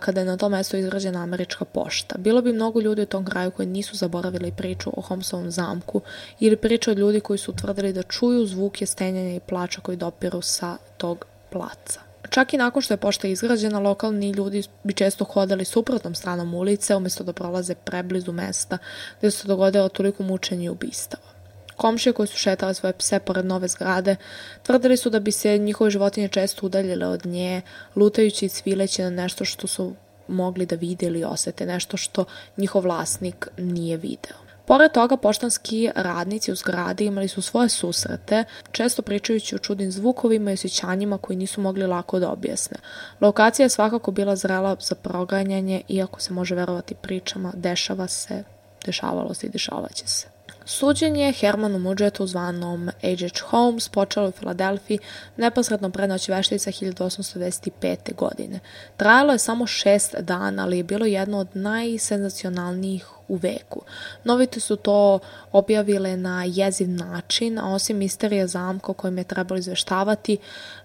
kada 0.00 0.20
je 0.20 0.26
na 0.26 0.36
tom 0.36 0.52
mestu 0.52 0.76
izgrađena 0.76 1.22
američka 1.22 1.64
pošta. 1.64 2.18
Bilo 2.18 2.42
bi 2.42 2.52
mnogo 2.52 2.80
ljudi 2.80 3.02
u 3.02 3.06
tom 3.06 3.24
kraju 3.24 3.50
koji 3.50 3.68
nisu 3.68 3.96
zaboravili 3.96 4.52
priču 4.52 4.90
o 4.96 5.00
Holmesovom 5.00 5.50
zamku 5.50 6.00
ili 6.40 6.56
priču 6.56 6.90
od 6.90 6.98
ljudi 6.98 7.20
koji 7.20 7.38
su 7.38 7.52
tvrdili 7.52 7.92
da 7.92 8.02
čuju 8.02 8.46
zvuke 8.46 8.86
stenjanja 8.86 9.34
i 9.34 9.40
plača 9.40 9.80
koji 9.80 9.96
dopiru 9.96 10.42
sa 10.42 10.76
tog 10.96 11.26
placa. 11.50 12.05
Čak 12.30 12.54
i 12.54 12.56
nakon 12.56 12.82
što 12.82 12.94
je 12.94 12.98
pošta 12.98 13.28
izgrađena, 13.28 13.78
lokalni 13.78 14.30
ljudi 14.30 14.62
bi 14.84 14.92
često 14.92 15.24
hodali 15.24 15.64
suprotnom 15.64 16.14
stranom 16.14 16.54
ulice 16.54 16.96
umesto 16.96 17.24
da 17.24 17.32
prolaze 17.32 17.74
preblizu 17.74 18.32
mesta 18.32 18.78
gde 19.18 19.30
se 19.30 19.48
dogodilo 19.48 19.88
toliko 19.88 20.22
mučenja 20.22 20.64
i 20.64 20.68
ubistava. 20.68 21.36
Komšije 21.76 22.12
koji 22.12 22.26
su 22.26 22.36
šetale 22.36 22.74
svoje 22.74 22.92
pse 22.92 23.18
pored 23.18 23.46
nove 23.46 23.68
zgrade 23.68 24.16
tvrdili 24.62 24.96
su 24.96 25.10
da 25.10 25.20
bi 25.20 25.32
se 25.32 25.58
njihove 25.58 25.90
životinje 25.90 26.28
često 26.28 26.66
udaljile 26.66 27.06
od 27.06 27.26
nje, 27.26 27.62
lutajući 27.96 28.46
i 28.46 28.48
cvileći 28.48 29.02
na 29.02 29.10
nešto 29.10 29.44
što 29.44 29.66
su 29.66 29.94
mogli 30.28 30.66
da 30.66 30.76
vide 30.76 31.06
ili 31.06 31.24
osete, 31.24 31.66
nešto 31.66 31.96
što 31.96 32.24
njihov 32.56 32.82
vlasnik 32.82 33.48
nije 33.58 33.96
video. 33.96 34.45
Pored 34.66 34.92
toga, 34.92 35.16
poštanski 35.16 35.90
radnici 35.94 36.52
u 36.52 36.54
zgradi 36.54 37.04
imali 37.04 37.28
su 37.28 37.42
svoje 37.42 37.68
susrete, 37.68 38.44
često 38.72 39.02
pričajući 39.02 39.54
o 39.54 39.58
čudnim 39.58 39.92
zvukovima 39.92 40.50
i 40.50 40.54
osjećanjima 40.54 41.18
koji 41.18 41.36
nisu 41.36 41.60
mogli 41.60 41.86
lako 41.86 42.18
da 42.18 42.30
objasne. 42.30 42.76
Lokacija 43.20 43.64
je 43.64 43.70
svakako 43.70 44.10
bila 44.10 44.36
zrela 44.36 44.76
za 44.80 44.94
proganjanje, 44.94 45.82
iako 45.88 46.20
se 46.20 46.32
može 46.32 46.54
verovati 46.54 46.94
pričama, 46.94 47.52
dešava 47.56 48.08
se, 48.08 48.44
dešavalo 48.86 49.34
se 49.34 49.46
i 49.46 49.50
dešavaće 49.50 50.06
se. 50.06 50.26
Suđenje 50.64 51.32
Hermanu 51.32 51.78
Mudžetu 51.78 52.26
zvanom 52.26 52.90
H.H. 53.02 53.46
Holmes 53.46 53.88
počelo 53.88 54.28
u 54.28 54.32
Filadelfiji 54.32 54.98
neposredno 55.36 55.90
pre 55.90 56.08
noći 56.08 56.32
veštica 56.32 56.70
1825. 56.70 58.14
godine. 58.14 58.60
Trajalo 58.96 59.32
je 59.32 59.38
samo 59.38 59.66
šest 59.66 60.14
dana, 60.20 60.62
ali 60.62 60.76
je 60.76 60.84
bilo 60.84 61.06
jedno 61.06 61.38
od 61.38 61.48
najsenzacionalnijih 61.54 63.15
u 63.28 63.36
veku. 63.36 63.82
Novite 64.24 64.60
su 64.60 64.76
to 64.76 65.18
objavile 65.52 66.16
na 66.16 66.44
jeziv 66.44 66.90
način, 66.90 67.58
a 67.58 67.74
osim 67.74 67.96
misterija 67.96 68.46
zamka 68.46 68.92
o 68.92 68.94
kojim 68.94 69.18
je 69.18 69.24
trebalo 69.24 69.58
izveštavati, 69.58 70.38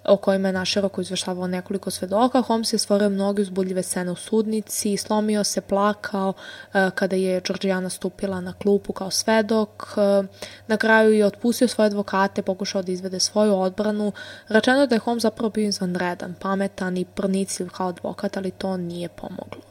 o 0.03 0.17
kojima 0.17 0.47
je 0.47 0.53
naširoko 0.53 1.01
izveštavao 1.01 1.47
nekoliko 1.47 1.91
svedoka, 1.91 2.41
Holmes 2.41 2.73
je 2.73 2.79
stvorio 2.79 3.09
mnoge 3.09 3.41
uzbudljive 3.41 3.83
scene 3.83 4.11
u 4.11 4.15
sudnici, 4.15 4.97
slomio 4.97 5.43
se, 5.43 5.61
plakao 5.61 6.33
e, 6.73 6.89
kada 6.95 7.15
je 7.15 7.41
Georgiana 7.41 7.89
stupila 7.89 8.41
na 8.41 8.53
klupu 8.53 8.93
kao 8.93 9.11
svedok, 9.11 9.97
e, 9.97 10.23
na 10.67 10.77
kraju 10.77 11.13
je 11.13 11.25
otpustio 11.25 11.67
svoje 11.67 11.85
advokate, 11.85 12.41
pokušao 12.41 12.81
da 12.81 12.91
izvede 12.91 13.19
svoju 13.19 13.59
odbranu. 13.59 14.11
Rečeno 14.47 14.81
je 14.81 14.87
da 14.87 14.95
je 14.95 14.99
Holmes 14.99 15.21
zapravo 15.21 15.49
bio 15.49 15.67
izvanredan, 15.67 16.35
pametan 16.39 16.97
i 16.97 17.05
pronicljiv 17.05 17.69
kao 17.69 17.89
advokat, 17.89 18.37
ali 18.37 18.51
to 18.51 18.77
nije 18.77 19.09
pomoglo. 19.09 19.70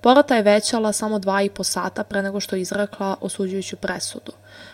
Porota 0.00 0.36
je 0.36 0.42
većala 0.42 0.92
samo 0.92 1.18
dva 1.18 1.42
i 1.42 1.50
po 1.50 1.64
sata 1.64 2.04
pre 2.04 2.22
nego 2.22 2.40
što 2.40 2.56
je 2.56 2.62
izrekla 2.62 3.16
osuđujuću 3.20 3.76
presudu. 3.76 4.32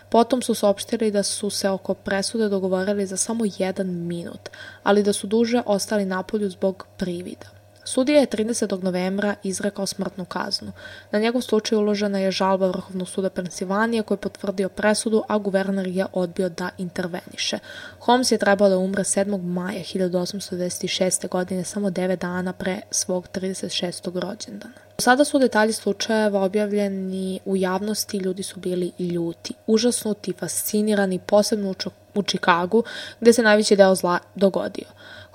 Potom 0.09 0.41
su 0.41 0.53
saopštili 0.53 1.11
da 1.11 1.23
su 1.23 1.49
se 1.49 1.69
oko 1.69 1.93
presude 1.93 2.49
dogovorili 2.49 3.05
za 3.05 3.17
samo 3.17 3.43
jedan 3.57 3.87
minut, 3.87 4.49
ali 4.83 5.03
da 5.03 5.13
su 5.13 5.27
duže 5.27 5.61
ostali 5.65 6.05
napolju 6.05 6.49
zbog 6.49 6.85
privida. 6.97 7.57
Sudija 7.87 8.19
je 8.19 8.27
30. 8.27 8.83
novembra 8.83 9.35
izrekao 9.43 9.85
smrtnu 9.85 10.25
kaznu. 10.25 10.71
Na 11.11 11.19
njegov 11.19 11.41
slučaj 11.41 11.77
uložena 11.77 12.19
je 12.19 12.31
žalba 12.31 12.67
Vrhovnog 12.67 13.09
suda 13.09 13.29
Pensilvanije 13.29 14.03
koji 14.03 14.15
je 14.15 14.21
potvrdio 14.21 14.69
presudu, 14.69 15.23
a 15.27 15.37
guverner 15.37 15.87
je 15.87 16.05
odbio 16.13 16.49
da 16.49 16.69
interveniše. 16.77 17.59
Holmes 17.99 18.31
je 18.31 18.37
trebao 18.37 18.69
da 18.69 18.77
umre 18.77 19.03
7. 19.03 19.41
maja 19.41 19.79
1826. 19.79 21.29
godine, 21.29 21.63
samo 21.63 21.89
9 21.89 22.15
dana 22.15 22.53
pre 22.53 22.81
svog 22.91 23.27
36. 23.33 24.19
rođendana. 24.19 24.86
Sada 24.99 25.25
su 25.25 25.39
detalji 25.39 25.73
slučajeva 25.73 26.41
objavljeni 26.41 27.39
u 27.45 27.55
javnosti, 27.57 28.17
ljudi 28.17 28.43
su 28.43 28.59
bili 28.59 28.91
ljuti, 28.99 29.53
užasnuti, 29.67 30.33
fascinirani, 30.33 31.19
posebno 31.19 31.73
u 32.15 32.23
Čikagu, 32.23 32.83
gde 33.19 33.33
se 33.33 33.43
najveći 33.43 33.75
deo 33.75 33.95
zla 33.95 34.19
dogodio. 34.35 34.85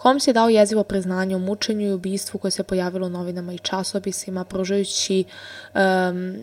Holmes 0.02 0.26
je 0.26 0.32
dao 0.32 0.48
jezivo 0.48 0.84
priznanje 0.84 1.36
o 1.36 1.38
mučenju 1.38 1.88
i 1.88 1.92
ubistvu 1.92 2.38
koje 2.38 2.50
se 2.50 2.62
pojavilo 2.62 3.06
u 3.06 3.10
novinama 3.10 3.52
i 3.52 3.58
časopisima, 3.58 4.44
pružajući 4.44 5.24
um, 5.74 6.36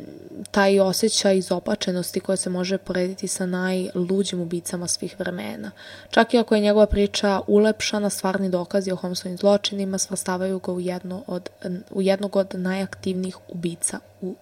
taj 0.52 0.80
osjećaj 0.80 1.38
izopačenosti 1.38 2.20
koje 2.20 2.38
se 2.38 2.50
može 2.50 2.78
porediti 2.78 3.28
sa 3.28 3.46
najluđim 3.46 4.42
ubicama 4.42 4.88
svih 4.88 5.20
vremena. 5.20 5.72
Čak 6.10 6.34
i 6.34 6.38
ako 6.38 6.56
je 6.56 6.62
njegova 6.62 6.86
priča 6.86 7.42
ulepšana, 7.48 8.10
stvarni 8.10 8.50
dokazi 8.50 8.92
o 8.92 8.96
Holmesovim 8.96 9.38
zločinima 9.38 9.98
svrstavaju 9.98 10.60
ga 10.60 10.72
u, 10.72 10.80
jedno 10.80 11.24
od, 11.28 11.50
u 11.92 12.02
jednog 12.02 12.36
od 12.36 12.48
najaktivnijih 12.54 13.38
ubica 13.48 14.00
u 14.22 14.36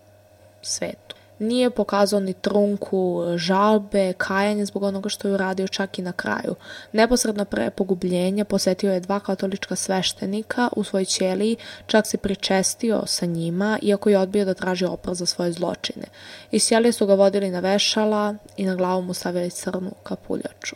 svetu. 0.61 1.15
Nije 1.39 1.69
pokazao 1.69 2.19
ni 2.19 2.33
trunku 2.33 3.23
žalbe, 3.35 4.13
kajanje 4.13 4.65
zbog 4.65 4.83
onoga 4.83 5.09
što 5.09 5.27
je 5.27 5.33
uradio 5.33 5.67
čak 5.67 5.99
i 5.99 6.01
na 6.01 6.11
kraju. 6.11 6.55
Neposredno 6.91 7.45
pre 7.45 7.69
pogubljenja 7.69 8.45
posetio 8.45 8.93
je 8.93 8.99
dva 8.99 9.19
katolička 9.19 9.75
sveštenika 9.75 10.69
u 10.75 10.83
svojoj 10.83 11.05
ćeliji, 11.05 11.55
čak 11.85 12.07
se 12.07 12.17
pričestio 12.17 13.03
sa 13.05 13.25
njima, 13.25 13.79
iako 13.81 14.09
je 14.09 14.19
odbio 14.19 14.45
da 14.45 14.53
traži 14.53 14.85
oprost 14.85 15.19
za 15.19 15.25
svoje 15.25 15.51
zločine. 15.51 16.05
Iz 16.51 16.67
ćelije 16.67 16.91
su 16.91 17.05
ga 17.05 17.13
vodili 17.13 17.51
na 17.51 17.59
vešala 17.59 18.35
i 18.57 18.65
na 18.65 18.75
glavu 18.75 19.01
mu 19.01 19.13
stavili 19.13 19.49
crnu 19.49 19.91
kapuljaču. 20.03 20.75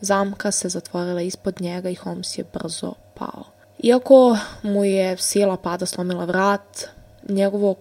Zamka 0.00 0.50
se 0.50 0.68
zatvorila 0.68 1.20
ispod 1.20 1.60
njega 1.60 1.90
i 1.90 1.94
Holmes 1.94 2.38
je 2.38 2.44
brzo 2.52 2.92
pao. 3.14 3.44
Iako 3.78 4.38
mu 4.62 4.84
je 4.84 5.16
sila 5.16 5.56
pada 5.56 5.86
slomila 5.86 6.24
vrat, 6.24 6.86
njegovo 7.28 7.74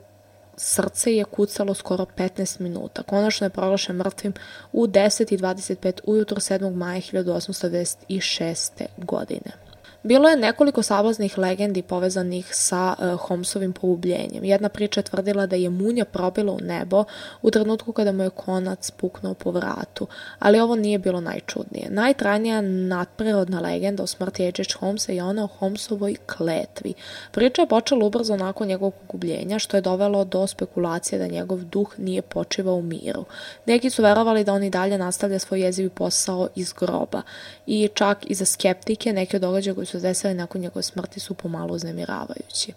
Srce 0.63 1.15
je 1.15 1.23
kucalo 1.23 1.73
skoro 1.73 2.05
15 2.17 2.59
minuta. 2.59 3.03
Konačno 3.03 3.45
je 3.45 3.49
proglašen 3.49 3.95
mrtvim 3.95 4.33
u 4.71 4.87
10.25 4.87 5.99
ujutro 6.03 6.37
7. 6.37 6.75
maja 6.75 7.01
1826. 7.01 8.85
godine. 8.97 9.51
Bilo 10.03 10.29
je 10.29 10.37
nekoliko 10.37 10.83
sablaznih 10.83 11.37
legendi 11.37 11.81
povezanih 11.81 12.55
sa 12.55 12.95
uh, 12.99 13.19
Holmesovim 13.19 13.73
pogubljenjem. 13.73 14.43
Jedna 14.43 14.69
priča 14.69 14.99
je 14.99 15.03
tvrdila 15.03 15.45
da 15.45 15.55
je 15.55 15.69
munja 15.69 16.05
probila 16.05 16.53
u 16.53 16.59
nebo 16.61 17.03
u 17.41 17.51
trenutku 17.51 17.93
kada 17.93 18.11
mu 18.11 18.23
je 18.23 18.29
konac 18.29 18.91
puknuo 18.91 19.33
po 19.33 19.51
vratu, 19.51 20.07
ali 20.39 20.59
ovo 20.59 20.75
nije 20.75 20.99
bilo 20.99 21.21
najčudnije. 21.21 21.87
Najtrajnija 21.89 22.61
nadprirodna 22.61 23.59
legenda 23.59 24.03
o 24.03 24.07
smrti 24.07 24.45
H.H. 24.45 24.79
Holmesa 24.79 25.11
je 25.11 25.23
ona 25.23 25.43
o 25.43 25.47
Holmesovoj 25.47 26.15
kletvi. 26.25 26.93
Priča 27.31 27.61
je 27.61 27.67
počela 27.67 28.05
ubrzo 28.05 28.37
nakon 28.37 28.67
njegovog 28.67 28.93
pogubljenja, 28.93 29.59
što 29.59 29.77
je 29.77 29.81
dovelo 29.81 30.25
do 30.25 30.47
spekulacije 30.47 31.19
da 31.19 31.27
njegov 31.27 31.63
duh 31.63 31.93
nije 31.97 32.21
počivao 32.21 32.75
u 32.75 32.81
miru. 32.81 33.25
Neki 33.65 33.89
su 33.89 34.03
verovali 34.03 34.43
da 34.43 34.53
on 34.53 34.63
i 34.63 34.69
dalje 34.69 34.97
nastavlja 34.97 35.39
svoj 35.39 35.61
jezivi 35.61 35.89
posao 35.89 36.47
iz 36.55 36.73
groba 36.73 37.21
i 37.65 37.89
čak 37.93 38.17
i 38.27 38.35
za 38.35 38.45
skeptike 38.45 39.13
neke 39.13 39.37
od 39.37 39.41
događaja 39.41 39.75
koji 39.75 39.90
su 39.91 39.99
desili 39.99 40.33
nakon 40.33 40.61
njegove 40.61 40.83
smrti 40.83 41.19
su 41.19 41.33
pomalo 41.33 41.73
uznemiravajući. 41.73 42.73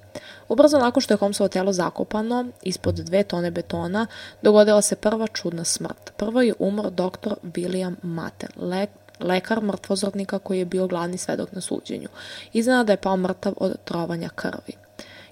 Ubrzo 0.48 0.78
nakon 0.78 1.00
što 1.00 1.14
je 1.14 1.18
Holmesovo 1.18 1.48
telo 1.48 1.72
zakopano 1.72 2.46
ispod 2.62 2.94
dve 2.94 3.22
tone 3.22 3.50
betona, 3.50 4.06
dogodila 4.42 4.82
se 4.82 4.96
prva 4.96 5.26
čudna 5.26 5.64
smrt. 5.64 6.12
Prvo 6.16 6.42
je 6.42 6.54
umro 6.58 6.90
dr. 6.90 7.34
William 7.42 7.94
Maten, 8.02 8.50
lek 8.56 8.90
lekar 9.20 9.60
mrtvozornika 9.60 10.38
koji 10.38 10.58
je 10.58 10.64
bio 10.64 10.86
glavni 10.86 11.18
svedok 11.18 11.52
na 11.52 11.60
suđenju. 11.60 12.08
Iznenada 12.52 12.92
je 12.92 12.96
pao 12.96 13.16
mrtav 13.16 13.52
od 13.56 13.76
trovanja 13.84 14.28
krvi. 14.28 14.72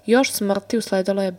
Još 0.05 0.31
smrti 0.31 0.77
usledilo 0.77 1.21
je 1.21 1.35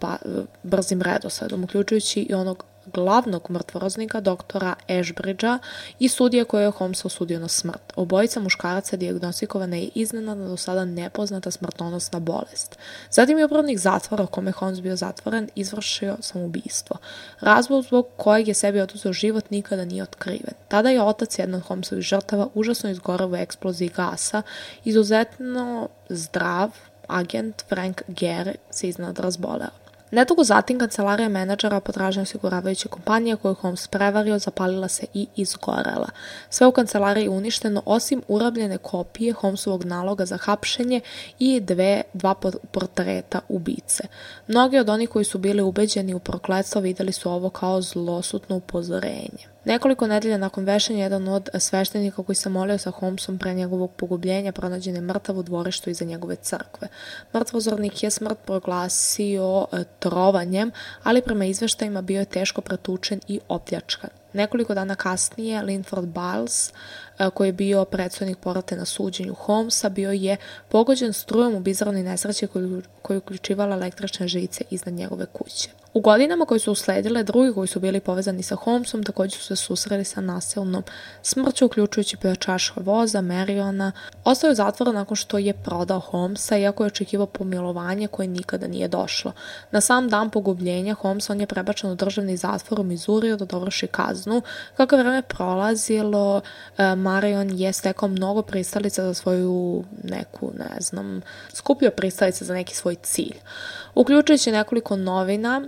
brzim 0.63 1.03
redosledom, 1.03 1.65
uključujući 1.65 2.21
i 2.21 2.35
onog 2.35 2.65
glavnog 2.93 3.51
mrtvoroznika, 3.51 4.21
doktora 4.21 4.75
Ashbridgea 4.89 5.59
i 5.99 6.09
sudija 6.09 6.45
koji 6.45 6.63
je 6.63 6.71
Holmes 6.71 7.05
osudio 7.05 7.41
na 7.41 7.49
smrt. 7.49 7.93
Obojica 7.97 8.41
muškaraca 8.41 8.97
diagnostikovana 8.97 9.77
je 9.77 9.89
iznenadna 9.95 10.49
do 10.49 10.57
sada 10.57 10.85
nepoznata 10.85 11.51
smrtonosna 11.51 12.19
bolest. 12.19 12.79
Zatim 13.11 13.39
je 13.39 13.45
upravnik 13.45 13.79
zatvora 13.79 14.25
u 14.25 14.27
kome 14.27 14.53
Holmes 14.53 14.81
bio 14.81 14.97
zatvoren 14.97 15.49
izvršio 15.55 16.17
samoubistvo. 16.21 16.97
Razlog 17.41 17.85
zbog 17.85 18.07
kojeg 18.17 18.49
je 18.49 18.55
sebi 18.55 18.81
oduzeo 18.81 19.13
život 19.13 19.51
nikada 19.51 19.85
nije 19.85 20.03
otkriven. 20.03 20.55
Tada 20.69 20.91
je 20.91 21.03
otac 21.03 21.39
jedna 21.39 21.57
od 21.57 21.63
Holmesovih 21.63 22.05
žrtava 22.05 22.49
užasno 22.55 22.91
izgorao 22.91 23.29
u 23.29 23.37
eksploziji 23.37 23.91
gasa, 23.97 24.43
izuzetno 24.85 25.89
zdrav, 26.09 26.71
agent 27.07 27.63
Frank 27.69 28.03
Gehry 28.09 28.55
se 28.71 28.89
iznad 28.89 29.19
razboleo. 29.19 29.84
Nedugo 30.11 30.45
zatim 30.45 30.79
kancelarija 30.79 31.29
menadžera 31.29 31.81
potražnje 31.81 32.23
osiguravajuće 32.23 32.89
kompanije 32.89 33.37
koju 33.37 33.55
Holmes 33.55 33.89
prevario 33.89 34.39
zapalila 34.39 34.89
se 34.89 35.07
i 35.15 35.27
izgorela. 35.37 36.09
Sve 36.51 36.67
u 36.67 36.73
kancelariji 36.73 37.29
uništeno 37.29 37.83
osim 37.87 38.23
urabljene 38.29 38.79
kopije 38.79 39.33
Holmesovog 39.33 39.85
naloga 39.85 40.27
za 40.27 40.37
hapšenje 40.37 41.01
i 41.39 41.61
dve, 41.61 42.03
dva 42.13 42.35
portreta 42.71 43.41
ubice. 43.49 44.05
Mnogi 44.49 44.79
od 44.79 44.89
onih 44.89 45.09
koji 45.09 45.25
su 45.25 45.39
bili 45.39 45.63
ubeđeni 45.63 46.15
u 46.15 46.19
prokletstvo 46.19 46.81
videli 46.81 47.13
su 47.13 47.31
ovo 47.31 47.51
kao 47.51 47.83
zlosutno 47.83 48.57
upozorenje. 48.57 49.54
Nekoliko 49.65 50.07
nedelja 50.07 50.37
nakon 50.39 50.65
vešanja, 50.65 51.03
jedan 51.03 51.29
od 51.29 51.49
sveštenika 51.59 52.23
koji 52.23 52.37
se 52.37 52.49
molio 52.49 52.79
sa 52.79 52.91
Holmesom 52.91 53.39
pre 53.39 53.55
njegovog 53.55 53.93
pogubljenja 53.97 54.53
pronađen 54.53 54.95
je 54.95 55.01
mrtav 55.01 55.39
u 55.39 55.43
dvorištu 55.43 55.91
iza 55.91 56.05
njegove 56.05 56.37
crkve. 56.37 56.89
Mrtvozornik 57.35 58.03
je 58.03 58.11
smrt 58.11 58.39
proglasio 58.47 59.67
e, 59.73 59.85
trovanjem, 59.99 60.71
ali 61.03 61.23
prema 61.23 61.45
izveštajima 61.45 62.03
bio 62.03 62.19
je 62.19 62.25
teško 62.25 62.61
pretučen 62.61 63.21
i 63.29 63.41
opljačkan. 63.49 64.11
Nekoliko 64.33 64.75
dana 64.75 64.95
kasnije 64.95 65.63
Linford 65.63 66.09
Biles, 66.09 66.73
e, 67.19 67.31
koji 67.35 67.49
je 67.49 67.53
bio 67.53 67.85
predsjednik 67.85 68.39
porate 68.39 68.77
na 68.77 68.85
suđenju 68.85 69.35
Holmesa, 69.35 69.89
bio 69.89 70.13
je 70.13 70.37
pogođen 70.69 71.13
strujom 71.13 71.55
u 71.55 71.61
bizarnoj 71.61 72.03
nesreći 72.03 72.47
koju, 72.47 72.83
koju 73.03 73.19
uključivala 73.19 73.77
električne 73.77 74.29
žice 74.29 74.65
iznad 74.71 74.95
njegove 74.95 75.27
kuće. 75.27 75.84
U 75.95 76.01
godinama 76.01 76.45
koje 76.45 76.59
su 76.59 76.73
usledile, 76.73 77.23
drugi 77.23 77.53
koji 77.55 77.69
su 77.69 77.81
bili 77.81 78.01
povezani 78.01 78.43
sa 78.43 78.55
Holmesom 78.57 79.03
također 79.03 79.41
su 79.41 79.47
se 79.47 79.57
susreli 79.57 80.05
sa 80.05 80.21
nasilnom 80.21 80.83
smrću, 81.23 81.67
uključujući 81.67 82.17
pojačaša 82.17 82.73
voza, 82.77 83.21
Mariona. 83.21 83.93
Ostao 84.25 84.49
je 84.49 84.55
zatvora 84.55 84.93
nakon 84.93 85.17
što 85.17 85.39
je 85.39 85.53
prodao 85.53 86.01
Holmesa, 86.01 86.59
iako 86.59 86.85
je 86.85 86.87
očekivao 86.87 87.27
pomilovanje 87.27 88.09
koje 88.09 88.29
nikada 88.29 88.67
nije 88.67 88.89
došlo. 88.89 89.33
Na 89.71 89.81
sam 89.81 90.09
dan 90.09 90.31
pogubljenja 90.31 90.95
Holmes 90.95 91.31
on 91.31 91.41
je 91.41 91.47
prebačen 91.47 91.91
u 91.91 91.95
državni 91.95 92.37
zatvor 92.37 92.81
u 92.81 92.85
Mizuriju 92.85 93.37
da 93.37 93.45
dovrši 93.45 93.87
kaznu. 93.87 94.43
Kako 94.77 94.97
vreme 94.97 95.23
prolazilo, 95.23 96.41
e, 96.79 96.95
Marion 96.95 97.51
je 97.59 97.73
stekao 97.73 98.09
mnogo 98.09 98.43
pristalica 98.43 99.03
za 99.03 99.15
svoju 99.15 99.85
neku, 100.03 100.51
ne 100.59 100.81
znam, 100.81 101.21
skupio 101.53 101.91
pristalice 101.91 102.45
za 102.45 102.55
neki 102.55 102.75
svoj 102.75 102.95
cilj. 102.95 103.37
Uključujući 103.95 104.53
nekoliko 104.53 104.97
novina, 104.97 105.63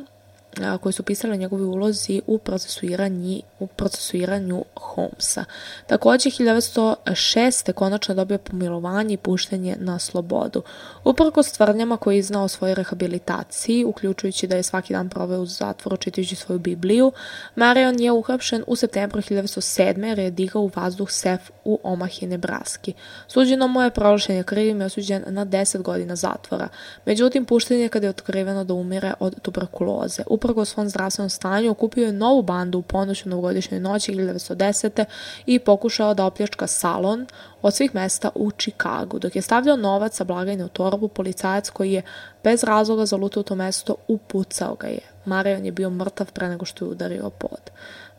koji 0.81 0.93
su 0.93 1.03
pisali 1.03 1.39
njegovi 1.39 1.65
ulozi 1.65 2.23
u 2.27 2.39
procesuiranju, 2.39 3.41
u 3.59 3.67
procesuiranju 3.67 4.65
Holmesa. 4.75 5.45
Takođe, 5.87 6.31
1906. 6.31 7.73
konačno 7.73 8.15
dobio 8.15 8.39
pomilovanje 8.39 9.15
i 9.15 9.17
puštenje 9.17 9.77
na 9.81 9.99
slobodu. 9.99 10.63
Uprko 11.05 11.43
tvrdnjama 11.43 11.97
koje 11.97 12.15
je 12.15 12.19
iznao 12.19 12.45
o 12.45 12.49
svojoj 12.49 12.75
rehabilitaciji, 12.75 13.85
uključujući 13.85 14.47
da 14.47 14.57
je 14.57 14.63
svaki 14.63 14.93
dan 14.93 15.09
proveo 15.09 15.41
u 15.41 15.47
zatvoru 15.47 15.97
čitajući 15.97 16.37
svoju 16.37 16.59
Bibliju, 16.59 17.13
Marion 17.57 18.01
je 18.01 18.13
uhapšen 18.13 18.65
u 18.67 18.77
septembru 18.77 19.21
1907. 19.21 20.05
jer 20.05 20.19
je 20.19 20.31
digao 20.31 20.63
u 20.63 20.71
vazduh 20.77 21.11
sef 21.11 21.51
u 21.65 21.81
Omahi, 21.83 22.27
Nebraski. 22.27 22.95
Suđeno 23.29 23.69
mu 23.69 23.83
je 23.83 23.91
proglašen 23.91 24.37
je 24.37 24.43
krivim 24.43 24.81
i 24.81 24.85
osuđen 24.85 25.25
na 25.27 25.47
10 25.47 25.83
godina 25.83 26.17
zatvora. 26.17 26.69
Međutim, 27.05 27.45
pušten 27.45 27.81
je 27.81 27.89
kada 27.89 28.07
je 28.07 28.11
otkriveno 28.11 28.65
da 28.65 28.75
umire 28.75 29.13
od 29.21 29.41
tuberkuloze. 29.43 30.23
Uprko 30.27 30.46
svom 30.65 30.89
zdravstvenom 30.89 31.31
stanju 31.31 31.71
okupio 31.71 32.07
je 32.07 32.13
novu 32.13 32.43
bandu 32.43 32.79
u 32.79 32.83
ponoću 32.83 33.29
novogodišnjoj 33.29 33.81
noći 33.81 34.13
1910. 34.13 35.05
i 35.47 35.59
pokušao 35.59 36.15
da 36.15 36.25
opljačka 36.25 36.67
salon 36.67 37.27
od 37.63 37.75
svih 37.75 37.95
mesta 37.95 38.31
u 38.35 38.51
Čikagu. 38.51 39.19
Dok 39.19 39.37
je 39.37 39.43
stavljao 39.43 39.77
novac 39.77 40.17
sa 40.17 40.25
blagajne 40.25 40.65
u 40.65 40.69
torbu, 40.69 41.09
policajac 41.09 41.71
koji 41.71 41.93
je 41.93 42.03
bez 42.45 42.65
razloga 42.65 43.07
zalutao 43.07 43.43
to 43.43 43.55
mesto 43.55 43.95
upucao 44.09 44.75
ga 44.75 44.87
je. 44.87 45.01
Marion 45.25 45.65
je 45.65 45.73
bio 45.73 45.91
mrtav 45.91 46.33
pre 46.33 46.49
nego 46.49 46.65
što 46.65 46.85
je 46.85 46.91
udario 46.91 47.31
pod. 47.31 47.71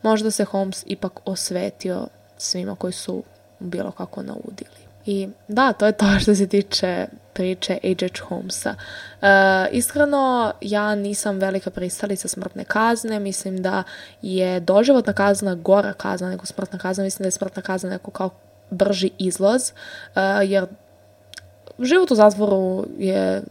Možda 0.03 0.31
se 0.31 0.45
Holmes 0.45 0.83
ipak 0.85 1.19
osvetio 1.25 2.07
svima 2.37 2.75
koji 2.75 2.93
su 2.93 3.23
bilo 3.59 3.91
kako 3.91 4.23
naudili. 4.23 4.86
I 5.07 5.29
da, 5.47 5.73
to 5.73 5.85
je 5.85 5.91
to 5.91 6.05
što 6.21 6.35
se 6.35 6.47
tiče 6.47 7.07
priče 7.33 7.79
H.H. 7.83 8.25
Holmesa. 8.27 8.75
Uh, 9.21 9.27
iskreno, 9.71 10.53
ja 10.61 10.95
nisam 10.95 11.39
velika 11.39 11.69
pristalica 11.69 12.27
smrtne 12.27 12.63
kazne, 12.63 13.19
mislim 13.19 13.61
da 13.61 13.83
je 14.21 14.59
doživotna 14.59 15.13
kazna 15.13 15.55
gora 15.55 15.93
kazna 15.93 16.29
nego 16.29 16.45
smrtna 16.45 16.79
kazna, 16.79 17.03
mislim 17.03 17.23
da 17.23 17.27
je 17.27 17.31
smrtna 17.31 17.61
kazna 17.61 17.89
neko 17.89 18.11
kao 18.11 18.29
brži 18.69 19.09
izlaz, 19.17 19.71
uh, 20.15 20.21
jer 20.43 20.65
život 21.79 22.11
u 22.11 22.15
zatvoru 22.15 22.85
je 22.97 23.41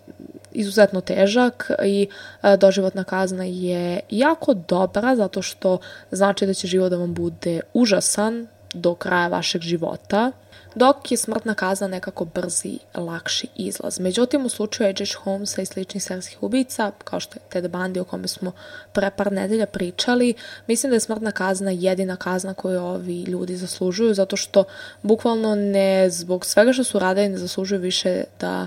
izuzetno 0.52 1.00
težak 1.00 1.70
i 1.84 2.08
e, 2.42 2.56
doživotna 2.56 3.04
kazna 3.04 3.44
je 3.44 4.00
jako 4.10 4.54
dobra 4.54 5.16
zato 5.16 5.42
što 5.42 5.78
znači 6.10 6.46
da 6.46 6.54
će 6.54 6.66
život 6.66 6.90
da 6.90 6.96
vam 6.96 7.14
bude 7.14 7.60
užasan 7.74 8.46
do 8.74 8.94
kraja 8.94 9.28
vašeg 9.28 9.62
života 9.62 10.32
dok 10.76 11.10
je 11.10 11.16
smrtna 11.16 11.54
kazna 11.54 11.88
nekako 11.88 12.24
brzi, 12.24 12.78
lakši 12.94 13.48
izlaz. 13.56 14.00
Međutim, 14.00 14.46
u 14.46 14.48
slučaju 14.48 14.94
H.H. 14.98 15.18
Holmesa 15.22 15.62
i 15.62 15.66
sličnih 15.66 16.02
serijskih 16.02 16.42
ubica, 16.42 16.92
kao 17.04 17.20
što 17.20 17.36
je 17.38 17.42
Ted 17.48 17.64
Bundy 17.64 18.00
o 18.00 18.04
kome 18.04 18.28
smo 18.28 18.52
pre 18.92 19.10
par 19.10 19.32
nedelja 19.32 19.66
pričali, 19.66 20.34
mislim 20.66 20.90
da 20.90 20.96
je 20.96 21.00
smrtna 21.00 21.30
kazna 21.30 21.70
jedina 21.70 22.16
kazna 22.16 22.54
koju 22.54 22.82
ovi 22.82 23.22
ljudi 23.22 23.56
zaslužuju, 23.56 24.14
zato 24.14 24.36
što 24.36 24.64
bukvalno 25.02 25.54
ne 25.54 26.10
zbog 26.10 26.46
svega 26.46 26.72
što 26.72 26.84
su 26.84 26.98
radili 26.98 27.28
ne 27.28 27.38
zaslužuju 27.38 27.80
više 27.80 28.24
da 28.40 28.66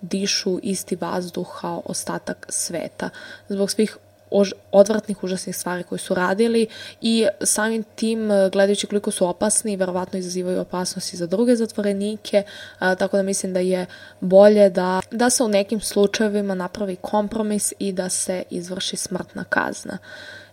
dišu 0.00 0.58
isti 0.62 0.96
vazduh 0.96 1.60
kao 1.60 1.82
ostatak 1.84 2.46
sveta. 2.48 3.10
Zbog 3.48 3.70
svih 3.70 3.96
odvratnih, 4.72 5.24
užasnih 5.24 5.56
stvari 5.56 5.82
koje 5.82 5.98
su 5.98 6.14
radili 6.14 6.66
i 7.00 7.26
samim 7.42 7.82
tim, 7.94 8.30
e, 8.30 8.50
gledajući 8.50 8.86
koliko 8.86 9.10
su 9.10 9.26
opasni, 9.26 9.76
verovatno 9.76 10.18
izazivaju 10.18 10.60
opasnosti 10.60 11.16
za 11.16 11.26
druge 11.26 11.56
zatvorenike, 11.56 12.42
a, 12.78 12.94
tako 12.94 13.16
da 13.16 13.22
mislim 13.22 13.54
da 13.54 13.60
je 13.60 13.86
bolje 14.20 14.70
da, 14.70 15.00
da 15.10 15.30
se 15.30 15.44
u 15.44 15.48
nekim 15.48 15.80
slučajevima 15.80 16.54
napravi 16.54 16.96
kompromis 16.96 17.72
i 17.78 17.92
da 17.92 18.08
se 18.08 18.42
izvrši 18.50 18.96
smrtna 18.96 19.44
kazna. 19.44 19.98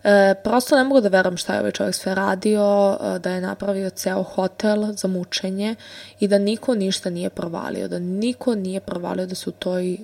E, 0.04 0.34
prosto 0.44 0.76
ne 0.76 0.84
mogu 0.84 1.00
da 1.00 1.08
verujem 1.08 1.36
šta 1.36 1.54
je 1.54 1.60
ovaj 1.60 1.72
čovjek 1.72 1.94
sve 1.94 2.14
radio, 2.14 2.98
e, 3.00 3.18
da 3.18 3.30
je 3.30 3.40
napravio 3.40 3.90
ceo 3.90 4.22
hotel 4.22 4.92
za 4.92 5.08
mučenje 5.08 5.74
i 6.20 6.28
da 6.28 6.38
niko 6.38 6.74
ništa 6.74 7.10
nije 7.10 7.30
provalio, 7.30 7.88
da 7.88 7.98
niko 7.98 8.54
nije 8.54 8.80
provalio 8.80 9.26
da 9.26 9.34
se 9.34 9.50
u 9.50 9.52
toj 9.52 9.98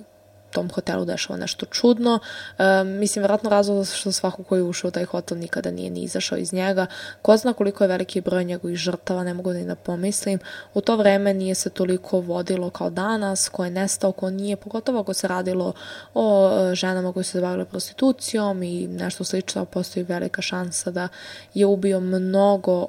tom 0.51 0.69
hotelu 0.69 1.05
dešava 1.05 1.39
nešto 1.39 1.65
čudno. 1.65 2.19
E, 2.57 2.83
mislim, 2.83 3.21
vjerojatno 3.23 3.49
razlog 3.49 3.87
što 3.87 4.11
svako 4.11 4.43
koji 4.43 4.59
je 4.59 4.63
ušao 4.63 4.87
u 4.87 4.91
taj 4.91 5.05
hotel 5.05 5.37
nikada 5.37 5.71
nije 5.71 5.89
ni 5.89 6.03
izašao 6.03 6.37
iz 6.37 6.53
njega. 6.53 6.85
Ko 7.21 7.37
zna 7.37 7.53
koliko 7.53 7.83
je 7.83 7.87
veliki 7.87 8.21
broj 8.21 8.43
njegovih 8.43 8.77
žrtava, 8.77 9.23
ne 9.23 9.33
mogu 9.33 9.53
da 9.53 9.59
i 9.59 9.65
da 9.65 9.75
pomislim. 9.75 10.39
U 10.73 10.81
to 10.81 10.95
vreme 10.95 11.33
nije 11.33 11.55
se 11.55 11.69
toliko 11.69 12.19
vodilo 12.19 12.69
kao 12.69 12.89
danas, 12.89 13.49
ko 13.49 13.65
je 13.65 13.71
nestao, 13.71 14.11
ko 14.11 14.29
nije, 14.29 14.55
pogotovo 14.55 14.99
ako 14.99 15.13
se 15.13 15.27
radilo 15.27 15.73
o 16.13 16.51
e, 16.71 16.75
ženama 16.75 17.13
koje 17.13 17.23
su 17.23 17.31
se 17.31 17.41
bavile 17.41 17.65
prostitucijom 17.65 18.63
i 18.63 18.87
nešto 18.87 19.23
slično, 19.23 19.65
postoji 19.65 20.03
velika 20.03 20.41
šansa 20.41 20.91
da 20.91 21.07
je 21.53 21.65
ubio 21.65 21.99
mnogo 21.99 22.87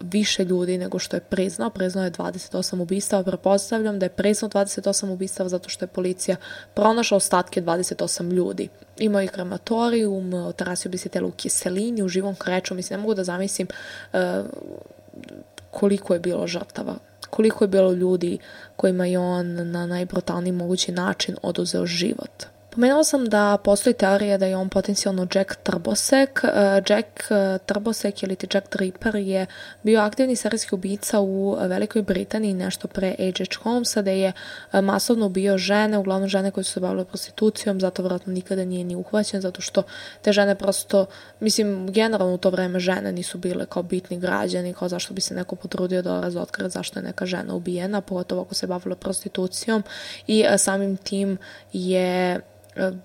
više 0.00 0.44
ljudi 0.44 0.78
nego 0.78 0.98
što 0.98 1.16
je 1.16 1.20
priznao. 1.20 1.70
Priznao 1.70 2.04
je 2.04 2.10
28 2.10 2.82
ubistava. 2.82 3.22
Prepostavljam 3.22 3.98
da 3.98 4.06
je 4.06 4.10
priznao 4.10 4.50
28 4.50 5.12
ubistava 5.12 5.48
zato 5.48 5.68
što 5.68 5.84
je 5.84 5.88
policija 5.88 6.36
pronašla 6.74 7.16
ostatke 7.16 7.62
28 7.62 8.32
ljudi. 8.32 8.68
Imao 8.98 9.22
i 9.22 9.28
krematorijum, 9.28 10.52
tarasio 10.56 10.90
bi 10.90 10.98
se 10.98 11.08
telo 11.08 11.28
u 11.28 11.32
kiselini, 11.32 12.02
u 12.02 12.08
živom 12.08 12.34
kreću. 12.34 12.74
Mislim, 12.74 12.98
ne 12.98 13.02
mogu 13.02 13.14
da 13.14 13.24
zamislim 13.24 13.68
uh, 14.12 14.18
koliko 15.70 16.14
je 16.14 16.20
bilo 16.20 16.46
žrtava 16.46 16.94
koliko 17.30 17.64
je 17.64 17.68
bilo 17.68 17.92
ljudi 17.92 18.38
kojima 18.76 19.06
je 19.06 19.18
on 19.18 19.70
na 19.70 19.86
najbrutalniji 19.86 20.52
mogući 20.52 20.92
način 20.92 21.36
oduzeo 21.42 21.86
život. 21.86 22.44
Pomenula 22.78 23.04
sam 23.04 23.24
da 23.26 23.58
postoji 23.64 23.94
teorija 23.94 24.38
da 24.38 24.46
je 24.46 24.56
on 24.56 24.68
potencijalno 24.68 25.26
Jack 25.34 25.56
Trbosek. 25.62 26.44
E, 26.44 26.82
Jack 26.88 27.06
e, 27.30 27.58
Trbosek 27.66 28.22
ili 28.22 28.36
ti 28.36 28.46
Jack 28.54 28.76
Ripper 28.76 29.14
je 29.14 29.46
bio 29.82 30.00
aktivni 30.00 30.36
serijski 30.36 30.74
ubica 30.74 31.20
u 31.20 31.56
Velikoj 31.60 32.02
Britaniji 32.02 32.54
nešto 32.54 32.88
pre 32.88 33.14
H.H. 33.18 33.62
Holmesa, 33.62 34.02
da 34.02 34.10
je 34.10 34.32
e, 34.72 34.80
masovno 34.80 35.26
ubio 35.26 35.58
žene, 35.58 35.98
uglavnom 35.98 36.28
žene 36.28 36.50
koje 36.50 36.64
su 36.64 36.72
se 36.72 36.80
bavile 36.80 37.04
prostitucijom, 37.04 37.80
zato 37.80 38.02
vjerojatno 38.02 38.32
nikada 38.32 38.64
nije 38.64 38.84
ni 38.84 38.96
uhvaćen, 38.96 39.40
zato 39.40 39.60
što 39.60 39.82
te 40.22 40.32
žene 40.32 40.54
prosto, 40.54 41.06
mislim, 41.40 41.92
generalno 41.92 42.34
u 42.34 42.38
to 42.38 42.50
vreme 42.50 42.80
žene 42.80 43.12
nisu 43.12 43.38
bile 43.38 43.66
kao 43.66 43.82
bitni 43.82 44.18
građani, 44.18 44.74
kao 44.74 44.88
zašto 44.88 45.14
bi 45.14 45.20
se 45.20 45.34
neko 45.34 45.56
potrudio 45.56 46.02
da 46.02 46.20
razotkre 46.20 46.68
zašto 46.68 46.98
je 46.98 47.02
neka 47.02 47.26
žena 47.26 47.54
ubijena, 47.54 48.00
pogotovo 48.00 48.42
ako 48.42 48.54
se 48.54 48.66
bavila 48.66 48.96
prostitucijom 48.96 49.82
i 50.26 50.44
samim 50.58 50.96
tim 50.96 51.38
je 51.72 52.40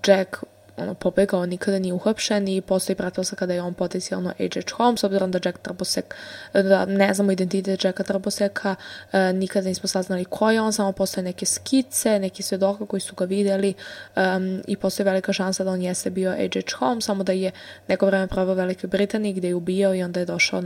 Jack 0.06 0.44
ono, 0.76 0.94
pobegao, 0.94 1.46
nikada 1.46 1.78
nije 1.78 1.92
uhapšen 1.92 2.48
i 2.48 2.60
postoji 2.60 2.96
pretpostavka 2.96 3.38
kada 3.38 3.54
je 3.54 3.62
on 3.62 3.74
potencijalno 3.74 4.32
H.H. 4.38 4.74
Holmes, 4.76 5.04
obzirom 5.04 5.30
da 5.30 5.38
Jack 5.44 5.58
Trbosek, 5.58 6.14
da 6.52 6.84
ne 6.84 7.14
znamo 7.14 7.32
identitet 7.32 7.84
Jacka 7.84 8.02
Trboseka, 8.02 8.74
e, 9.12 9.32
nikada 9.32 9.68
nismo 9.68 9.88
saznali 9.88 10.24
ko 10.24 10.50
je 10.50 10.60
on, 10.60 10.72
samo 10.72 10.92
postoje 10.92 11.24
neke 11.24 11.46
skice, 11.46 12.18
neki 12.18 12.42
svedoka 12.42 12.86
koji 12.86 13.00
su 13.00 13.14
ga 13.14 13.24
videli 13.24 13.74
um, 14.16 14.62
i 14.66 14.76
postoji 14.76 15.04
velika 15.04 15.32
šansa 15.32 15.64
da 15.64 15.70
on 15.70 15.82
jeste 15.82 16.10
bio 16.10 16.32
H.H. 16.32 16.76
Holmes, 16.78 17.04
samo 17.04 17.24
da 17.24 17.32
je 17.32 17.50
neko 17.88 18.06
vreme 18.06 18.26
probao 18.26 18.54
u 18.54 18.56
Velikoj 18.56 18.88
Britaniji 18.88 19.32
gde 19.32 19.48
je 19.48 19.54
ubijao 19.54 19.94
i 19.94 20.02
onda 20.02 20.20
je 20.20 20.26
došao 20.26 20.62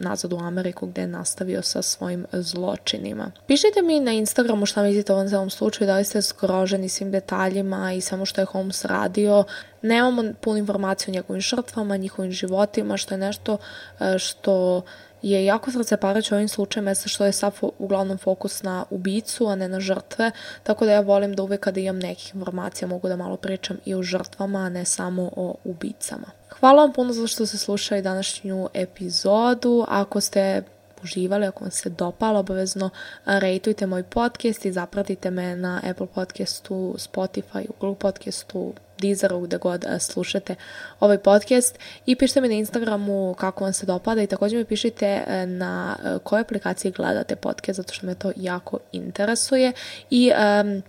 nazad 0.00 0.32
u 0.32 0.38
Ameriku 0.38 0.86
gde 0.86 1.00
je 1.00 1.06
nastavio 1.06 1.62
sa 1.62 1.82
svojim 1.82 2.26
zločinima. 2.32 3.30
Pišite 3.46 3.82
mi 3.82 4.00
na 4.00 4.12
Instagramu 4.12 4.66
šta 4.66 4.82
mislite 4.82 5.12
o 5.12 5.16
ovom 5.16 5.28
celom 5.28 5.50
slučaju, 5.50 5.86
da 5.86 5.96
li 5.96 6.04
ste 6.04 6.22
skroženi 6.22 6.88
svim 6.88 7.10
detaljima 7.10 7.92
i 7.92 8.00
samo 8.00 8.26
što 8.26 8.40
je 8.40 8.44
Holmes 8.44 8.84
radio. 8.84 9.44
Nemamo 9.82 10.22
punu 10.40 10.58
informaciju 10.58 11.12
o 11.12 11.14
njegovim 11.14 11.40
žrtvama, 11.40 11.96
njihovim 11.96 12.32
životima, 12.32 12.96
što 12.96 13.14
je 13.14 13.18
nešto 13.18 13.58
e, 14.00 14.18
što 14.18 14.82
je 15.22 15.44
jako 15.44 15.70
srce 15.70 15.96
parać 15.96 16.32
ovim 16.32 16.48
slučajem 16.48 16.88
jeste 16.88 17.08
što 17.08 17.24
je 17.24 17.32
sad 17.32 17.52
uglavnom 17.78 18.18
fokus 18.18 18.62
na 18.62 18.84
ubicu, 18.90 19.46
a 19.46 19.54
ne 19.54 19.68
na 19.68 19.80
žrtve, 19.80 20.30
tako 20.62 20.84
da 20.84 20.92
ja 20.92 21.00
volim 21.00 21.34
da 21.34 21.42
uvek 21.42 21.60
kada 21.60 21.80
imam 21.80 21.98
nekih 21.98 22.34
informacija 22.34 22.88
mogu 22.88 23.08
da 23.08 23.16
malo 23.16 23.36
pričam 23.36 23.76
i 23.84 23.94
o 23.94 24.02
žrtvama, 24.02 24.58
a 24.58 24.68
ne 24.68 24.84
samo 24.84 25.30
o 25.36 25.54
ubicama. 25.64 26.39
Hvala 26.60 26.82
vam 26.82 26.92
puno 26.92 27.12
za 27.12 27.26
što 27.26 27.46
ste 27.46 27.58
slušali 27.58 28.02
današnju 28.02 28.68
epizodu. 28.74 29.84
Ako 29.88 30.20
ste 30.20 30.62
uživali, 31.02 31.46
ako 31.46 31.64
vam 31.64 31.70
se 31.70 31.90
dopalo, 31.90 32.40
obavezno 32.40 32.90
rejtujte 33.26 33.86
moj 33.86 34.02
podcast 34.02 34.64
i 34.64 34.72
zapratite 34.72 35.30
me 35.30 35.56
na 35.56 35.80
Apple 35.90 36.06
podcastu, 36.06 36.94
Spotify, 36.98 37.66
Google 37.66 37.98
podcastu, 37.98 38.72
Deezeru, 38.98 39.40
gde 39.40 39.58
god 39.58 39.84
slušate 40.00 40.54
ovaj 41.00 41.18
podcast 41.18 41.78
i 42.06 42.16
pišite 42.16 42.40
mi 42.40 42.48
na 42.48 42.54
Instagramu 42.54 43.34
kako 43.38 43.64
vam 43.64 43.72
se 43.72 43.86
dopada 43.86 44.22
i 44.22 44.26
također 44.26 44.58
mi 44.58 44.64
pišite 44.64 45.24
na 45.46 45.96
e, 46.04 46.18
kojoj 46.24 46.40
aplikaciji 46.40 46.92
gledate 46.92 47.36
podcast, 47.36 47.76
zato 47.76 47.92
što 47.92 48.06
me 48.06 48.14
to 48.14 48.32
jako 48.36 48.78
interesuje 48.92 49.72
i 50.10 50.32
um, 50.60 50.82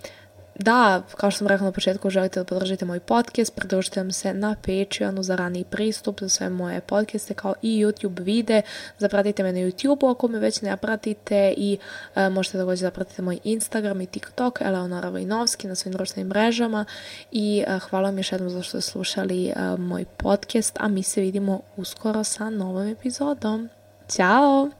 da, 0.60 1.02
kao 1.16 1.32
što 1.32 1.38
sam 1.38 1.48
rekla 1.48 1.66
na 1.66 1.72
početku, 1.72 2.10
želite 2.10 2.40
da 2.40 2.44
podržite 2.44 2.86
moj 2.86 3.00
podcast, 3.00 3.56
pridružite 3.56 4.00
vam 4.00 4.12
se 4.12 4.34
na 4.34 4.56
Patreonu 4.56 5.24
za 5.24 5.36
rani 5.36 5.64
pristup 5.64 6.20
za 6.20 6.30
sve 6.30 6.50
moje 6.50 6.82
podcaste 6.82 7.34
kao 7.34 7.54
i 7.62 7.86
YouTube 7.86 8.22
vide. 8.22 8.62
Zapratite 8.98 9.44
me 9.44 9.52
na 9.52 9.60
YouTube 9.60 10.12
ako 10.12 10.28
me 10.28 10.40
već 10.40 10.62
ne 10.62 10.78
pratite 10.78 11.54
i 11.58 11.78
uh, 12.16 12.34
možete 12.34 12.58
također 12.58 12.88
zapratite 12.88 13.22
moj 13.22 13.40
Instagram 13.44 14.02
i 14.02 14.06
TikTok, 14.06 14.62
Eleonora 14.62 15.10
Vojnovski 15.10 15.68
na 15.68 15.76
svim 15.76 15.94
društvenim 15.94 16.28
mrežama 16.28 16.86
i 17.32 17.64
uh, 17.68 17.82
hvala 17.82 18.10
vam 18.10 18.18
još 18.18 18.32
jednom 18.32 18.50
za 18.50 18.62
što 18.62 18.82
ste 18.82 18.92
slušali 18.92 19.54
uh, 19.56 19.80
moj 19.80 20.06
podcast, 20.06 20.78
a 20.80 20.88
mi 20.88 21.04
se 21.04 21.22
vidimo 21.22 21.62
uskoro 21.78 22.24
sa 22.24 22.50
novom 22.50 22.88
epizodom. 22.88 23.70
Ćao! 24.08 24.70